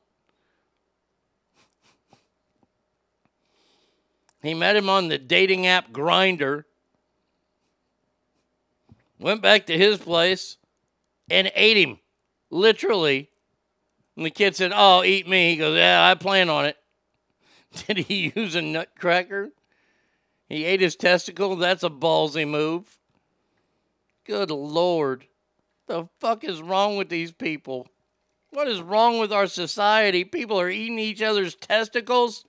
[4.43, 6.65] He met him on the dating app Grindr.
[9.19, 10.57] Went back to his place
[11.31, 11.99] and ate him,
[12.51, 13.31] literally.
[14.17, 16.77] And the kid said, "Oh, eat me." He goes, "Yeah, I plan on it."
[17.87, 19.51] Did he use a nutcracker?
[20.49, 21.55] He ate his testicle.
[21.57, 22.99] That's a ballsy move.
[24.25, 25.27] Good lord,
[25.87, 27.89] the fuck is wrong with these people?
[28.51, 30.25] What is wrong with our society?
[30.25, 32.45] People are eating each other's testicles.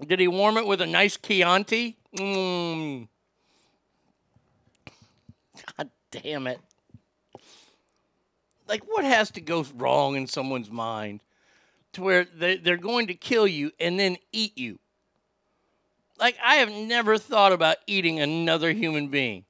[0.00, 1.96] Did he warm it with a nice Chianti?
[2.16, 3.08] Mmm.
[5.76, 6.60] God damn it.
[8.66, 11.20] Like, what has to go wrong in someone's mind
[11.92, 14.78] to where they, they're going to kill you and then eat you?
[16.18, 19.44] Like, I have never thought about eating another human being.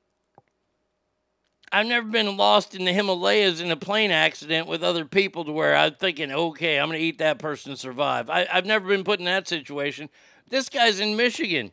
[1.71, 5.53] I've never been lost in the Himalayas in a plane accident with other people to
[5.53, 8.31] where I'm thinking, okay, I'm going to eat that person to survive.
[8.31, 10.09] I, I've never been put in that situation.
[10.49, 11.73] This guy's in Michigan.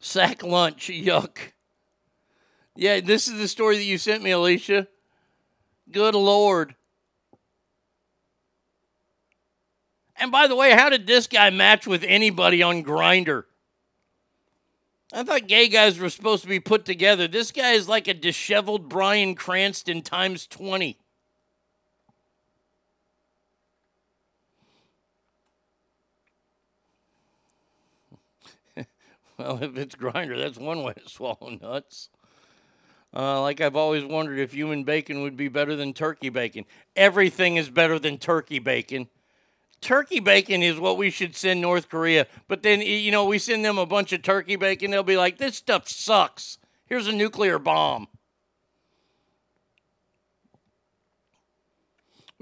[0.00, 1.38] Sack lunch, yuck.
[2.76, 4.88] Yeah, this is the story that you sent me, Alicia.
[5.90, 6.74] Good Lord.
[10.16, 13.44] And by the way, how did this guy match with anybody on Grindr?
[15.12, 17.28] I thought gay guys were supposed to be put together.
[17.28, 20.98] This guy is like a disheveled Bryan Cranston times 20.
[29.38, 32.08] Well, if it's Grindr, that's one way to swallow nuts.
[33.14, 36.64] Uh, like I've always wondered if human bacon would be better than turkey bacon.
[36.96, 39.08] Everything is better than turkey bacon.
[39.80, 42.26] Turkey bacon is what we should send North Korea.
[42.48, 45.38] But then, you know, we send them a bunch of turkey bacon, they'll be like,
[45.38, 46.58] this stuff sucks.
[46.86, 48.08] Here's a nuclear bomb.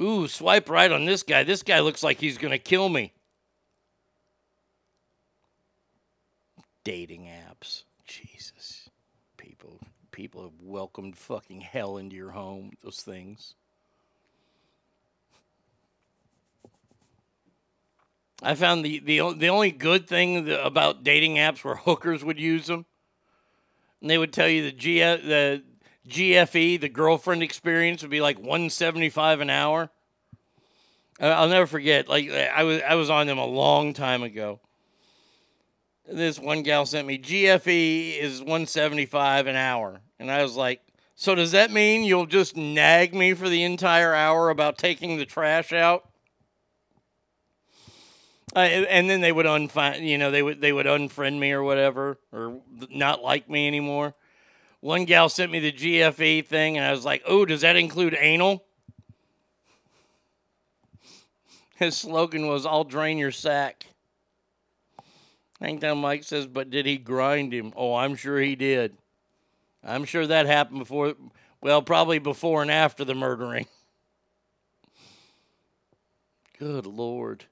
[0.01, 1.45] Ooh, swipe right on this guy.
[1.45, 3.13] This guy looks like he's going to kill me.
[6.85, 7.85] Dating apps.
[8.07, 8.91] Jesus.
[9.37, 9.81] People
[10.11, 13.55] people have welcomed fucking hell into your home, those things.
[18.43, 22.67] I found the the, the only good thing about dating apps were hookers would use
[22.67, 22.85] them,
[24.01, 25.63] and they would tell you the G the
[26.09, 29.91] GFE, the girlfriend experience, would be like one seventy five an hour.
[31.21, 32.09] I'll never forget.
[32.09, 34.59] Like I was I was on them a long time ago.
[36.09, 40.57] This one gal sent me GFE is one seventy five an hour, and I was
[40.57, 40.81] like,
[41.15, 45.25] so does that mean you'll just nag me for the entire hour about taking the
[45.25, 46.09] trash out?
[48.55, 51.63] Uh, and then they would unfind, you know, they would they would unfriend me or
[51.63, 52.61] whatever, or
[52.91, 54.15] not like me anymore.
[54.81, 58.17] One gal sent me the GFE thing, and I was like, "Oh, does that include
[58.19, 58.65] anal?"
[61.77, 63.87] His slogan was, "I'll drain your sack."
[65.63, 68.97] Hangtown Mike says, "But did he grind him?" Oh, I'm sure he did.
[69.85, 71.15] I'm sure that happened before.
[71.61, 73.67] Well, probably before and after the murdering.
[76.59, 77.45] Good lord.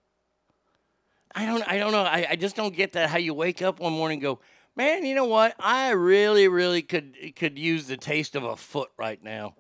[1.35, 2.03] I don't I don't know.
[2.03, 4.41] I, I just don't get that how you wake up one morning and go,
[4.77, 5.55] Man, you know what?
[5.59, 9.55] I really, really could could use the taste of a foot right now.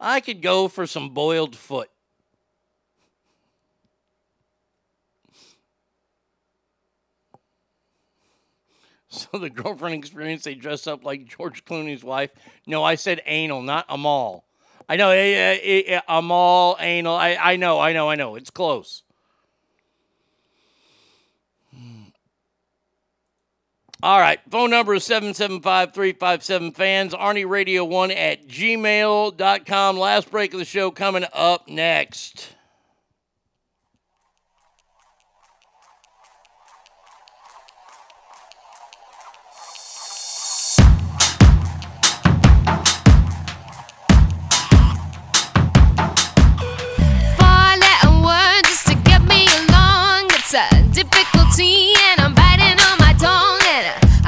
[0.00, 1.90] I could go for some boiled foot.
[9.32, 12.30] So the girlfriend experience, they dress up like George Clooney's wife.
[12.66, 14.44] No, I said anal, not Amal.
[14.88, 15.10] I know,
[16.06, 17.16] Amal, anal.
[17.16, 18.36] I, I know, I know, I know.
[18.36, 19.02] It's close.
[21.74, 22.04] Hmm.
[24.02, 24.38] All right.
[24.50, 27.14] Phone number is 775 357 fans.
[27.14, 29.96] Arnie Radio 1 at gmail.com.
[29.96, 32.55] Last break of the show coming up next.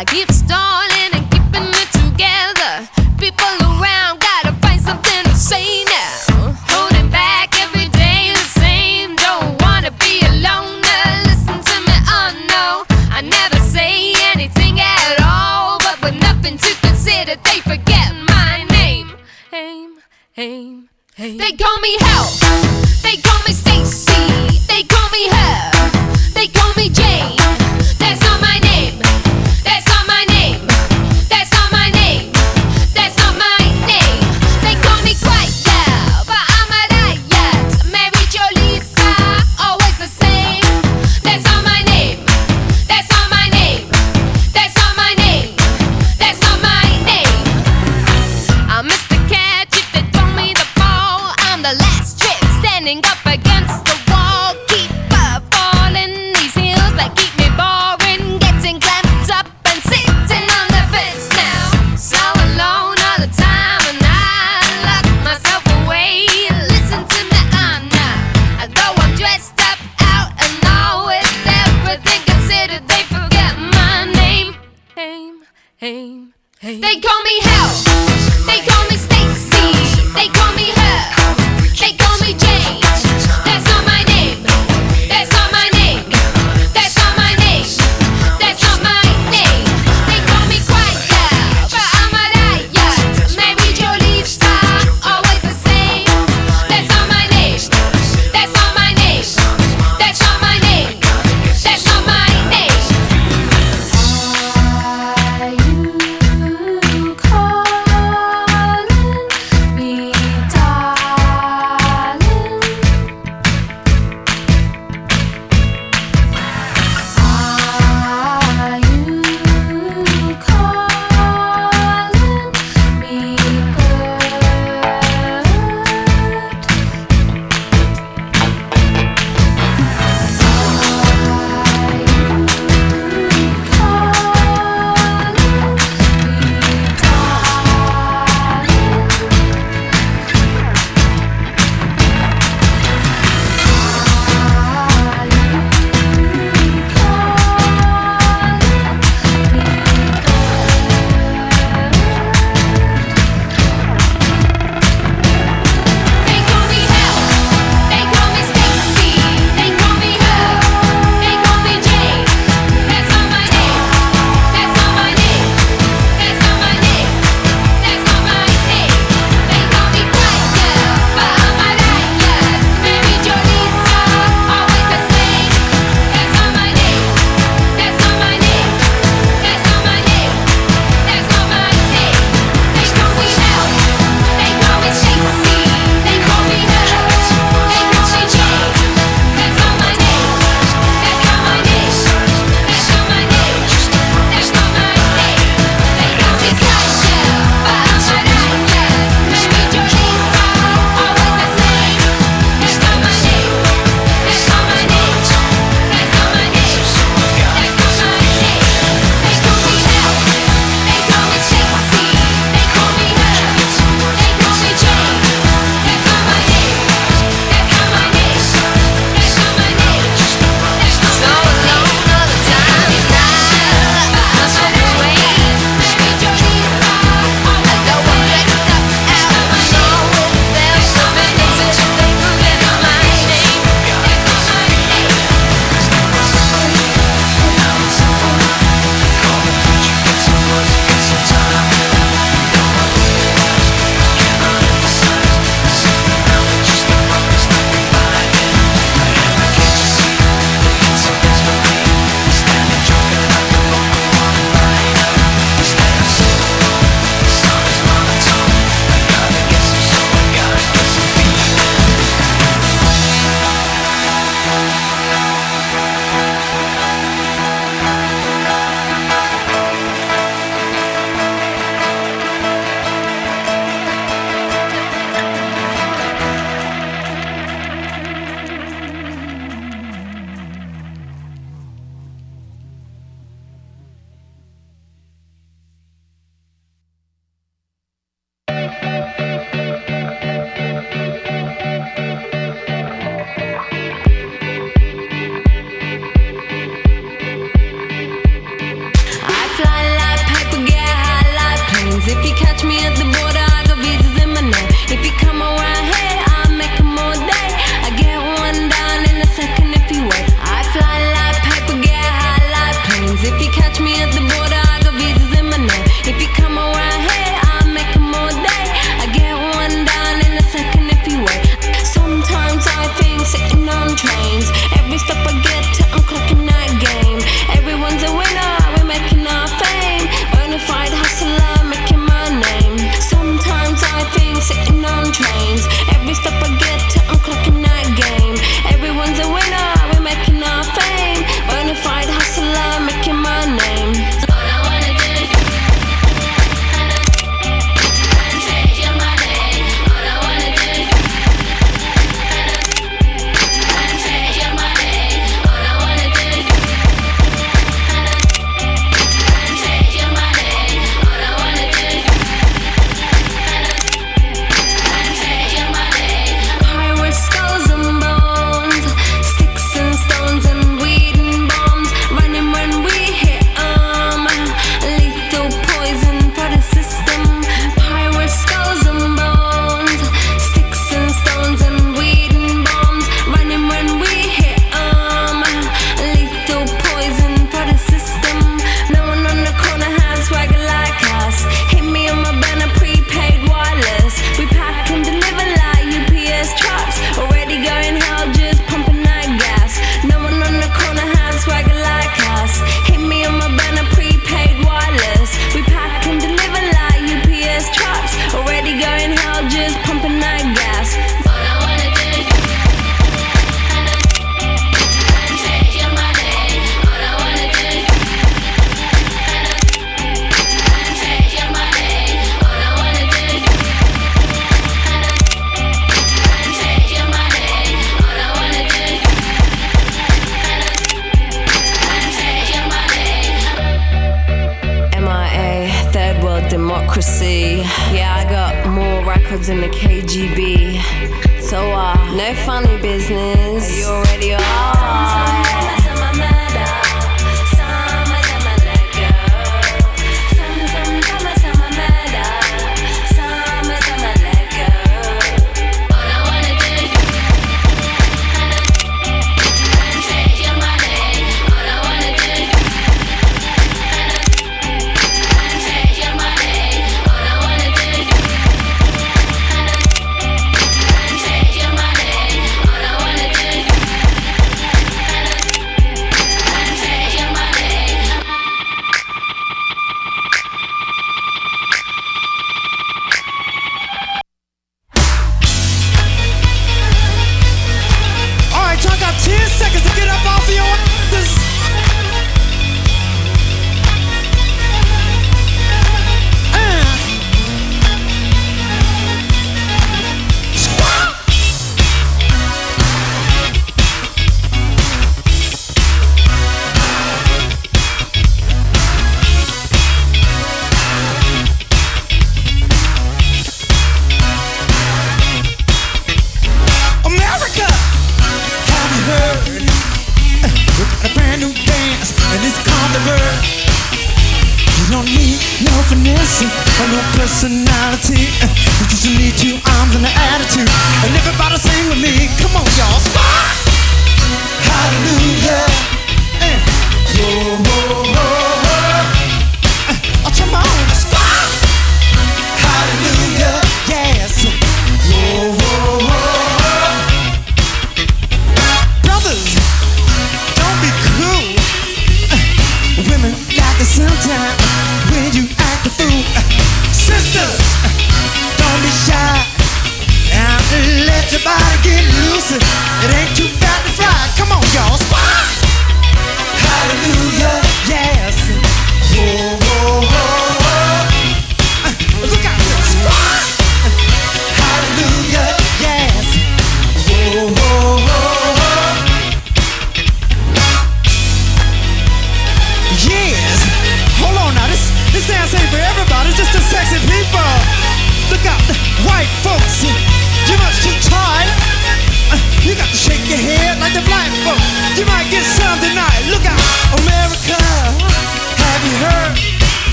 [0.00, 0.22] Aquí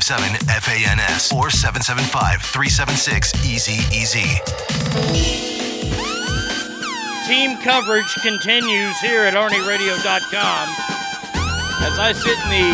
[0.00, 4.40] 357 FANS or 775 376 Easy Easy.
[7.28, 10.68] Team coverage continues here at ArnieRadio.com
[11.82, 12.72] as I sit in the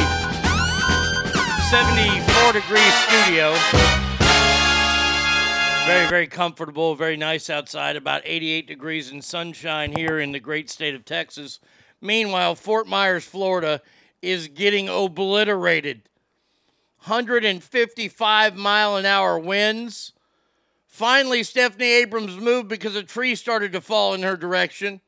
[1.68, 3.54] 74 degree studio.
[5.84, 10.70] Very, very comfortable, very nice outside, about 88 degrees and sunshine here in the great
[10.70, 11.58] state of Texas.
[12.00, 13.82] Meanwhile, Fort Myers, Florida
[14.22, 16.02] is getting obliterated.
[17.06, 20.12] 155 mile an hour winds.
[20.86, 25.00] Finally, Stephanie Abrams moved because a tree started to fall in her direction.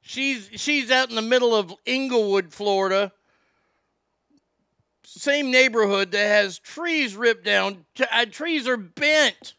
[0.00, 3.12] She's she's out in the middle of Englewood, Florida.
[5.02, 7.84] Same neighborhood that has trees ripped down.
[7.94, 9.54] T- uh, trees are bent.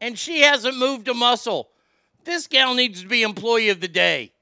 [0.00, 1.70] And she hasn't moved a muscle.
[2.24, 4.32] This gal needs to be employee of the day.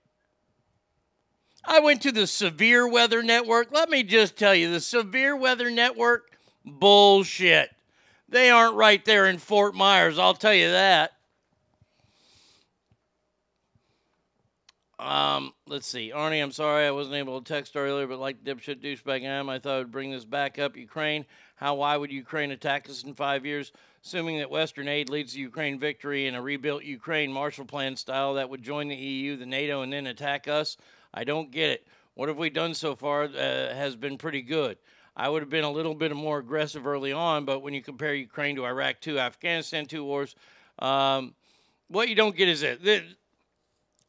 [1.64, 3.68] I went to the Severe Weather Network.
[3.70, 6.31] Let me just tell you, the Severe Weather Network,
[6.64, 7.70] bullshit.
[8.28, 11.12] They aren't right there in Fort Myers, I'll tell you that.
[15.02, 16.12] Um, let's see.
[16.14, 19.48] Arnie, I'm sorry I wasn't able to text earlier, but like dipshit douchebag I am,
[19.48, 20.76] I thought I would bring this back up.
[20.76, 21.26] Ukraine.
[21.56, 23.72] How, why would Ukraine attack us in five years?
[24.04, 28.34] Assuming that Western aid leads to Ukraine victory in a rebuilt Ukraine Marshall Plan style
[28.34, 30.76] that would join the EU, the NATO, and then attack us?
[31.12, 31.86] I don't get it.
[32.14, 34.76] What have we done so far uh, has been pretty good.
[35.14, 38.14] I would have been a little bit more aggressive early on, but when you compare
[38.14, 40.34] Ukraine to Iraq, two Afghanistan, two wars,
[40.78, 41.34] um,
[41.88, 43.16] what you don't get is the-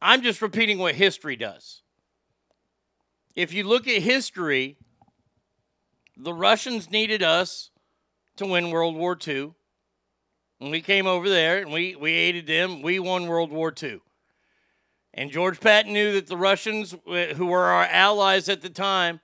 [0.00, 1.82] I'm just repeating what history does.
[3.34, 4.76] If you look at history,
[6.16, 7.70] the Russians needed us
[8.36, 9.54] to win World War II.
[10.60, 12.80] And we came over there and we, we aided them.
[12.80, 14.00] We won World War II.
[15.12, 19.20] And George Patton knew that the Russians, uh, who were our allies at the time,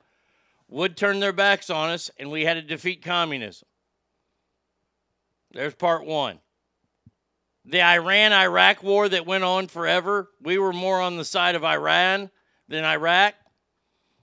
[0.70, 3.66] would turn their backs on us and we had to defeat communism.
[5.52, 6.38] There's part one.
[7.64, 11.64] The Iran Iraq war that went on forever, we were more on the side of
[11.64, 12.30] Iran
[12.68, 13.34] than Iraq.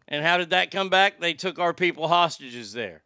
[0.08, 1.20] And how did that come back?
[1.20, 3.04] They took our people hostages there.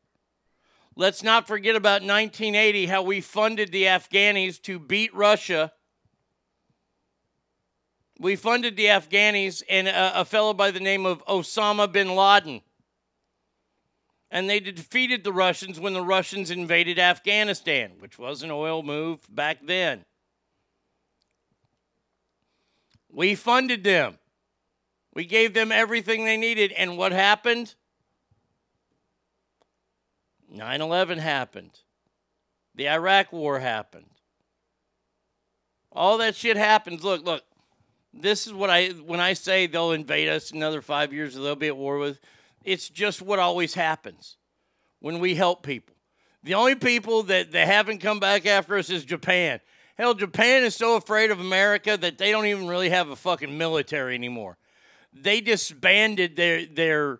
[0.95, 5.71] Let's not forget about 1980, how we funded the Afghanis to beat Russia.
[8.19, 12.61] We funded the Afghanis and a, a fellow by the name of Osama bin Laden.
[14.31, 19.19] And they defeated the Russians when the Russians invaded Afghanistan, which was an oil move
[19.29, 20.05] back then.
[23.11, 24.17] We funded them.
[25.13, 26.71] We gave them everything they needed.
[26.71, 27.75] And what happened?
[30.49, 31.79] 9 11 happened.
[32.75, 34.05] The Iraq War happened.
[35.91, 37.03] All that shit happens.
[37.03, 37.43] Look, look.
[38.13, 41.55] This is what I, when I say they'll invade us another five years or they'll
[41.55, 42.19] be at war with,
[42.63, 44.37] it's just what always happens
[44.99, 45.95] when we help people.
[46.43, 49.59] The only people that, that haven't come back after us is Japan.
[49.97, 53.55] Hell, Japan is so afraid of America that they don't even really have a fucking
[53.57, 54.57] military anymore.
[55.13, 57.19] They disbanded their their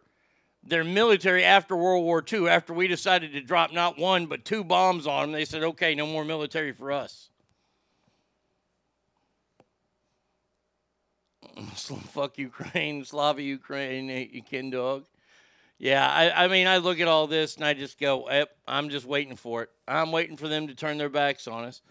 [0.64, 2.48] their military after World War II.
[2.48, 5.94] After we decided to drop not one but two bombs on them, they said, "Okay,
[5.94, 7.30] no more military for us."
[11.76, 15.06] Fuck Ukraine, Slava Ukraine, you kin dog.
[15.82, 18.90] Yeah, I, I mean, I look at all this and I just go, "Yep, I'm
[18.90, 19.70] just waiting for it.
[19.88, 21.82] I'm waiting for them to turn their backs on us.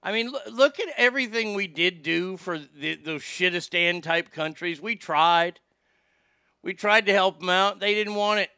[0.00, 4.80] I mean, look, look at everything we did do for the, those shitistan type countries.
[4.80, 5.58] We tried.
[6.62, 7.80] We tried to help them out.
[7.80, 8.50] They didn't want it.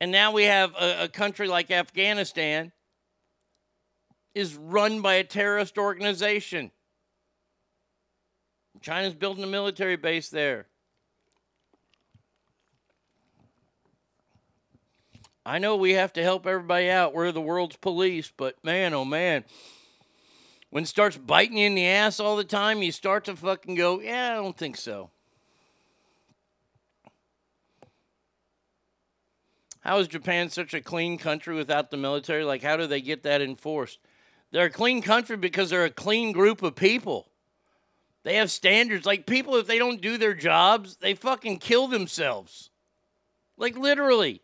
[0.00, 2.72] And now we have a, a country like Afghanistan
[4.34, 6.70] is run by a terrorist organization.
[8.80, 10.69] China's building a military base there.
[15.44, 17.14] I know we have to help everybody out.
[17.14, 19.44] We're the world's police, but man, oh man,
[20.70, 23.74] when it starts biting you in the ass all the time, you start to fucking
[23.74, 25.10] go, yeah, I don't think so.
[29.80, 32.44] How is Japan such a clean country without the military?
[32.44, 33.98] Like, how do they get that enforced?
[34.52, 37.30] They're a clean country because they're a clean group of people.
[38.22, 39.06] They have standards.
[39.06, 42.68] Like, people, if they don't do their jobs, they fucking kill themselves.
[43.56, 44.42] Like, literally.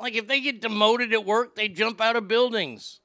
[0.00, 3.00] Like if they get demoted at work, they jump out of buildings.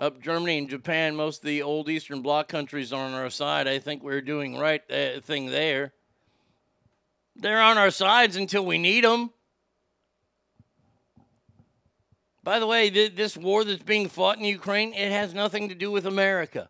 [0.00, 3.68] Up Germany and Japan, most of the old Eastern Bloc countries are on our side.
[3.68, 5.92] I think we're doing right uh, thing there.
[7.36, 9.30] They're on our sides until we need them.
[12.42, 15.74] By the way, th- this war that's being fought in Ukraine, it has nothing to
[15.76, 16.68] do with America.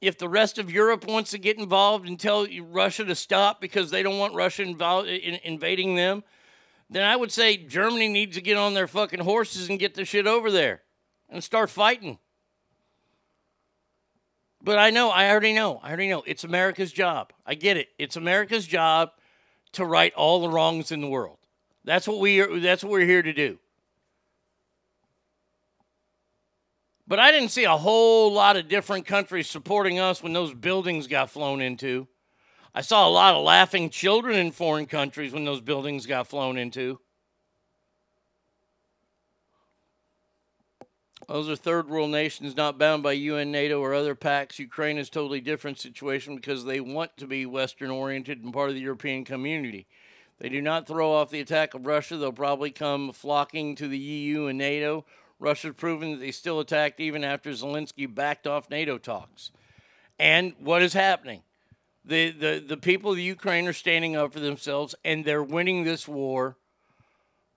[0.00, 3.90] If the rest of Europe wants to get involved and tell Russia to stop because
[3.90, 6.24] they don't want Russia involved in invading them,
[6.88, 10.04] then I would say Germany needs to get on their fucking horses and get the
[10.04, 10.82] shit over there
[11.28, 12.18] and start fighting.
[14.62, 16.22] But I know, I already know, I already know.
[16.26, 17.32] It's America's job.
[17.46, 17.88] I get it.
[17.98, 19.10] It's America's job
[19.72, 21.38] to right all the wrongs in the world.
[21.84, 23.58] That's what we are, that's what we're here to do.
[27.10, 31.08] But I didn't see a whole lot of different countries supporting us when those buildings
[31.08, 32.06] got flown into.
[32.72, 36.56] I saw a lot of laughing children in foreign countries when those buildings got flown
[36.56, 37.00] into.
[41.26, 44.60] Those are third world nations not bound by UN, NATO, or other pacts.
[44.60, 48.68] Ukraine is a totally different situation because they want to be Western oriented and part
[48.68, 49.88] of the European community.
[50.38, 52.16] They do not throw off the attack of Russia.
[52.16, 55.04] They'll probably come flocking to the EU and NATO.
[55.40, 59.50] Russia's proven that they still attacked even after Zelensky backed off NATO talks.
[60.18, 61.42] And what is happening?
[62.04, 66.06] The, the, the people of Ukraine are standing up for themselves and they're winning this
[66.06, 66.56] war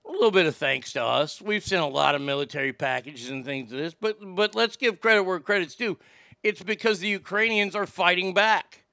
[0.05, 1.41] a little bit of thanks to us.
[1.41, 4.99] We've sent a lot of military packages and things to this, but but let's give
[4.99, 5.97] credit where credit's due.
[6.41, 8.83] It's because the Ukrainians are fighting back.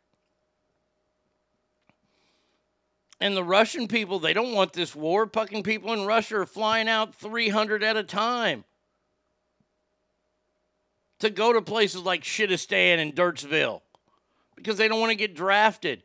[3.20, 5.26] And the Russian people, they don't want this war.
[5.26, 8.64] Fucking people in Russia are flying out 300 at a time
[11.20, 13.82] to go to places like Shitistan and Dirtsville
[14.56, 16.02] because they don't want to get drafted.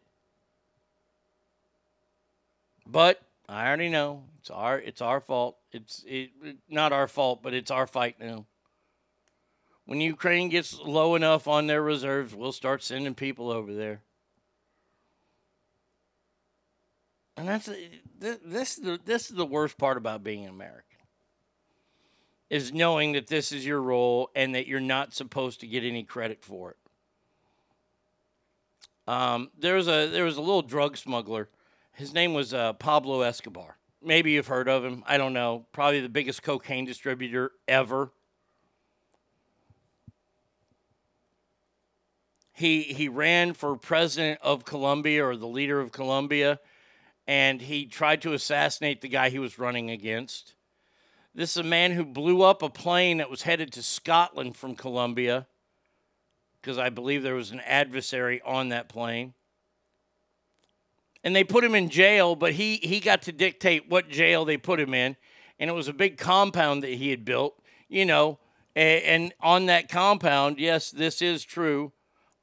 [2.85, 5.57] But I already know it's our it's our fault.
[5.71, 6.29] It's it,
[6.69, 8.45] not our fault, but it's our fight now.
[9.85, 14.01] When Ukraine gets low enough on their reserves, we'll start sending people over there.
[17.37, 17.69] And that's
[18.19, 20.84] this this is the, this is the worst part about being an American.
[22.49, 26.03] Is knowing that this is your role and that you're not supposed to get any
[26.03, 26.77] credit for it.
[29.07, 31.49] Um, there was a there was a little drug smuggler.
[31.93, 33.77] His name was uh, Pablo Escobar.
[34.01, 35.03] Maybe you've heard of him.
[35.07, 35.65] I don't know.
[35.71, 38.11] Probably the biggest cocaine distributor ever.
[42.53, 46.59] He he ran for president of Colombia or the leader of Colombia,
[47.27, 50.54] and he tried to assassinate the guy he was running against.
[51.35, 54.73] This is a man who blew up a plane that was headed to Scotland from
[54.73, 55.47] Colombia
[56.61, 59.33] because I believe there was an adversary on that plane.
[61.25, 64.55] And they put him in jail, but he, he got to dictate what jail they
[64.55, 65.17] put him in.
[65.59, 68.39] And it was a big compound that he had built, you know.
[68.73, 71.91] And, and on that compound, yes, this is true.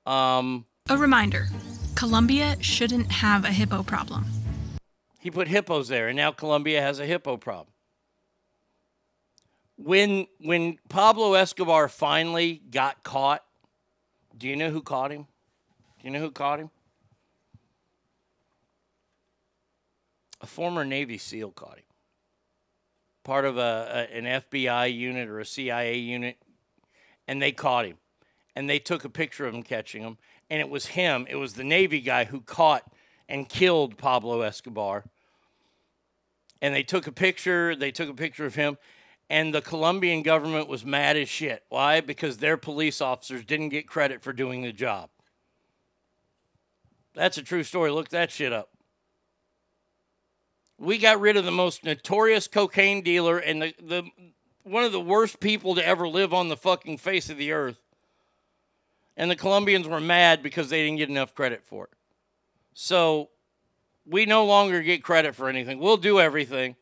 [0.05, 1.47] Um, A reminder
[1.95, 4.27] Colombia shouldn't have a hippo problem.
[5.19, 7.72] he put hippos there, and now Colombia has a hippo problem.
[9.85, 13.43] When when Pablo Escobar finally got caught,
[14.37, 15.23] do you know who caught him?
[15.99, 16.71] Do you know who caught him?
[20.41, 21.85] A former Navy SEAL caught him.
[23.25, 26.37] Part of a, a an FBI unit or a CIA unit,
[27.27, 27.97] and they caught him,
[28.55, 30.17] and they took a picture of him catching him,
[30.49, 31.27] and it was him.
[31.29, 32.85] It was the Navy guy who caught
[33.29, 35.05] and killed Pablo Escobar.
[36.61, 37.75] And they took a picture.
[37.75, 38.79] They took a picture of him,
[39.33, 41.65] and the Colombian government was mad as shit.
[41.71, 42.03] Why?
[42.03, 45.09] Because their police officers didn't get credit for doing the job.
[47.15, 47.91] That's a true story.
[47.91, 48.69] Look that shit up.
[50.79, 54.03] We got rid of the most notorious cocaine dealer and the, the
[54.65, 57.81] one of the worst people to ever live on the fucking face of the earth.
[59.17, 61.93] And the Colombians were mad because they didn't get enough credit for it.
[62.75, 63.31] So
[64.05, 65.79] we no longer get credit for anything.
[65.79, 66.77] We'll do everything.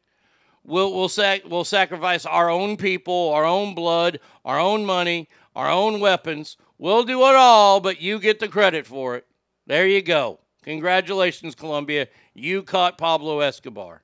[0.65, 5.71] We'll we'll sac- we'll sacrifice our own people, our own blood, our own money, our
[5.71, 6.57] own weapons.
[6.79, 9.27] We'll do it all, but you get the credit for it.
[9.67, 10.41] There you go.
[10.63, 12.09] Congratulations, Colombia.
[12.35, 14.03] You caught Pablo Escobar.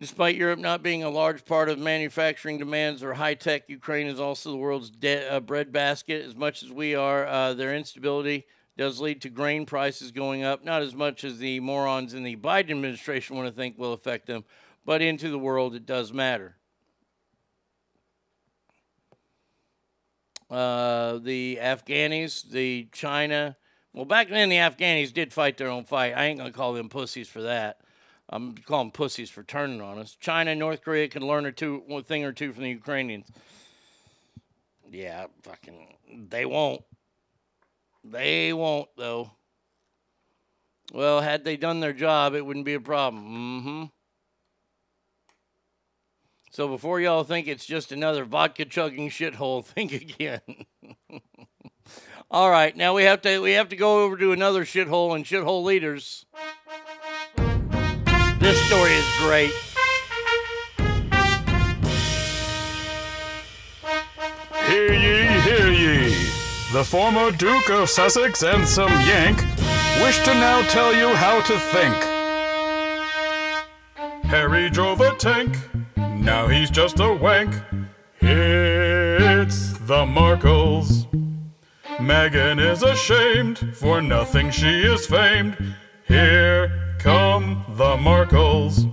[0.00, 4.18] Despite Europe not being a large part of manufacturing demands or high tech, Ukraine is
[4.18, 6.24] also the world's de- uh, breadbasket.
[6.24, 8.44] As much as we are, uh, their instability
[8.76, 12.36] does lead to grain prices going up, not as much as the morons in the
[12.36, 14.44] Biden administration want to think will affect them,
[14.84, 16.56] but into the world it does matter.
[20.50, 23.56] Uh, the Afghanis, the China.
[23.92, 26.14] Well, back then the Afghanis did fight their own fight.
[26.16, 27.80] I ain't gonna call them pussies for that.
[28.28, 30.16] I'm calling pussies for turning on us.
[30.18, 33.28] China and North Korea can learn a two one thing or two from the Ukrainians.
[34.90, 35.96] Yeah, fucking,
[36.28, 36.82] they won't.
[38.04, 39.30] They won't though.
[40.92, 43.24] Well, had they done their job, it wouldn't be a problem.
[43.24, 43.84] Mm-hmm.
[46.50, 50.40] So before y'all think it's just another vodka chugging shithole, think again.
[52.30, 55.24] All right, now we have to we have to go over to another shithole and
[55.24, 56.26] shithole leaders.
[58.38, 59.52] This story is great.
[64.66, 66.03] Hear ye, hear ye.
[66.74, 69.38] The former Duke of Sussex and some Yank
[70.02, 71.94] wish to now tell you how to think.
[74.24, 75.56] Harry drove a tank,
[75.96, 77.54] now he's just a wank.
[78.20, 81.06] It's the Markles.
[81.98, 85.76] Meghan is ashamed, for nothing she is famed.
[86.08, 88.90] Here come the Markles.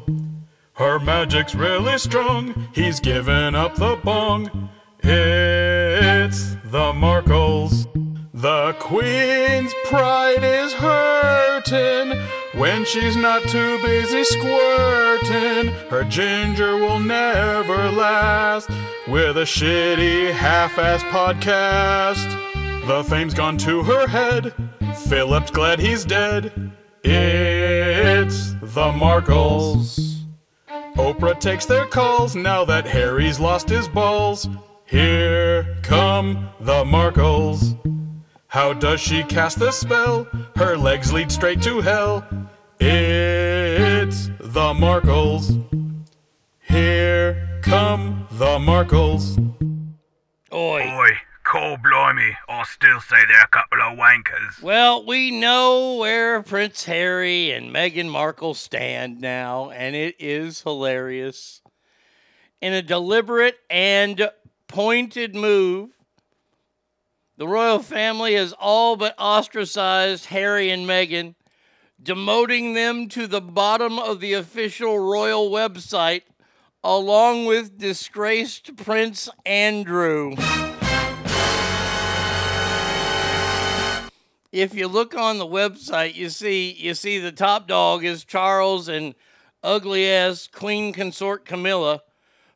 [0.74, 4.70] Her magic's really strong, he's given up the bong.
[5.04, 5.81] It's
[6.22, 7.88] the Markles.
[8.32, 12.16] The Queen's pride is hurting
[12.54, 15.74] when she's not too busy squirting.
[15.90, 18.70] Her ginger will never last
[19.08, 22.38] with a shitty half ass podcast.
[22.86, 24.54] The fame's gone to her head.
[25.08, 26.72] Philip's glad he's dead.
[27.04, 30.20] It's the Markles.
[30.98, 34.48] Oprah takes their calls now that Harry's lost his balls.
[34.92, 37.78] Here come the Markles.
[38.48, 40.28] How does she cast the spell?
[40.58, 42.28] Her legs lead straight to hell.
[42.78, 45.64] It's the Markles.
[46.60, 49.40] Here come the Markles.
[50.54, 50.82] Oi.
[50.82, 51.12] Oi,
[51.46, 54.62] cold blimey, I still say they're a couple of wankers.
[54.62, 61.62] Well, we know where Prince Harry and Meghan Markle stand now, and it is hilarious.
[62.60, 64.30] In a deliberate and
[64.72, 65.90] pointed move,
[67.38, 71.36] the royal family has all but ostracized Harry and Meghan,
[72.02, 76.22] demoting them to the bottom of the official royal website,
[76.84, 80.36] along with disgraced Prince Andrew.
[84.52, 88.88] if you look on the website, you see you see the top dog is Charles
[88.88, 89.16] and
[89.64, 92.02] ugly ass Queen consort Camilla,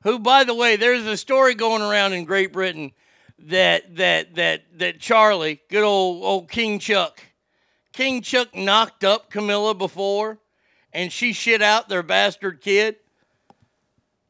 [0.06, 2.94] who by the way, there's a story going around in Great Britain
[3.38, 7.22] that that that that Charlie, good old old King Chuck,
[7.92, 10.40] King Chuck knocked up Camilla before,
[10.94, 12.96] and she shit out their bastard kid.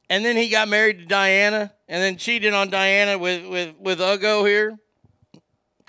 [0.09, 4.01] And then he got married to Diana, and then cheated on Diana with with with
[4.01, 4.79] Ugo here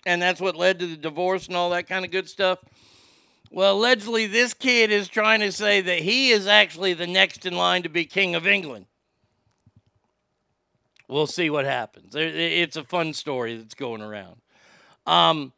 [0.06, 2.60] and that's what led to the divorce and all that kind of good stuff.
[3.50, 7.56] Well, allegedly, this kid is trying to say that he is actually the next in
[7.56, 8.86] line to be King of England.
[11.08, 12.14] We'll see what happens.
[12.16, 14.36] It's a fun story that's going around.
[15.06, 15.52] Um,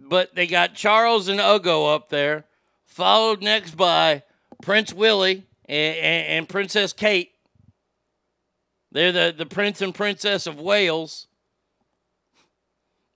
[0.00, 2.44] but they got Charles and Ugo up there,
[2.86, 4.24] followed next by
[4.62, 7.30] Prince Willie and, and, and Princess Kate.
[8.90, 11.28] They're the, the Prince and Princess of Wales.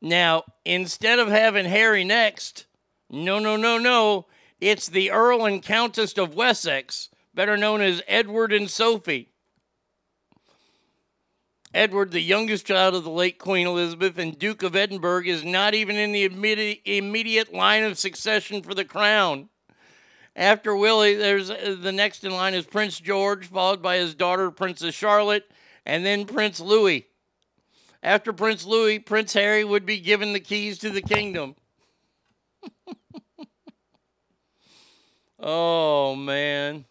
[0.01, 2.67] Now, instead of having Harry next,
[3.11, 4.27] no, no, no, no,
[4.61, 9.31] it's the Earl and Countess of Wessex, better known as Edward and Sophie.
[11.75, 15.75] Edward, the youngest child of the late Queen Elizabeth and Duke of Edinburgh, is not
[15.75, 16.23] even in the
[16.85, 19.49] immediate, line of succession for the crown.
[20.37, 24.53] After Willie, there's uh, the next in line is Prince George, followed by his daughter
[24.53, 25.51] Princess Charlotte,
[25.85, 27.09] and then Prince Louis.
[28.05, 31.57] After Prince Louis, Prince Harry would be given the keys to the kingdom.
[35.41, 36.85] oh, man.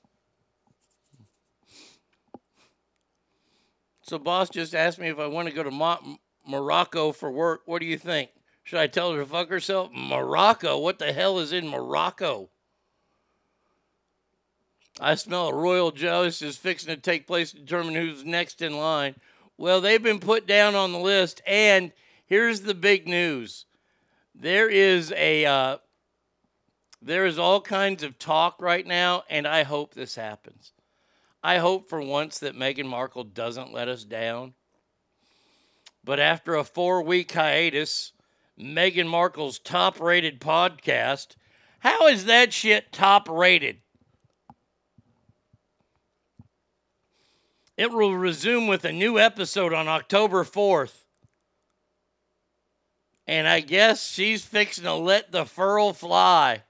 [4.14, 7.64] So, boss just asked me if I want to go to Mo- Morocco for work.
[7.66, 8.30] What do you think?
[8.64, 9.90] Should I tell her to fuck herself?
[9.92, 10.77] Morocco?
[10.77, 12.51] What the hell is in Morocco?
[15.01, 18.77] I smell a royal jealous is fixing to take place to determine who's next in
[18.77, 19.16] line.
[19.58, 21.92] Well, they've been put down on the list, and
[22.27, 23.66] here's the big news:
[24.35, 25.77] there is a uh,
[27.01, 30.72] there is all kinds of talk right now, and I hope this happens.
[31.43, 34.53] I hope for once that Meghan Markle doesn't let us down.
[36.03, 38.13] But after a four-week hiatus,
[38.59, 41.35] Meghan Markle's top-rated podcast,
[41.80, 43.80] how is that shit top-rated?
[47.75, 50.93] It will resume with a new episode on October 4th.
[53.25, 56.63] And I guess she's fixing to let the furl fly.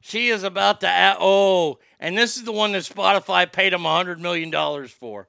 [0.00, 3.82] She is about to, a- oh, and this is the one that Spotify paid him
[3.82, 4.50] $100 million
[4.88, 5.28] for.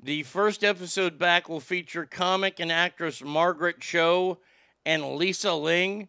[0.00, 4.38] The first episode back will feature comic and actress Margaret Cho
[4.86, 6.08] and Lisa Ling.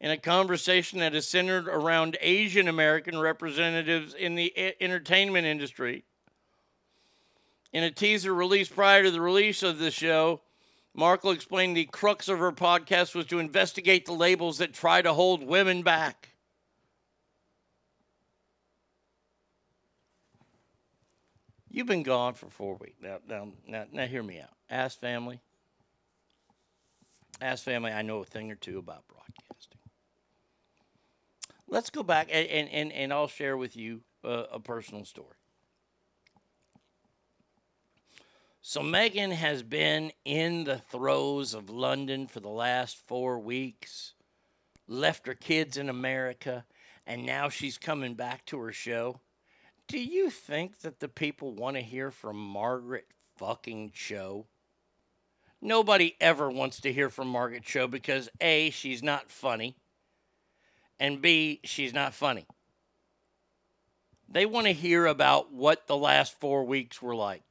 [0.00, 6.04] in a conversation that is centered around Asian American representatives in the entertainment industry.
[7.72, 10.40] In a teaser released prior to the release of the show,
[10.96, 15.12] Markle explained the crux of her podcast was to investigate the labels that try to
[15.12, 16.30] hold women back.
[21.68, 22.96] You've been gone for four weeks.
[23.02, 24.48] Now, now, now, now hear me out.
[24.70, 25.38] Ask family.
[27.42, 29.78] Ask family, I know a thing or two about broadcasting.
[31.68, 35.36] Let's go back and, and, and, I'll share with you uh, a personal story.
[38.68, 44.14] So, Megan has been in the throes of London for the last four weeks,
[44.88, 46.64] left her kids in America,
[47.06, 49.20] and now she's coming back to her show.
[49.86, 54.46] Do you think that the people want to hear from Margaret fucking Cho?
[55.62, 59.76] Nobody ever wants to hear from Margaret Cho because A, she's not funny,
[60.98, 62.48] and B, she's not funny.
[64.28, 67.44] They want to hear about what the last four weeks were like.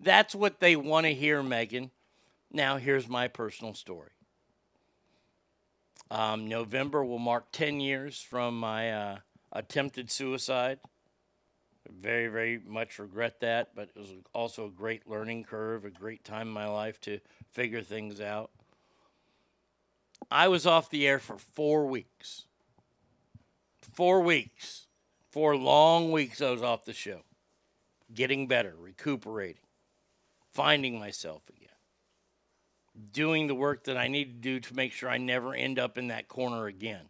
[0.00, 1.90] That's what they want to hear, Megan.
[2.52, 4.10] Now, here's my personal story.
[6.10, 9.16] Um, November will mark 10 years from my uh,
[9.52, 10.78] attempted suicide.
[11.90, 16.24] Very, very much regret that, but it was also a great learning curve, a great
[16.24, 17.18] time in my life to
[17.50, 18.50] figure things out.
[20.30, 22.44] I was off the air for four weeks.
[23.94, 24.86] Four weeks.
[25.30, 27.20] Four long weeks I was off the show.
[28.14, 29.62] Getting better, recuperating,
[30.58, 31.68] finding myself again,
[33.12, 35.96] doing the work that I need to do to make sure I never end up
[35.96, 37.08] in that corner again.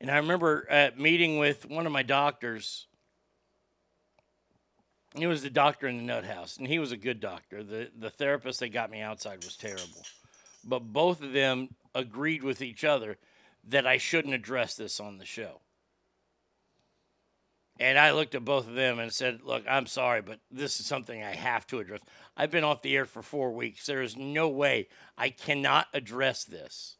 [0.00, 2.88] And I remember uh, meeting with one of my doctors.
[5.14, 7.62] He was the doctor in the nut house, and he was a good doctor.
[7.62, 10.04] The, the therapist that got me outside was terrible.
[10.64, 13.18] But both of them agreed with each other
[13.68, 15.60] that I shouldn't address this on the show.
[17.80, 20.86] And I looked at both of them and said, Look, I'm sorry, but this is
[20.86, 22.00] something I have to address.
[22.36, 23.86] I've been off the air for four weeks.
[23.86, 26.96] There is no way I cannot address this.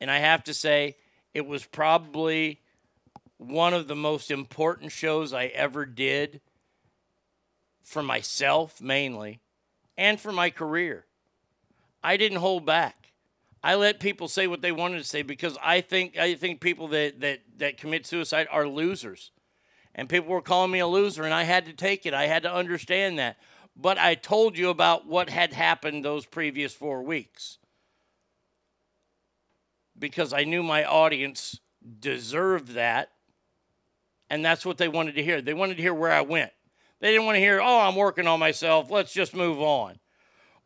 [0.00, 0.96] And I have to say,
[1.34, 2.62] it was probably
[3.36, 6.40] one of the most important shows I ever did
[7.82, 9.40] for myself, mainly,
[9.98, 11.04] and for my career.
[12.02, 13.01] I didn't hold back.
[13.62, 16.88] I let people say what they wanted to say because I think I think people
[16.88, 19.30] that, that, that commit suicide are losers.
[19.94, 22.14] And people were calling me a loser, and I had to take it.
[22.14, 23.36] I had to understand that.
[23.76, 27.58] But I told you about what had happened those previous four weeks
[29.98, 31.60] because I knew my audience
[32.00, 33.10] deserved that.
[34.28, 35.42] And that's what they wanted to hear.
[35.42, 36.52] They wanted to hear where I went.
[37.00, 38.90] They didn't want to hear, oh, I'm working on myself.
[38.90, 39.98] Let's just move on.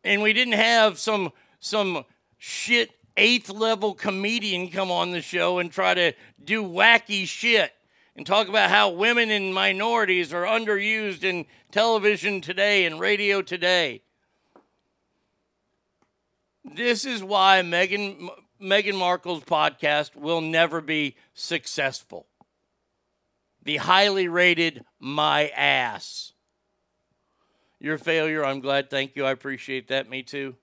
[0.03, 2.05] And we didn't have some some
[2.37, 7.73] shit eighth level comedian come on the show and try to do wacky shit
[8.15, 14.01] and talk about how women and minorities are underused in television today and radio today.
[16.63, 18.29] This is why Meghan
[18.61, 22.25] Meghan Markle's podcast will never be successful.
[23.63, 26.33] The highly rated My Ass.
[27.79, 28.89] Your failure, I'm glad.
[28.89, 29.25] Thank you.
[29.25, 30.09] I appreciate that.
[30.09, 30.55] Me too.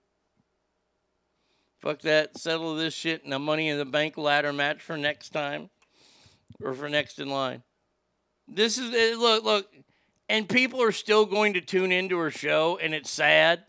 [1.85, 2.39] Fuck that.
[2.39, 5.69] Settle this shit in a money in the bank ladder match for next time
[6.63, 7.63] or for next in line.
[8.49, 9.67] This is, eh, look, look,
[10.31, 13.65] and people are still going to tune into her show, and it's sad.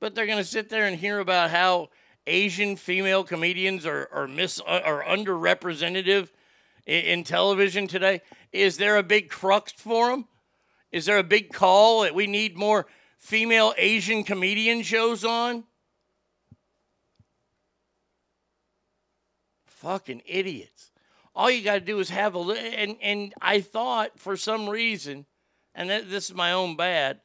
[0.00, 1.90] but they're going to sit there and hear about how
[2.26, 6.28] Asian female comedians are are mis are underrepresented
[6.86, 8.22] in, in television today.
[8.50, 10.26] Is there a big crux for them?
[10.90, 12.86] Is there a big call that we need more
[13.20, 15.64] female Asian comedian shows on?
[19.66, 20.90] Fucking idiots.
[21.34, 25.26] All you got to do is have a and and I thought for some reason,
[25.74, 27.20] and this is my own bad.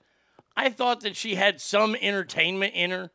[0.55, 3.11] I thought that she had some entertainment in her.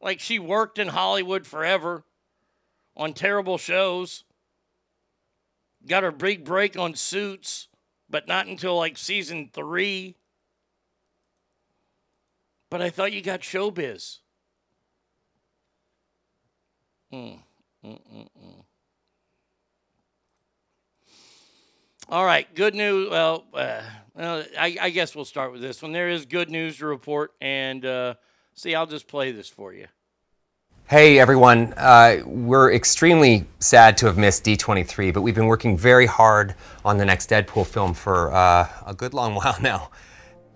[0.00, 2.04] Like she worked in Hollywood forever
[2.96, 4.24] on terrible shows.
[5.86, 7.68] Got her big break on Suits,
[8.10, 10.16] but not until like season three.
[12.72, 14.20] But I thought you got showbiz.
[17.12, 17.38] Mm,
[17.84, 18.64] mm, mm, mm.
[22.08, 23.10] All right, good news.
[23.10, 23.82] Well, uh,
[24.18, 25.92] I, I, guess we'll start with this one.
[25.92, 28.14] There is good news to report, and uh,
[28.54, 29.88] see, I'll just play this for you.
[30.88, 36.06] Hey everyone, uh, we're extremely sad to have missed D23, but we've been working very
[36.06, 36.54] hard
[36.86, 39.90] on the next Deadpool film for uh, a good long while now.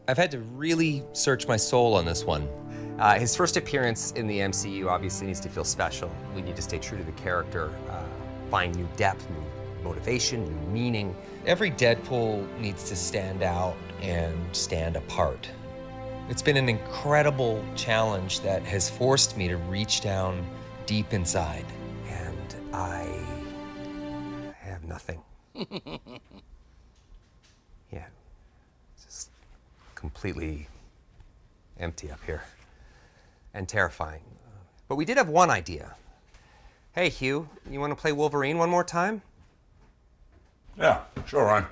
[0.09, 2.49] I've had to really search my soul on this one.
[2.99, 6.11] Uh, his first appearance in the MCU obviously needs to feel special.
[6.35, 8.05] We need to stay true to the character, uh,
[8.51, 9.43] find new depth, new
[9.83, 11.17] motivation, new meaning.
[11.45, 15.51] Every Deadpool needs to stand out and stand apart.
[16.29, 20.47] It's been an incredible challenge that has forced me to reach down
[20.87, 21.65] deep inside.
[22.09, 23.07] And I
[24.59, 25.21] have nothing.
[27.93, 28.07] yeah,
[29.05, 29.31] just
[29.97, 30.69] completely
[31.81, 32.45] empty up here
[33.53, 34.23] and terrifying.
[34.89, 35.97] But we did have one idea.
[36.93, 39.23] Hey, Hugh, you want to play Wolverine one more time?
[40.79, 41.67] Yeah, sure, Ryan.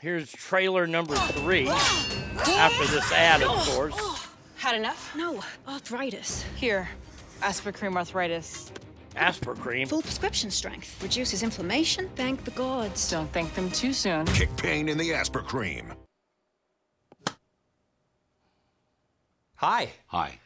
[0.00, 1.68] Here's trailer number three.
[1.68, 4.28] After this ad, of course.
[4.56, 5.14] Had enough?
[5.14, 6.42] No, arthritis.
[6.56, 6.88] Here,
[7.40, 8.72] Aspercreme arthritis.
[9.14, 9.88] Aspercreme.
[9.88, 11.02] Full prescription strength.
[11.02, 12.08] Reduces inflammation.
[12.16, 13.10] Thank the gods.
[13.10, 14.24] Don't thank them too soon.
[14.26, 15.94] Kick pain in the Aspercreme.
[19.56, 19.90] Hi.
[20.06, 20.38] Hi.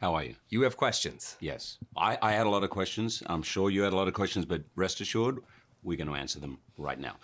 [0.00, 0.36] How are you?
[0.48, 1.36] You have questions.
[1.40, 1.78] Yes.
[1.96, 3.22] I, I had a lot of questions.
[3.26, 5.38] I'm sure you had a lot of questions, but rest assured,
[5.82, 7.16] we're going to answer them right now.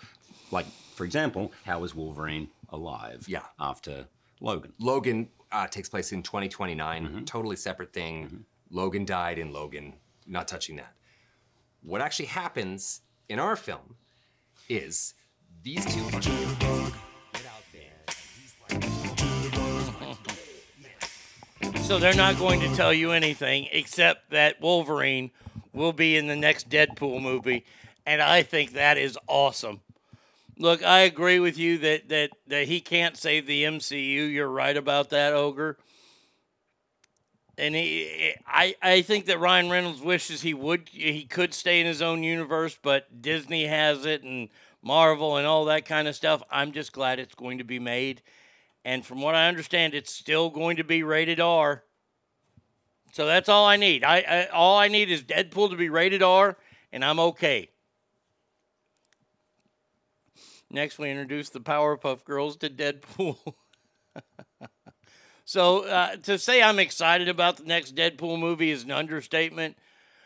[0.51, 3.25] Like, for example, how is Wolverine alive?
[3.27, 3.43] Yeah.
[3.59, 4.05] After
[4.39, 4.73] Logan.
[4.79, 7.23] Logan uh, takes place in 2029, Mm-hmm.
[7.25, 8.45] totally separate thing.
[8.69, 9.93] Logan died in Logan,
[10.25, 10.93] not touching that.
[11.81, 13.95] What actually happens in our film
[14.69, 15.13] is
[15.63, 16.23] these two get
[17.45, 18.01] out there.
[21.83, 25.31] So they're not going to tell you anything except that Wolverine
[25.73, 27.65] will be in the next Deadpool movie,
[28.05, 29.81] and I think that is awesome.
[30.63, 34.31] Look, I agree with you that that that he can't save the MCU.
[34.31, 35.77] You're right about that, Ogre.
[37.57, 41.85] And he, I, I think that Ryan Reynolds wishes he would, he could stay in
[41.85, 44.47] his own universe, but Disney has it and
[44.81, 46.41] Marvel and all that kind of stuff.
[46.49, 48.21] I'm just glad it's going to be made,
[48.85, 51.83] and from what I understand, it's still going to be rated R.
[53.11, 54.05] So that's all I need.
[54.05, 56.57] I, I all I need is Deadpool to be rated R,
[56.93, 57.69] and I'm okay.
[60.73, 63.53] Next, we introduce the Powerpuff Girls to Deadpool.
[65.45, 69.77] so uh, to say I'm excited about the next Deadpool movie is an understatement.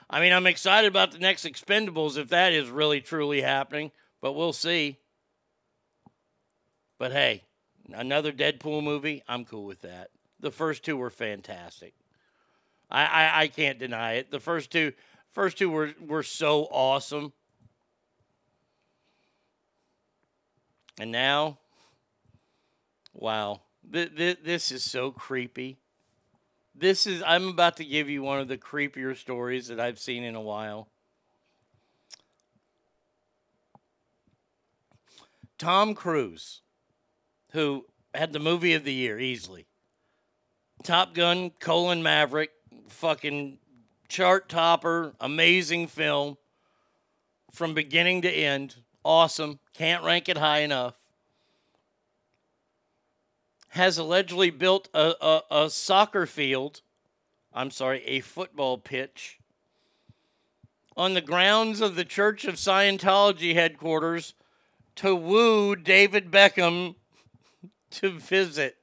[0.10, 4.34] I mean, I'm excited about the next Expendables if that is really truly happening, but
[4.34, 5.00] we'll see.
[6.98, 7.44] But hey,
[7.92, 10.12] another Deadpool movie, I'm cool with that.
[10.40, 11.94] The first two were fantastic.
[12.90, 14.32] I, I, I can't deny it.
[14.32, 14.94] The first two
[15.34, 17.34] first two were, were so awesome.
[21.00, 21.60] And now,
[23.14, 23.62] wow,
[23.92, 25.78] th- th- this is so creepy.
[26.74, 30.24] This is, I'm about to give you one of the creepier stories that I've seen
[30.24, 30.88] in a while.
[35.58, 36.62] Tom Cruise,
[37.52, 39.66] who had the movie of the year easily.
[40.84, 42.52] Top Gun, colon Maverick,
[42.88, 43.58] fucking
[44.08, 46.38] chart topper, amazing film
[47.52, 48.76] from beginning to end.
[49.08, 49.60] Awesome.
[49.74, 50.96] Can't rank it high enough.
[53.70, 56.82] Has allegedly built a, a, a soccer field,
[57.54, 59.40] I'm sorry, a football pitch,
[60.98, 64.34] on the grounds of the Church of Scientology headquarters
[64.98, 66.96] to woo David Beckham
[67.92, 68.76] to visit.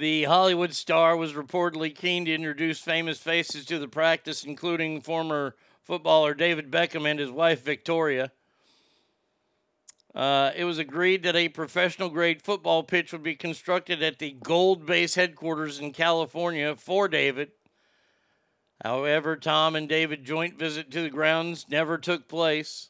[0.00, 5.56] The Hollywood star was reportedly keen to introduce famous faces to the practice, including former
[5.82, 8.32] footballer David Beckham and his wife Victoria.
[10.14, 14.30] Uh, it was agreed that a professional grade football pitch would be constructed at the
[14.30, 17.50] Gold Base headquarters in California for David.
[18.82, 22.88] However, Tom and David joint visit to the grounds never took place.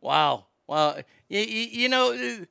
[0.00, 0.47] Wow.
[0.68, 0.98] Wow.
[1.28, 2.44] You, you know,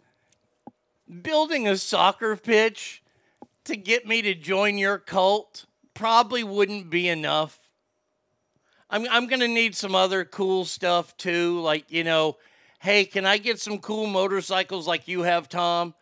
[1.21, 3.01] building a soccer pitch
[3.65, 7.59] to get me to join your cult probably wouldn't be enough.
[8.89, 11.59] I'm, I'm going to need some other cool stuff too.
[11.61, 12.37] Like, you know,
[12.79, 15.93] hey, can I get some cool motorcycles like you have, Tom?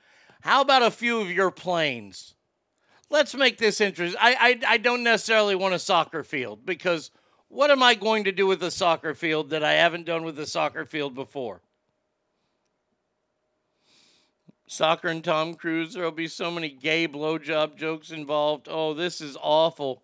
[0.41, 2.35] How about a few of your planes?
[3.09, 4.19] Let's make this interesting.
[4.21, 7.11] I, I, I don't necessarily want a soccer field because
[7.47, 10.39] what am I going to do with a soccer field that I haven't done with
[10.39, 11.61] a soccer field before?
[14.67, 15.93] Soccer and Tom Cruise.
[15.93, 18.67] There'll be so many gay blowjob jokes involved.
[18.69, 20.03] Oh, this is awful.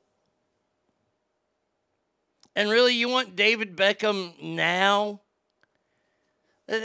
[2.56, 5.22] And really, you want David Beckham now?
[6.70, 6.80] Uh,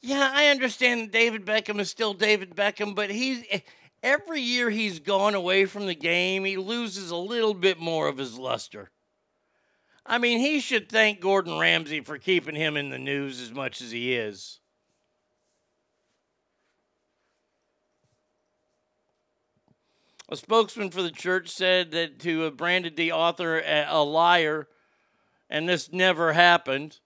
[0.00, 3.44] yeah, I understand that David Beckham is still David Beckham, but he's
[4.02, 8.18] every year he's gone away from the game, he loses a little bit more of
[8.18, 8.90] his luster.
[10.06, 13.82] I mean, he should thank Gordon Ramsay for keeping him in the news as much
[13.82, 14.60] as he is.
[20.30, 24.68] A spokesman for the church said that to have branded the author a, liar,
[25.48, 26.98] and this never happened.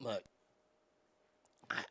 [0.00, 0.24] Look,
[1.70, 1.84] I,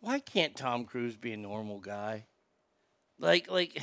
[0.00, 2.24] why can't Tom Cruise be a normal guy?
[3.20, 3.80] Like, like,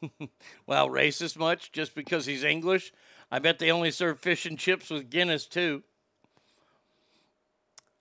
[0.66, 2.92] wow, racist much just because he's English?
[3.30, 5.82] I bet they only serve fish and chips with Guinness too.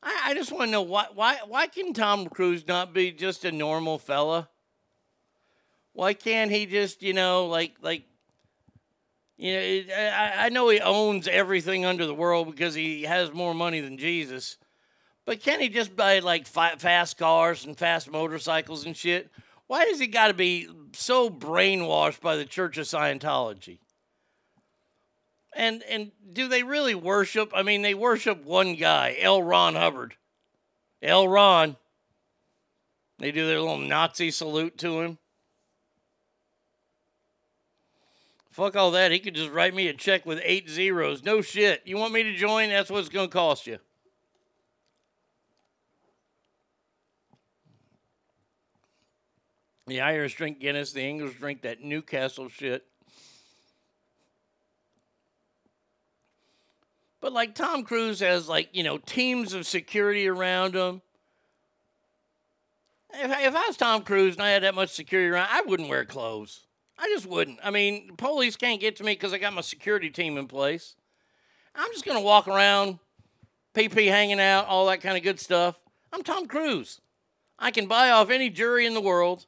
[0.03, 3.45] I, I just want to know why why why can Tom Cruise not be just
[3.45, 4.49] a normal fella?
[5.93, 8.03] Why can't he just you know like like
[9.37, 13.53] you know I, I know he owns everything under the world because he has more
[13.53, 14.57] money than Jesus,
[15.25, 19.29] but can't he just buy like fi- fast cars and fast motorcycles and shit?
[19.67, 23.77] Why does he got to be so brainwashed by the Church of Scientology?
[25.55, 27.51] And and do they really worship?
[27.53, 29.43] I mean, they worship one guy, L.
[29.43, 30.15] Ron Hubbard.
[31.01, 31.27] L.
[31.27, 31.75] Ron.
[33.19, 35.17] They do their little Nazi salute to him.
[38.51, 39.11] Fuck all that.
[39.11, 41.23] He could just write me a check with eight zeros.
[41.23, 41.81] No shit.
[41.85, 42.69] You want me to join?
[42.69, 43.79] That's what it's going to cost you.
[49.87, 50.91] The Irish drink Guinness.
[50.91, 52.85] The English drink that Newcastle shit.
[57.21, 61.01] But like Tom Cruise has like, you know, teams of security around him.
[63.13, 65.87] If, if I was Tom Cruise and I had that much security around, I wouldn't
[65.87, 66.65] wear clothes.
[66.97, 67.59] I just wouldn't.
[67.63, 70.95] I mean, police can't get to me because I got my security team in place.
[71.75, 72.99] I'm just going to walk around,
[73.75, 75.79] PP hanging out, all that kind of good stuff.
[76.11, 77.01] I'm Tom Cruise.
[77.57, 79.45] I can buy off any jury in the world,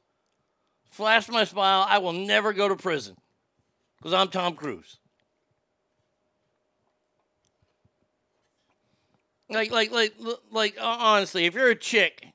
[0.92, 1.86] flash my smile.
[1.90, 3.16] I will never go to prison
[3.98, 5.00] because I'm Tom Cruise.
[9.54, 10.14] Like, like, like,
[10.52, 12.28] like, honestly, if you're a chick,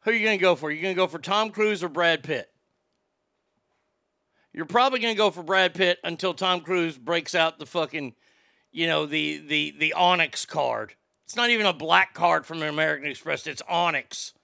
[0.00, 0.70] who are you gonna go for?
[0.70, 2.50] You're gonna go for Tom Cruise or Brad Pitt?
[4.52, 8.14] You're probably gonna go for Brad Pitt until Tom Cruise breaks out the fucking,
[8.72, 10.94] you know, the the the Onyx card.
[11.24, 13.46] It's not even a black card from American Express.
[13.46, 14.34] It's Onyx.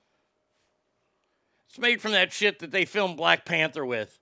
[1.69, 4.19] It's made from that shit that they filmed Black Panther with.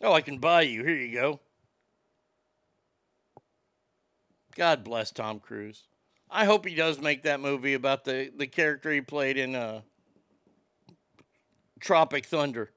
[0.00, 0.82] Oh, I can buy you.
[0.84, 1.40] Here you go.
[4.56, 5.84] God bless Tom Cruise.
[6.30, 9.82] I hope he does make that movie about the, the character he played in uh,
[11.78, 12.70] Tropic Thunder.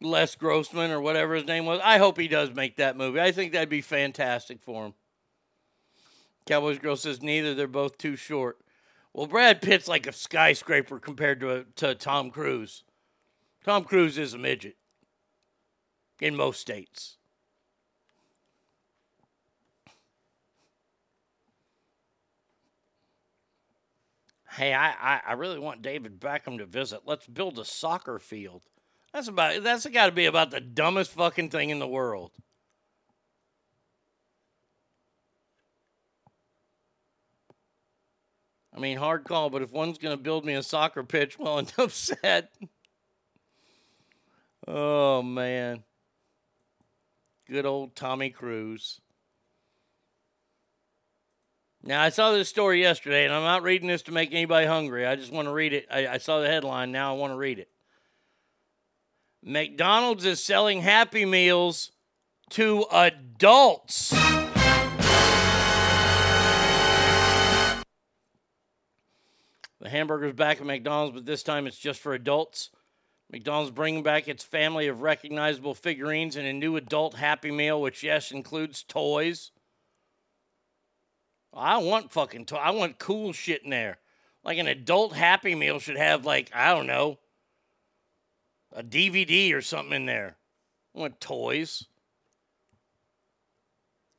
[0.00, 1.80] Les Grossman or whatever his name was.
[1.82, 3.20] I hope he does make that movie.
[3.20, 4.94] I think that'd be fantastic for him.
[6.46, 7.54] Cowboys Girl says neither.
[7.54, 8.58] They're both too short.
[9.12, 12.84] Well, Brad Pitt's like a skyscraper compared to, to Tom Cruise.
[13.64, 14.76] Tom Cruise is a midget
[16.20, 17.16] in most states.
[24.56, 27.02] Hey, I, I, I really want David Beckham to visit.
[27.04, 28.62] Let's build a soccer field.
[29.12, 32.32] That's about that's got to be about the dumbest fucking thing in the world.
[38.74, 41.58] I mean, hard call, but if one's going to build me a soccer pitch, well,
[41.58, 42.48] enough said.
[44.68, 45.82] oh, man.
[47.48, 49.00] Good old Tommy Cruise.
[51.86, 55.06] Now, I saw this story yesterday, and I'm not reading this to make anybody hungry.
[55.06, 55.86] I just want to read it.
[55.88, 56.90] I, I saw the headline.
[56.90, 57.68] Now I want to read it.
[59.40, 61.92] McDonald's is selling Happy Meals
[62.50, 64.10] to adults.
[69.78, 72.70] The hamburger's back at McDonald's, but this time it's just for adults.
[73.30, 78.02] McDonald's bringing back its family of recognizable figurines in a new adult Happy Meal, which,
[78.02, 79.52] yes, includes toys.
[81.52, 82.56] I want fucking toy.
[82.56, 83.98] I want cool shit in there.
[84.44, 87.18] Like an adult Happy Meal should have, like, I don't know,
[88.72, 90.36] a DVD or something in there.
[90.94, 91.86] I want toys.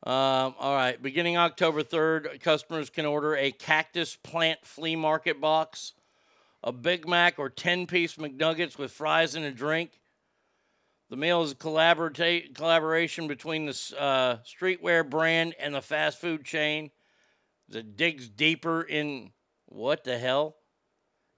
[0.04, 1.02] Um, all right.
[1.02, 5.94] Beginning October 3rd, customers can order a cactus plant flea market box,
[6.64, 10.00] a Big Mac or 10 piece McNuggets with fries and a drink.
[11.10, 16.44] The meal is a collaborata- collaboration between the uh, streetwear brand and the fast food
[16.44, 16.92] chain
[17.70, 19.32] that digs deeper in
[19.66, 20.56] what the hell?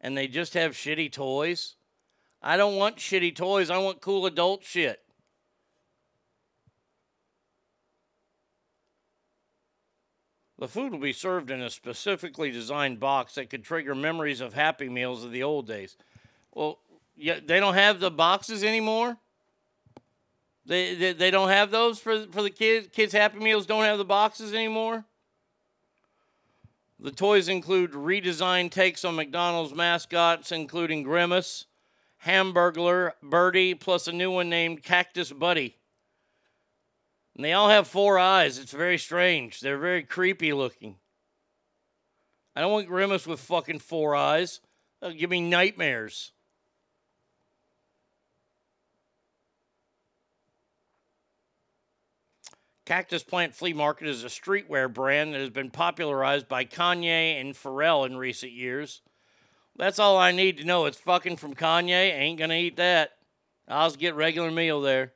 [0.01, 1.75] And they just have shitty toys?
[2.41, 3.69] I don't want shitty toys.
[3.69, 5.01] I want cool adult shit.
[10.59, 14.53] The food will be served in a specifically designed box that could trigger memories of
[14.53, 15.95] Happy Meals of the old days.
[16.53, 16.79] Well,
[17.15, 19.17] yeah, they don't have the boxes anymore.
[20.65, 22.89] They, they, they don't have those for for the kids.
[22.91, 25.05] Kids Happy Meals don't have the boxes anymore.
[27.01, 31.65] The toys include redesigned takes on McDonald's mascots, including Grimace,
[32.25, 35.77] Hamburglar, Birdie, plus a new one named Cactus Buddy.
[37.35, 38.57] And they all have four eyes.
[38.57, 39.61] It's very strange.
[39.61, 40.97] They're very creepy looking.
[42.53, 44.59] I don't want Grimace with fucking four eyes.
[44.99, 46.33] That'll give me nightmares.
[52.89, 57.53] Cactus Plant Flea Market is a streetwear brand that has been popularized by Kanye and
[57.53, 59.03] Pharrell in recent years.
[59.75, 60.87] That's all I need to know.
[60.87, 61.91] It's fucking from Kanye.
[61.91, 63.11] Ain't gonna eat that.
[63.67, 65.13] I'll just get regular meal there.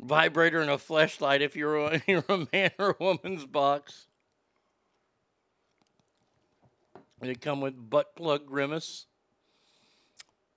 [0.00, 4.06] Vibrator and a flashlight if you're a, you're a man or a woman's box.
[7.20, 9.04] They come with butt plug grimace.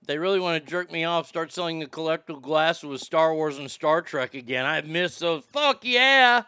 [0.06, 3.58] They really want to jerk me off, start selling the collectible glasses with Star Wars
[3.58, 4.64] and Star Trek again.
[4.64, 5.44] I've missed those.
[5.52, 6.42] Fuck yeah.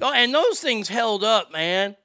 [0.00, 1.96] Oh, And those things held up, man.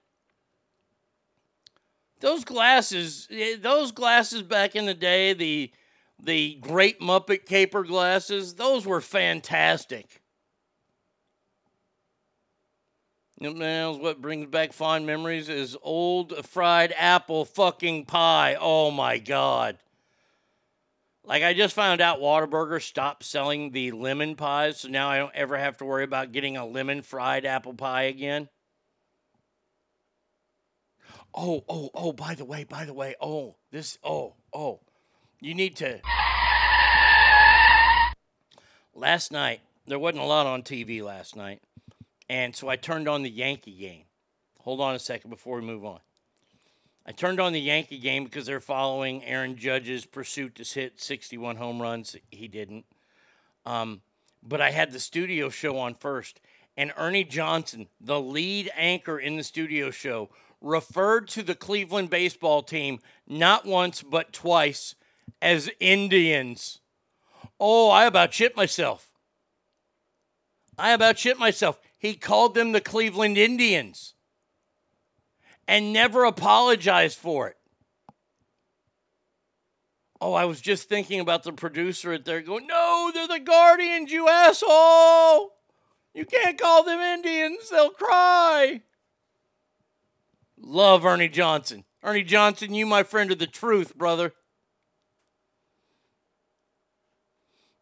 [2.19, 5.71] Those glasses, eh, those glasses back in the day, the
[6.19, 10.21] the Great Muppet Caper glasses, those were fantastic.
[13.39, 18.57] You what brings back fond memories is old fried apple fucking pie.
[18.59, 19.77] Oh my god.
[21.23, 25.35] Like I just found out Whataburger stopped selling the lemon pies, so now I don't
[25.35, 28.49] ever have to worry about getting a lemon fried apple pie again.
[31.35, 34.79] Oh, oh, oh, by the way, by the way, oh, this oh, oh.
[35.39, 35.99] You need to
[38.95, 41.61] Last night, there wasn't a lot on TV last night.
[42.29, 44.03] And so I turned on the Yankee game.
[44.61, 45.99] Hold on a second before we move on.
[47.05, 51.55] I turned on the Yankee game because they're following Aaron Judge's pursuit to hit 61
[51.55, 52.17] home runs.
[52.29, 52.85] He didn't.
[53.65, 54.01] Um,
[54.43, 56.41] but I had the studio show on first.
[56.75, 60.29] And Ernie Johnson, the lead anchor in the studio show,
[60.61, 64.95] referred to the Cleveland baseball team not once but twice
[65.41, 66.81] as Indians.
[67.59, 69.11] Oh, I about shit myself.
[70.77, 71.79] I about shit myself.
[71.97, 74.13] He called them the Cleveland Indians
[75.67, 77.55] and never apologized for it.
[80.19, 84.11] Oh, I was just thinking about the producer at there going, No, they're the Guardians,
[84.11, 85.53] you asshole.
[86.13, 88.81] You can't call them Indians, they'll cry.
[90.59, 91.83] Love Ernie Johnson.
[92.03, 94.33] Ernie Johnson, you, my friend, are the truth, brother.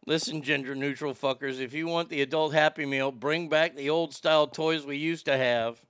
[0.08, 4.14] Listen, gender neutral fuckers, if you want the adult Happy Meal, bring back the old
[4.14, 5.80] style toys we used to have.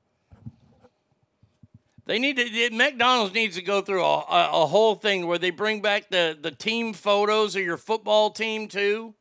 [2.06, 2.70] They need to.
[2.70, 6.38] McDonald's needs to go through a, a, a whole thing where they bring back the
[6.40, 9.14] the team photos of your football team too.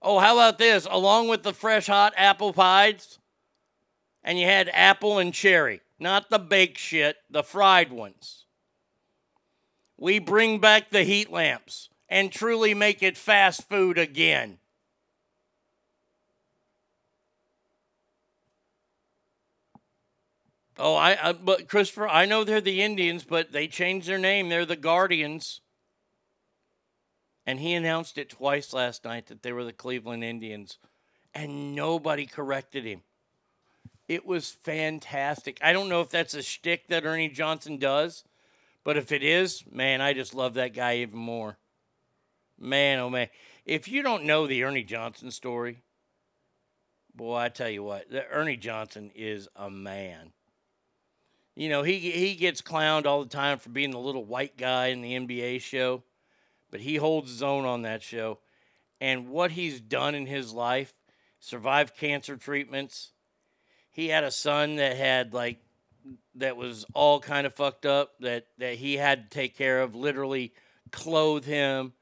[0.00, 0.86] Oh, how about this?
[0.88, 3.18] Along with the fresh hot apple pies,
[4.22, 8.44] and you had apple and cherry, not the baked shit, the fried ones.
[9.98, 14.58] We bring back the heat lamps and truly make it fast food again.
[20.76, 24.48] Oh, I, I but Christopher, I know they're the Indians, but they changed their name.
[24.48, 25.60] They're the Guardians.
[27.46, 30.78] And he announced it twice last night that they were the Cleveland Indians,
[31.34, 33.02] and nobody corrected him.
[34.08, 35.58] It was fantastic.
[35.62, 38.24] I don't know if that's a shtick that Ernie Johnson does,
[38.82, 41.58] but if it is, man, I just love that guy even more.
[42.60, 43.28] Man, oh man.
[43.64, 45.82] If you don't know the Ernie Johnson story,
[47.14, 50.32] boy, I tell you what, Ernie Johnson is a man.
[51.56, 54.88] You know, he he gets clowned all the time for being the little white guy
[54.88, 56.02] in the NBA show,
[56.70, 58.38] but he holds his own on that show.
[59.00, 60.92] And what he's done in his life,
[61.38, 63.12] survived cancer treatments.
[63.90, 65.58] He had a son that had like
[66.36, 69.94] that was all kind of fucked up that that he had to take care of,
[69.94, 70.52] literally
[70.92, 71.92] clothe him,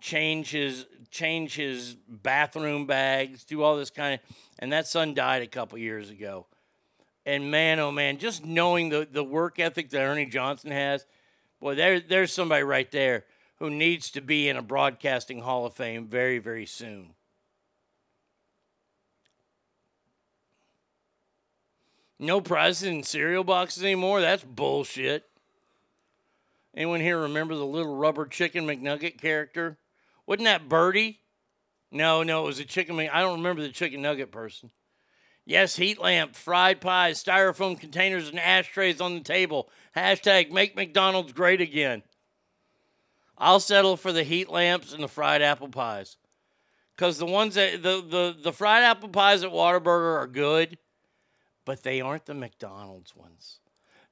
[0.00, 5.42] change his change his bathroom bags, do all this kind of and that son died
[5.42, 6.46] a couple years ago.
[7.24, 11.06] And man, oh man, just knowing the, the work ethic that Ernie Johnson has,
[11.60, 13.24] boy, there there's somebody right there
[13.58, 17.14] who needs to be in a broadcasting hall of fame very, very soon.
[22.18, 24.20] No prizes in cereal boxes anymore?
[24.20, 25.24] That's bullshit.
[26.74, 29.76] Anyone here remember the little rubber chicken McNugget character?
[30.28, 31.20] Wasn't that Birdie?
[31.90, 32.96] No, no, it was a chicken.
[32.96, 34.70] Mc- I don't remember the chicken nugget person.
[35.46, 39.70] Yes, heat lamp, fried pies, styrofoam containers, and ashtrays on the table.
[39.96, 42.02] Hashtag make McDonald's great again.
[43.38, 46.18] I'll settle for the heat lamps and the fried apple pies.
[46.94, 50.76] Because the ones that the, the the fried apple pies at Whataburger are good,
[51.64, 53.60] but they aren't the McDonald's ones.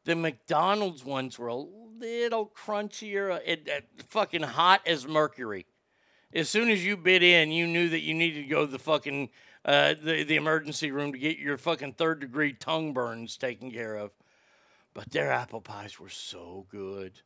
[0.04, 5.66] The McDonald's ones were a little crunchier, uh, it, it- fucking hot as mercury.
[6.36, 8.78] As soon as you bit in, you knew that you needed to go to the
[8.78, 9.30] fucking
[9.64, 13.96] uh, the the emergency room to get your fucking third degree tongue burns taken care
[13.96, 14.10] of.
[14.92, 17.22] But their apple pies were so good.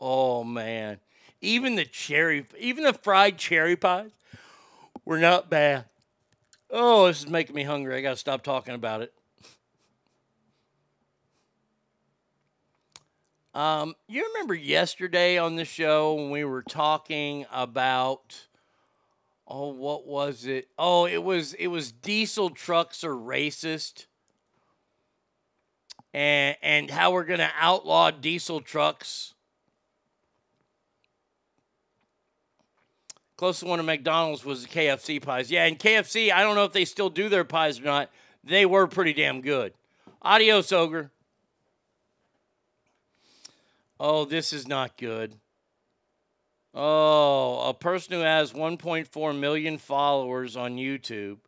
[0.00, 1.00] Oh man,
[1.42, 4.12] even the cherry, even the fried cherry pies
[5.04, 5.84] were not bad.
[6.70, 7.94] Oh, this is making me hungry.
[7.94, 9.12] I gotta stop talking about it.
[13.54, 18.46] Um, you remember yesterday on the show when we were talking about
[19.46, 20.66] oh what was it?
[20.76, 24.06] Oh, it was it was diesel trucks are racist.
[26.12, 29.34] And and how we're going to outlaw diesel trucks.
[33.36, 35.50] Closest one to McDonald's was the KFC pies.
[35.50, 38.10] Yeah, and KFC, I don't know if they still do their pies or not.
[38.42, 39.74] They were pretty damn good.
[40.22, 41.10] Adios, Ogre.
[43.98, 45.38] Oh, this is not good.
[46.74, 51.38] Oh, a person who has 1.4 million followers on YouTube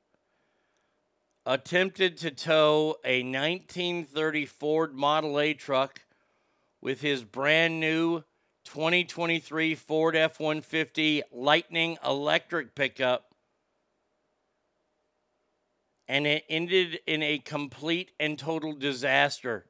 [1.44, 6.00] attempted to tow a 1930 Ford Model A truck
[6.80, 8.22] with his brand new
[8.64, 13.32] 2023 Ford F 150 Lightning electric pickup.
[16.06, 19.66] And it ended in a complete and total disaster.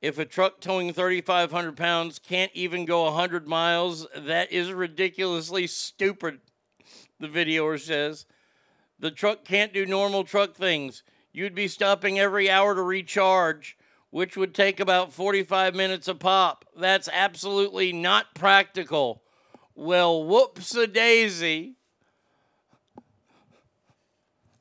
[0.00, 6.40] If a truck towing 3,500 pounds can't even go 100 miles, that is ridiculously stupid,
[7.18, 8.24] the videoer says.
[9.00, 11.02] The truck can't do normal truck things.
[11.32, 13.76] You'd be stopping every hour to recharge,
[14.10, 16.64] which would take about 45 minutes a pop.
[16.76, 19.22] That's absolutely not practical.
[19.74, 21.74] Well, whoops a daisy.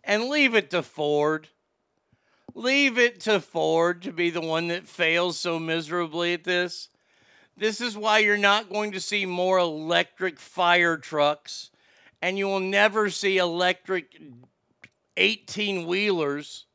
[0.03, 1.49] And leave it to Ford.
[2.57, 6.89] Leave it to Ford to be the one that fails so miserably at this.
[7.55, 11.69] This is why you're not going to see more electric fire trucks,
[12.19, 14.19] and you will never see electric
[15.17, 16.65] 18 wheelers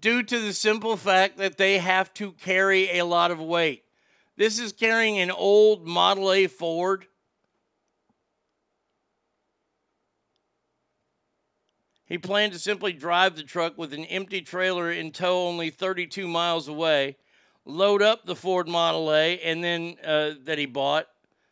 [0.00, 3.84] due to the simple fact that they have to carry a lot of weight.
[4.36, 7.06] This is carrying an old Model A Ford.
[12.12, 16.28] He planned to simply drive the truck with an empty trailer in tow only 32
[16.28, 17.16] miles away,
[17.64, 21.06] load up the Ford Model A and then uh, that he bought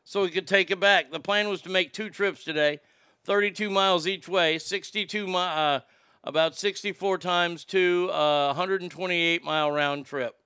[0.04, 1.10] so he could take it back.
[1.10, 2.80] The plan was to make two trips today,
[3.24, 5.80] 32 miles each way, 62 mi- uh,
[6.24, 10.36] about 64 times two, uh, 128 mile round trip.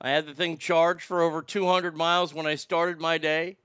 [0.00, 3.56] I had the thing charged for over 200 miles when I started my day.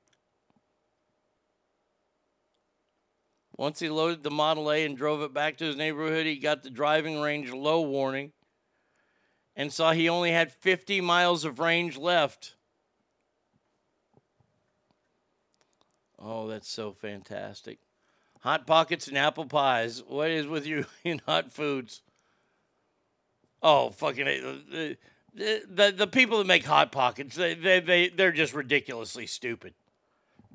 [3.57, 6.63] Once he loaded the Model A and drove it back to his neighborhood, he got
[6.63, 8.31] the driving range low warning
[9.55, 12.55] and saw he only had 50 miles of range left.
[16.17, 17.79] Oh, that's so fantastic.
[18.41, 20.01] Hot pockets and apple pies.
[20.07, 22.01] What is with you in hot foods?
[23.61, 24.97] Oh, fucking the
[25.33, 29.73] the, the, the people that make hot pockets, they, they they they're just ridiculously stupid.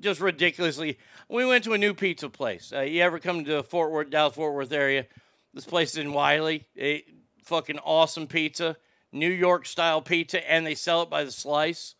[0.00, 0.98] Just ridiculously.
[1.28, 2.72] We went to a new pizza place.
[2.74, 5.06] Uh, you ever come to Fort Worth, Dallas Fort Worth area?
[5.54, 6.66] This place is in Wylie.
[6.78, 7.02] A
[7.44, 8.76] fucking awesome pizza,
[9.12, 11.94] New York style pizza, and they sell it by the slice.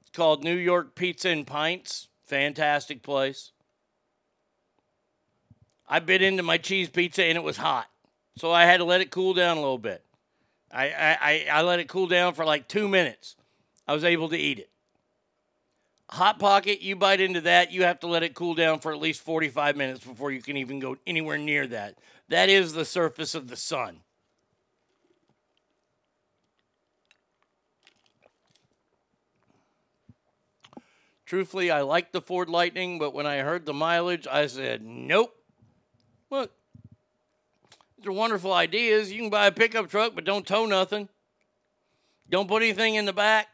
[0.00, 2.08] It's called New York Pizza and Pints.
[2.24, 3.52] Fantastic place.
[5.88, 7.88] I bit into my cheese pizza and it was hot,
[8.36, 10.04] so I had to let it cool down a little bit.
[10.72, 13.34] I, I, I let it cool down for like two minutes.
[13.88, 14.70] I was able to eat it.
[16.12, 18.98] Hot Pocket, you bite into that, you have to let it cool down for at
[18.98, 21.98] least 45 minutes before you can even go anywhere near that.
[22.28, 24.00] That is the surface of the sun.
[31.26, 35.32] Truthfully, I like the Ford Lightning, but when I heard the mileage, I said, nope.
[36.28, 36.50] Look,
[37.96, 39.12] these are wonderful ideas.
[39.12, 41.08] You can buy a pickup truck, but don't tow nothing.
[42.28, 43.46] Don't put anything in the back.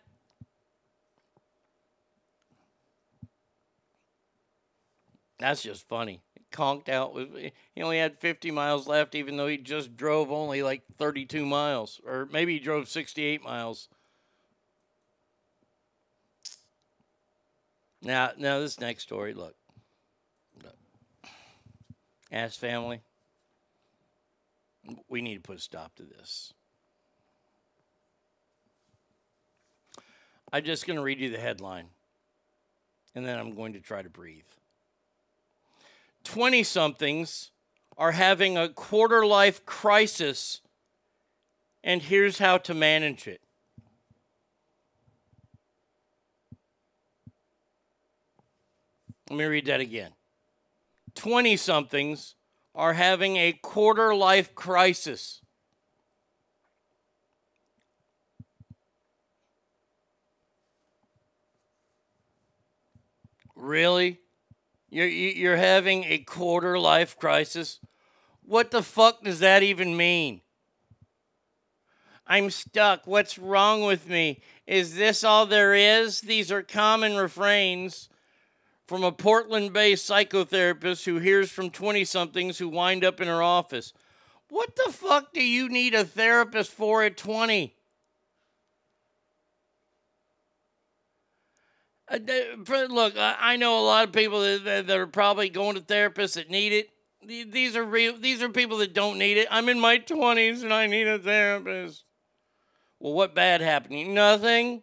[5.38, 6.22] That's just funny.
[6.52, 7.28] Conked out with
[7.74, 12.00] he only had 50 miles left, even though he just drove only like 32 miles,
[12.06, 13.88] or maybe he drove 68 miles.
[18.00, 19.34] Now, now this next story.
[19.34, 19.56] Look,
[20.62, 20.76] look.
[22.52, 23.00] Family.
[25.08, 26.54] We need to put a stop to this.
[30.52, 31.88] I'm just going to read you the headline,
[33.16, 34.44] and then I'm going to try to breathe.
[36.26, 37.52] 20 somethings
[37.96, 40.60] are having a quarter life crisis,
[41.84, 43.40] and here's how to manage it.
[49.30, 50.10] Let me read that again.
[51.14, 52.34] 20 somethings
[52.74, 55.40] are having a quarter life crisis.
[63.54, 64.20] Really?
[64.96, 67.80] You're, you're having a quarter life crisis?
[68.46, 70.40] What the fuck does that even mean?
[72.26, 73.06] I'm stuck.
[73.06, 74.40] What's wrong with me?
[74.66, 76.22] Is this all there is?
[76.22, 78.08] These are common refrains
[78.86, 83.42] from a Portland based psychotherapist who hears from 20 somethings who wind up in her
[83.42, 83.92] office.
[84.48, 87.64] What the fuck do you need a therapist for at 20?
[87.64, 87.76] Uh, th- for-
[92.08, 95.80] Uh, uh, look, I know a lot of people that, that, are probably going to
[95.80, 96.90] therapists that need it.
[97.52, 98.16] These are real.
[98.16, 99.48] These are people that don't need it.
[99.50, 102.04] I'm in my 20s and I need a therapist.
[103.00, 104.14] Well, what bad happened?
[104.14, 104.82] Nothing.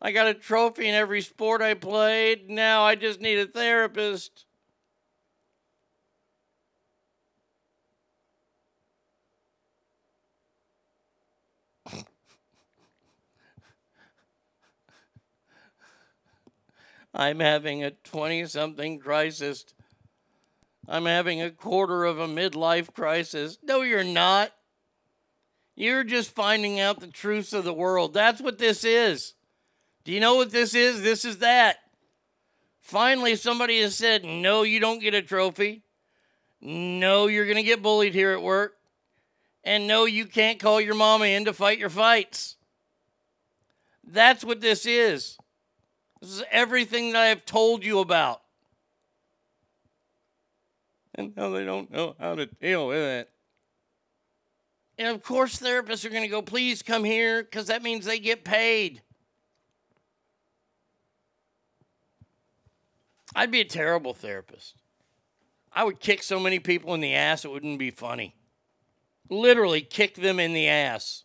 [0.00, 2.48] I got a trophy in every sport I played.
[2.48, 4.46] Now I just need a therapist.
[17.18, 19.64] I'm having a 20 something crisis.
[20.86, 23.58] I'm having a quarter of a midlife crisis.
[23.62, 24.52] No, you're not.
[25.74, 28.14] You're just finding out the truths of the world.
[28.14, 29.34] That's what this is.
[30.04, 31.02] Do you know what this is?
[31.02, 31.78] This is that.
[32.80, 35.82] Finally, somebody has said, no, you don't get a trophy.
[36.60, 38.76] No, you're going to get bullied here at work.
[39.64, 42.56] And no, you can't call your mama in to fight your fights.
[44.04, 45.36] That's what this is.
[46.20, 48.42] This is everything that I have told you about.
[51.14, 53.30] And now they don't know how to deal with it.
[54.98, 58.18] And of course, therapists are going to go, please come here because that means they
[58.18, 59.02] get paid.
[63.34, 64.74] I'd be a terrible therapist.
[65.72, 68.34] I would kick so many people in the ass, it wouldn't be funny.
[69.30, 71.24] Literally kick them in the ass.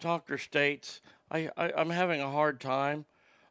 [0.00, 1.00] Doctor states,
[1.34, 3.04] I, I, I'm having a hard time.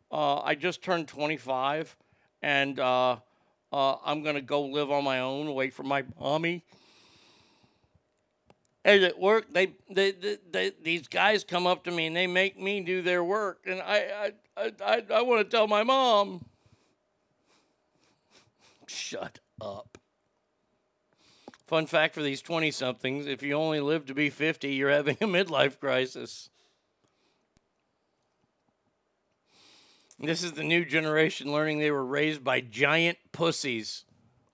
[0.10, 1.98] Uh, I just turned 25
[2.42, 3.18] and uh,
[3.74, 6.64] uh, I'm to go live on my own away from my mommy.
[8.86, 12.28] And at work, they, they, they, they these guys come up to me and they
[12.28, 15.84] make me do their work, and I I I, I, I want to tell my
[15.84, 16.44] mom.
[18.88, 19.98] Shut up.
[21.66, 25.16] Fun fact for these 20 somethings if you only live to be 50, you're having
[25.22, 26.50] a midlife crisis.
[30.24, 34.06] This is the new generation learning they were raised by giant pussies.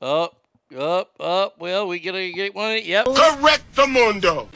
[0.01, 0.41] Up,
[0.75, 1.59] up, up.
[1.59, 2.79] Well, we gotta get one.
[2.83, 3.05] Yep.
[3.05, 4.49] Correct the mundo.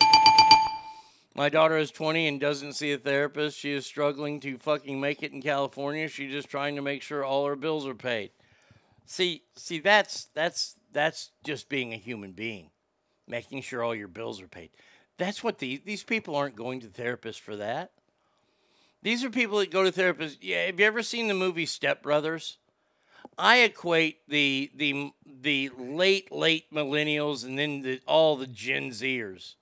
[1.36, 3.60] My daughter is 20 and doesn't see a therapist.
[3.60, 6.08] She is struggling to fucking make it in California.
[6.08, 8.32] She's just trying to make sure all her bills are paid.
[9.06, 12.72] See, see that's that's that's just being a human being,
[13.28, 14.72] making sure all your bills are paid.
[15.20, 17.92] That's what these these people aren't going to therapists for that.
[19.04, 20.38] These are people that go to therapists.
[20.42, 22.58] Yeah, have you ever seen the movie Step Brothers?
[23.38, 29.56] I equate the the the late late millennials and then the, all the Gen Zers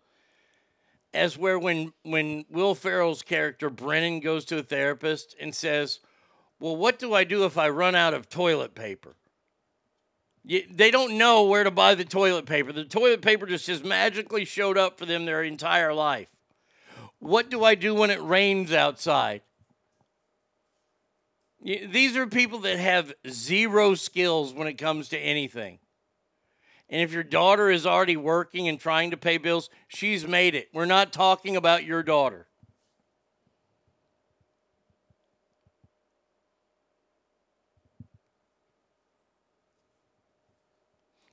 [1.13, 5.99] as where when when Will Ferrell's character Brennan goes to a therapist and says,
[6.59, 9.15] "Well, what do I do if I run out of toilet paper?"
[10.43, 12.71] They don't know where to buy the toilet paper.
[12.71, 16.29] The toilet paper just has magically showed up for them their entire life.
[17.21, 19.43] What do I do when it rains outside?
[21.63, 25.77] These are people that have zero skills when it comes to anything.
[26.89, 30.69] And if your daughter is already working and trying to pay bills, she's made it.
[30.73, 32.47] We're not talking about your daughter.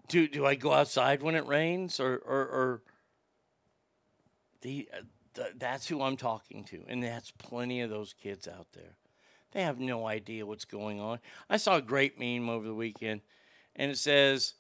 [0.09, 2.83] Do, do I go outside when it rains or, or, or
[4.61, 5.01] the, uh,
[5.39, 6.83] th- that's who I'm talking to.
[6.89, 8.97] And that's plenty of those kids out there.
[9.53, 11.21] They have no idea what's going on.
[11.49, 13.23] I saw a great meme over the weekend,
[13.77, 14.55] and it says,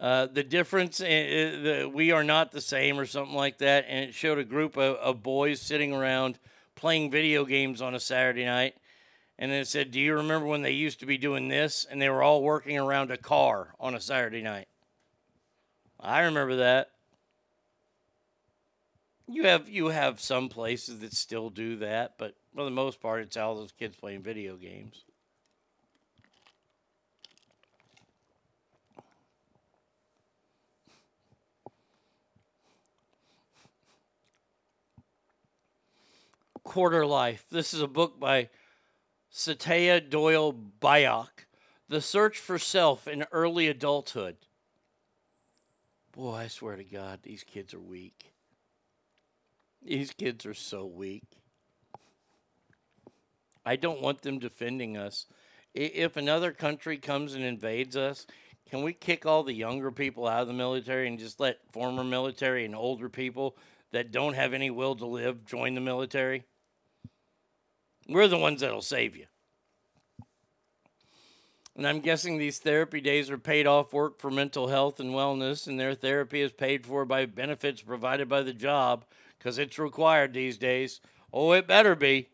[0.00, 4.08] uh, the difference uh, the, we are not the same or something like that and
[4.08, 6.36] it showed a group of, of boys sitting around
[6.74, 8.74] playing video games on a saturday night
[9.38, 12.08] and it said do you remember when they used to be doing this and they
[12.08, 14.66] were all working around a car on a saturday night
[16.00, 16.90] i remember that
[19.28, 23.22] you have you have some places that still do that but for the most part
[23.22, 25.04] it's all those kids playing video games
[36.64, 37.44] Quarter Life.
[37.50, 38.48] This is a book by
[39.30, 41.46] Satya Doyle Byock.
[41.88, 44.38] The Search for Self in Early Adulthood.
[46.10, 48.33] Boy, I swear to God, these kids are weak.
[49.84, 51.24] These kids are so weak.
[53.66, 55.26] I don't want them defending us.
[55.74, 58.26] If another country comes and invades us,
[58.70, 62.04] can we kick all the younger people out of the military and just let former
[62.04, 63.56] military and older people
[63.92, 66.44] that don't have any will to live join the military?
[68.08, 69.26] We're the ones that'll save you.
[71.76, 75.66] And I'm guessing these therapy days are paid off work for mental health and wellness,
[75.66, 79.04] and their therapy is paid for by benefits provided by the job
[79.44, 81.02] because it's required these days.
[81.30, 82.28] Oh, it better be.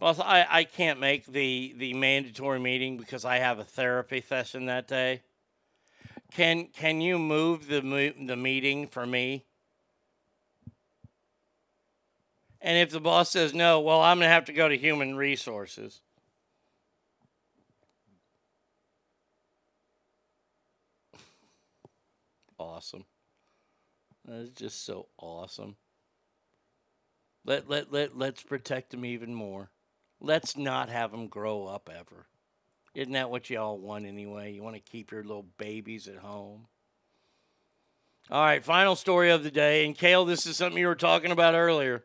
[0.00, 4.66] Plus, I, I can't make the, the mandatory meeting because I have a therapy session
[4.66, 5.22] that day.
[6.32, 7.80] Can can you move the
[8.26, 9.44] the meeting for me?
[12.60, 15.14] And if the boss says no, well, I'm going to have to go to human
[15.14, 16.00] resources.
[22.58, 23.04] Awesome.
[24.26, 25.76] That is just so awesome.
[27.44, 29.70] Let, let, let, let's protect them even more.
[30.20, 32.26] Let's not have them grow up ever.
[32.94, 34.52] Isn't that what y'all want anyway?
[34.52, 36.66] You want to keep your little babies at home?
[38.28, 39.86] All right, final story of the day.
[39.86, 42.02] And Kale, this is something you were talking about earlier.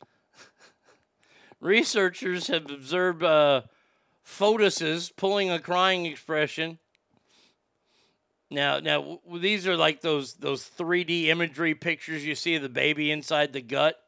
[1.60, 3.62] Researchers have observed uh,
[4.24, 6.78] fetuses pulling a crying expression.
[8.50, 13.10] Now, now these are like those those 3D imagery pictures you see of the baby
[13.10, 14.00] inside the gut.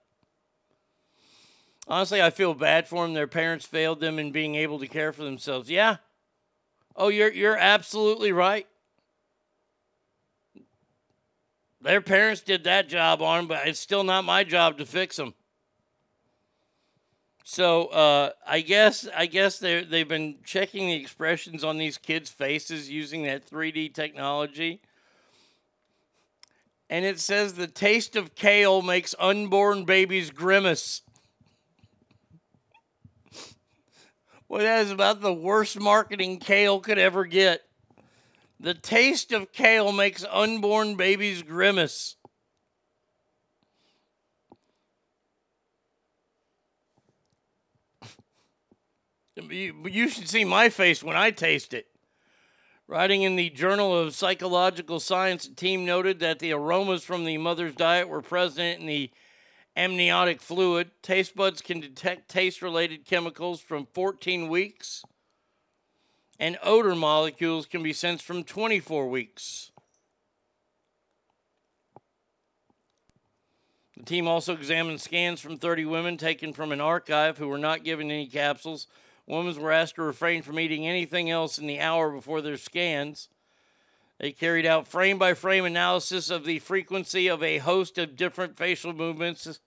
[1.89, 3.15] Honestly, I feel bad for them.
[3.15, 5.71] Their parents failed them in being able to care for themselves.
[5.71, 5.97] Yeah.
[6.95, 8.67] Oh, you're you're absolutely right.
[11.81, 15.17] Their parents did that job on them, but it's still not my job to fix
[15.17, 15.35] them.
[17.51, 22.29] So uh, I guess I guess they they've been checking the expressions on these kids'
[22.29, 24.83] faces using that 3D technology.
[26.91, 31.01] And it says the taste of kale makes unborn babies grimace.
[34.47, 37.63] Well, that is about the worst marketing kale could ever get.
[38.61, 42.18] The taste of kale makes unborn babies grimace.
[49.51, 51.87] You, should see my face when I taste it.
[52.87, 57.39] Writing in the Journal of Psychological Science, a team noted that the aromas from the
[57.39, 59.11] mother's diet were present in the
[59.77, 60.91] amniotic fluid.
[61.03, 65.05] Taste buds can detect taste related chemicals from 14 weeks,
[66.41, 69.71] and odor molecules can be sensed from 24 weeks.
[73.99, 77.85] The team also examined scans from 30 women taken from an archive who were not
[77.85, 78.87] given any capsules.
[79.29, 83.29] Women were asked to refrain from eating anything else in the hour before their scans.
[84.19, 88.57] They carried out frame by frame analysis of the frequency of a host of different
[88.57, 89.61] facial movements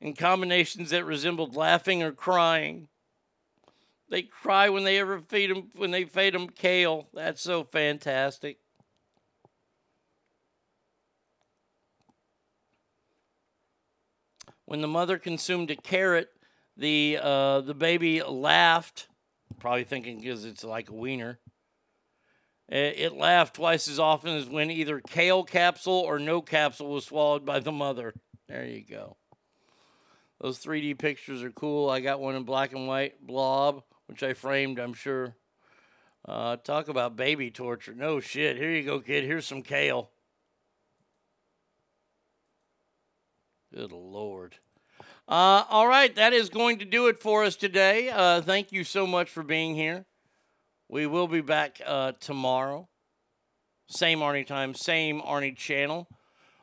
[0.00, 2.88] and combinations that resembled laughing or crying.
[4.10, 7.08] They cry when they ever feed them when they feed them kale.
[7.14, 8.58] That's so fantastic.
[14.64, 16.30] When the mother consumed a carrot,
[16.78, 19.08] the uh, the baby laughed,
[19.58, 21.40] probably thinking because it's like a wiener.
[22.70, 27.46] It, laughed twice as often as when either kale capsule or no capsule was swallowed
[27.46, 28.12] by the mother.
[28.46, 29.16] There you go.
[30.38, 31.88] Those 3D pictures are cool.
[31.88, 35.34] I got one in black and white, blob, which I framed, I'm sure.
[36.26, 37.94] Uh, talk about baby torture.
[37.94, 38.58] No shit.
[38.58, 39.24] Here you go, kid.
[39.24, 40.10] Here's some kale.
[43.72, 44.56] Good Lord.
[45.28, 48.08] Uh, all right, that is going to do it for us today.
[48.08, 50.06] Uh, thank you so much for being here.
[50.88, 52.88] We will be back uh, tomorrow.
[53.88, 56.08] Same Arnie time, same Arnie channel.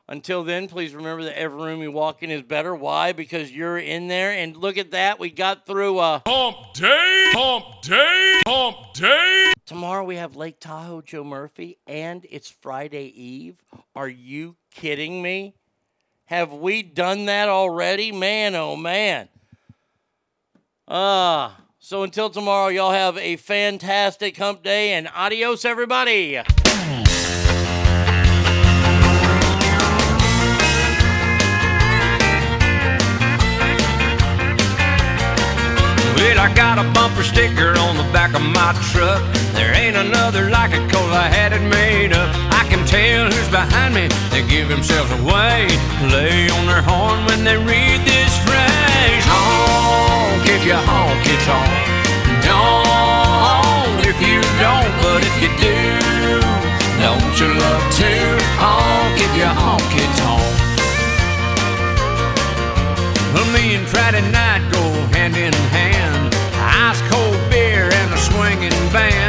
[0.08, 2.74] Until then, please remember that every room you walk in is better.
[2.74, 3.11] Why?
[3.11, 4.32] Because you're in there.
[4.32, 5.19] And look at that.
[5.19, 9.53] We got through a Hump day, hump day, hump day.
[9.68, 13.58] Tomorrow we have Lake Tahoe, Joe Murphy, and it's Friday Eve.
[13.95, 15.53] Are you kidding me?
[16.27, 18.11] Have we done that already?
[18.11, 19.29] Man, oh man.
[20.87, 26.33] Ah, so until tomorrow, y'all have a fantastic hump day and adios, everybody.
[26.33, 26.45] Well,
[36.39, 39.21] I got a bumper sticker on the back of my truck.
[39.53, 42.44] There ain't another like it cause I had it made up.
[42.66, 44.10] I can tell who's behind me.
[44.34, 45.69] They give themselves away.
[46.10, 49.26] Lay on their horn when they read this phrase.
[49.30, 51.85] Honk if you honk it honk.
[52.42, 55.77] Don't if you don't, but if you do,
[57.06, 58.11] don't you love to
[58.58, 60.58] honk if you honk it honk.
[63.30, 64.82] Well, me and Friday night go
[65.14, 66.34] hand in hand.
[66.58, 69.24] Ice cold beer and a swinging band.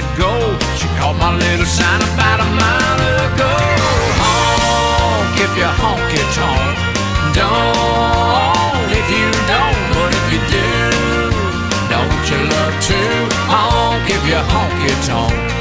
[0.00, 0.32] Let go.
[0.78, 3.54] She caught my little sign about a mile ago.
[4.22, 6.76] Honk if you honk it honk.
[7.38, 10.68] Don't if you don't, but if you do,
[11.92, 13.00] don't you love to
[13.50, 15.57] honk if you honk it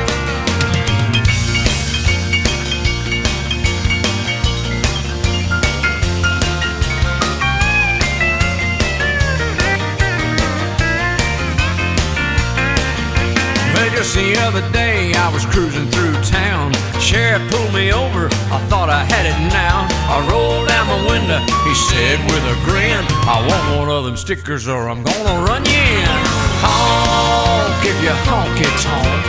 [13.97, 16.71] just the other day I was cruising through town.
[17.01, 18.29] Sheriff pulled me over.
[18.53, 19.89] I thought I had it now.
[20.05, 21.41] I rolled down my window.
[21.65, 25.65] He said with a grin, I want one of them stickers or I'm gonna run
[25.65, 26.21] you in.
[26.61, 29.25] Honk if you honk it honk.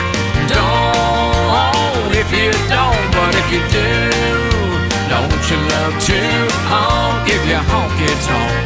[0.53, 3.89] Don't if you don't, but if you do,
[5.09, 6.21] don't you love to
[6.69, 8.65] honk if you honk it honk.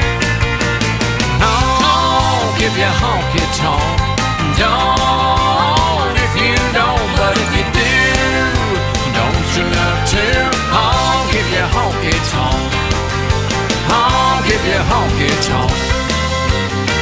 [1.47, 4.03] Honk if you honk it honk.
[4.59, 5.32] Don't
[10.15, 12.29] you love to honk if you honk it
[13.89, 14.47] honk.
[14.47, 17.02] If you honk it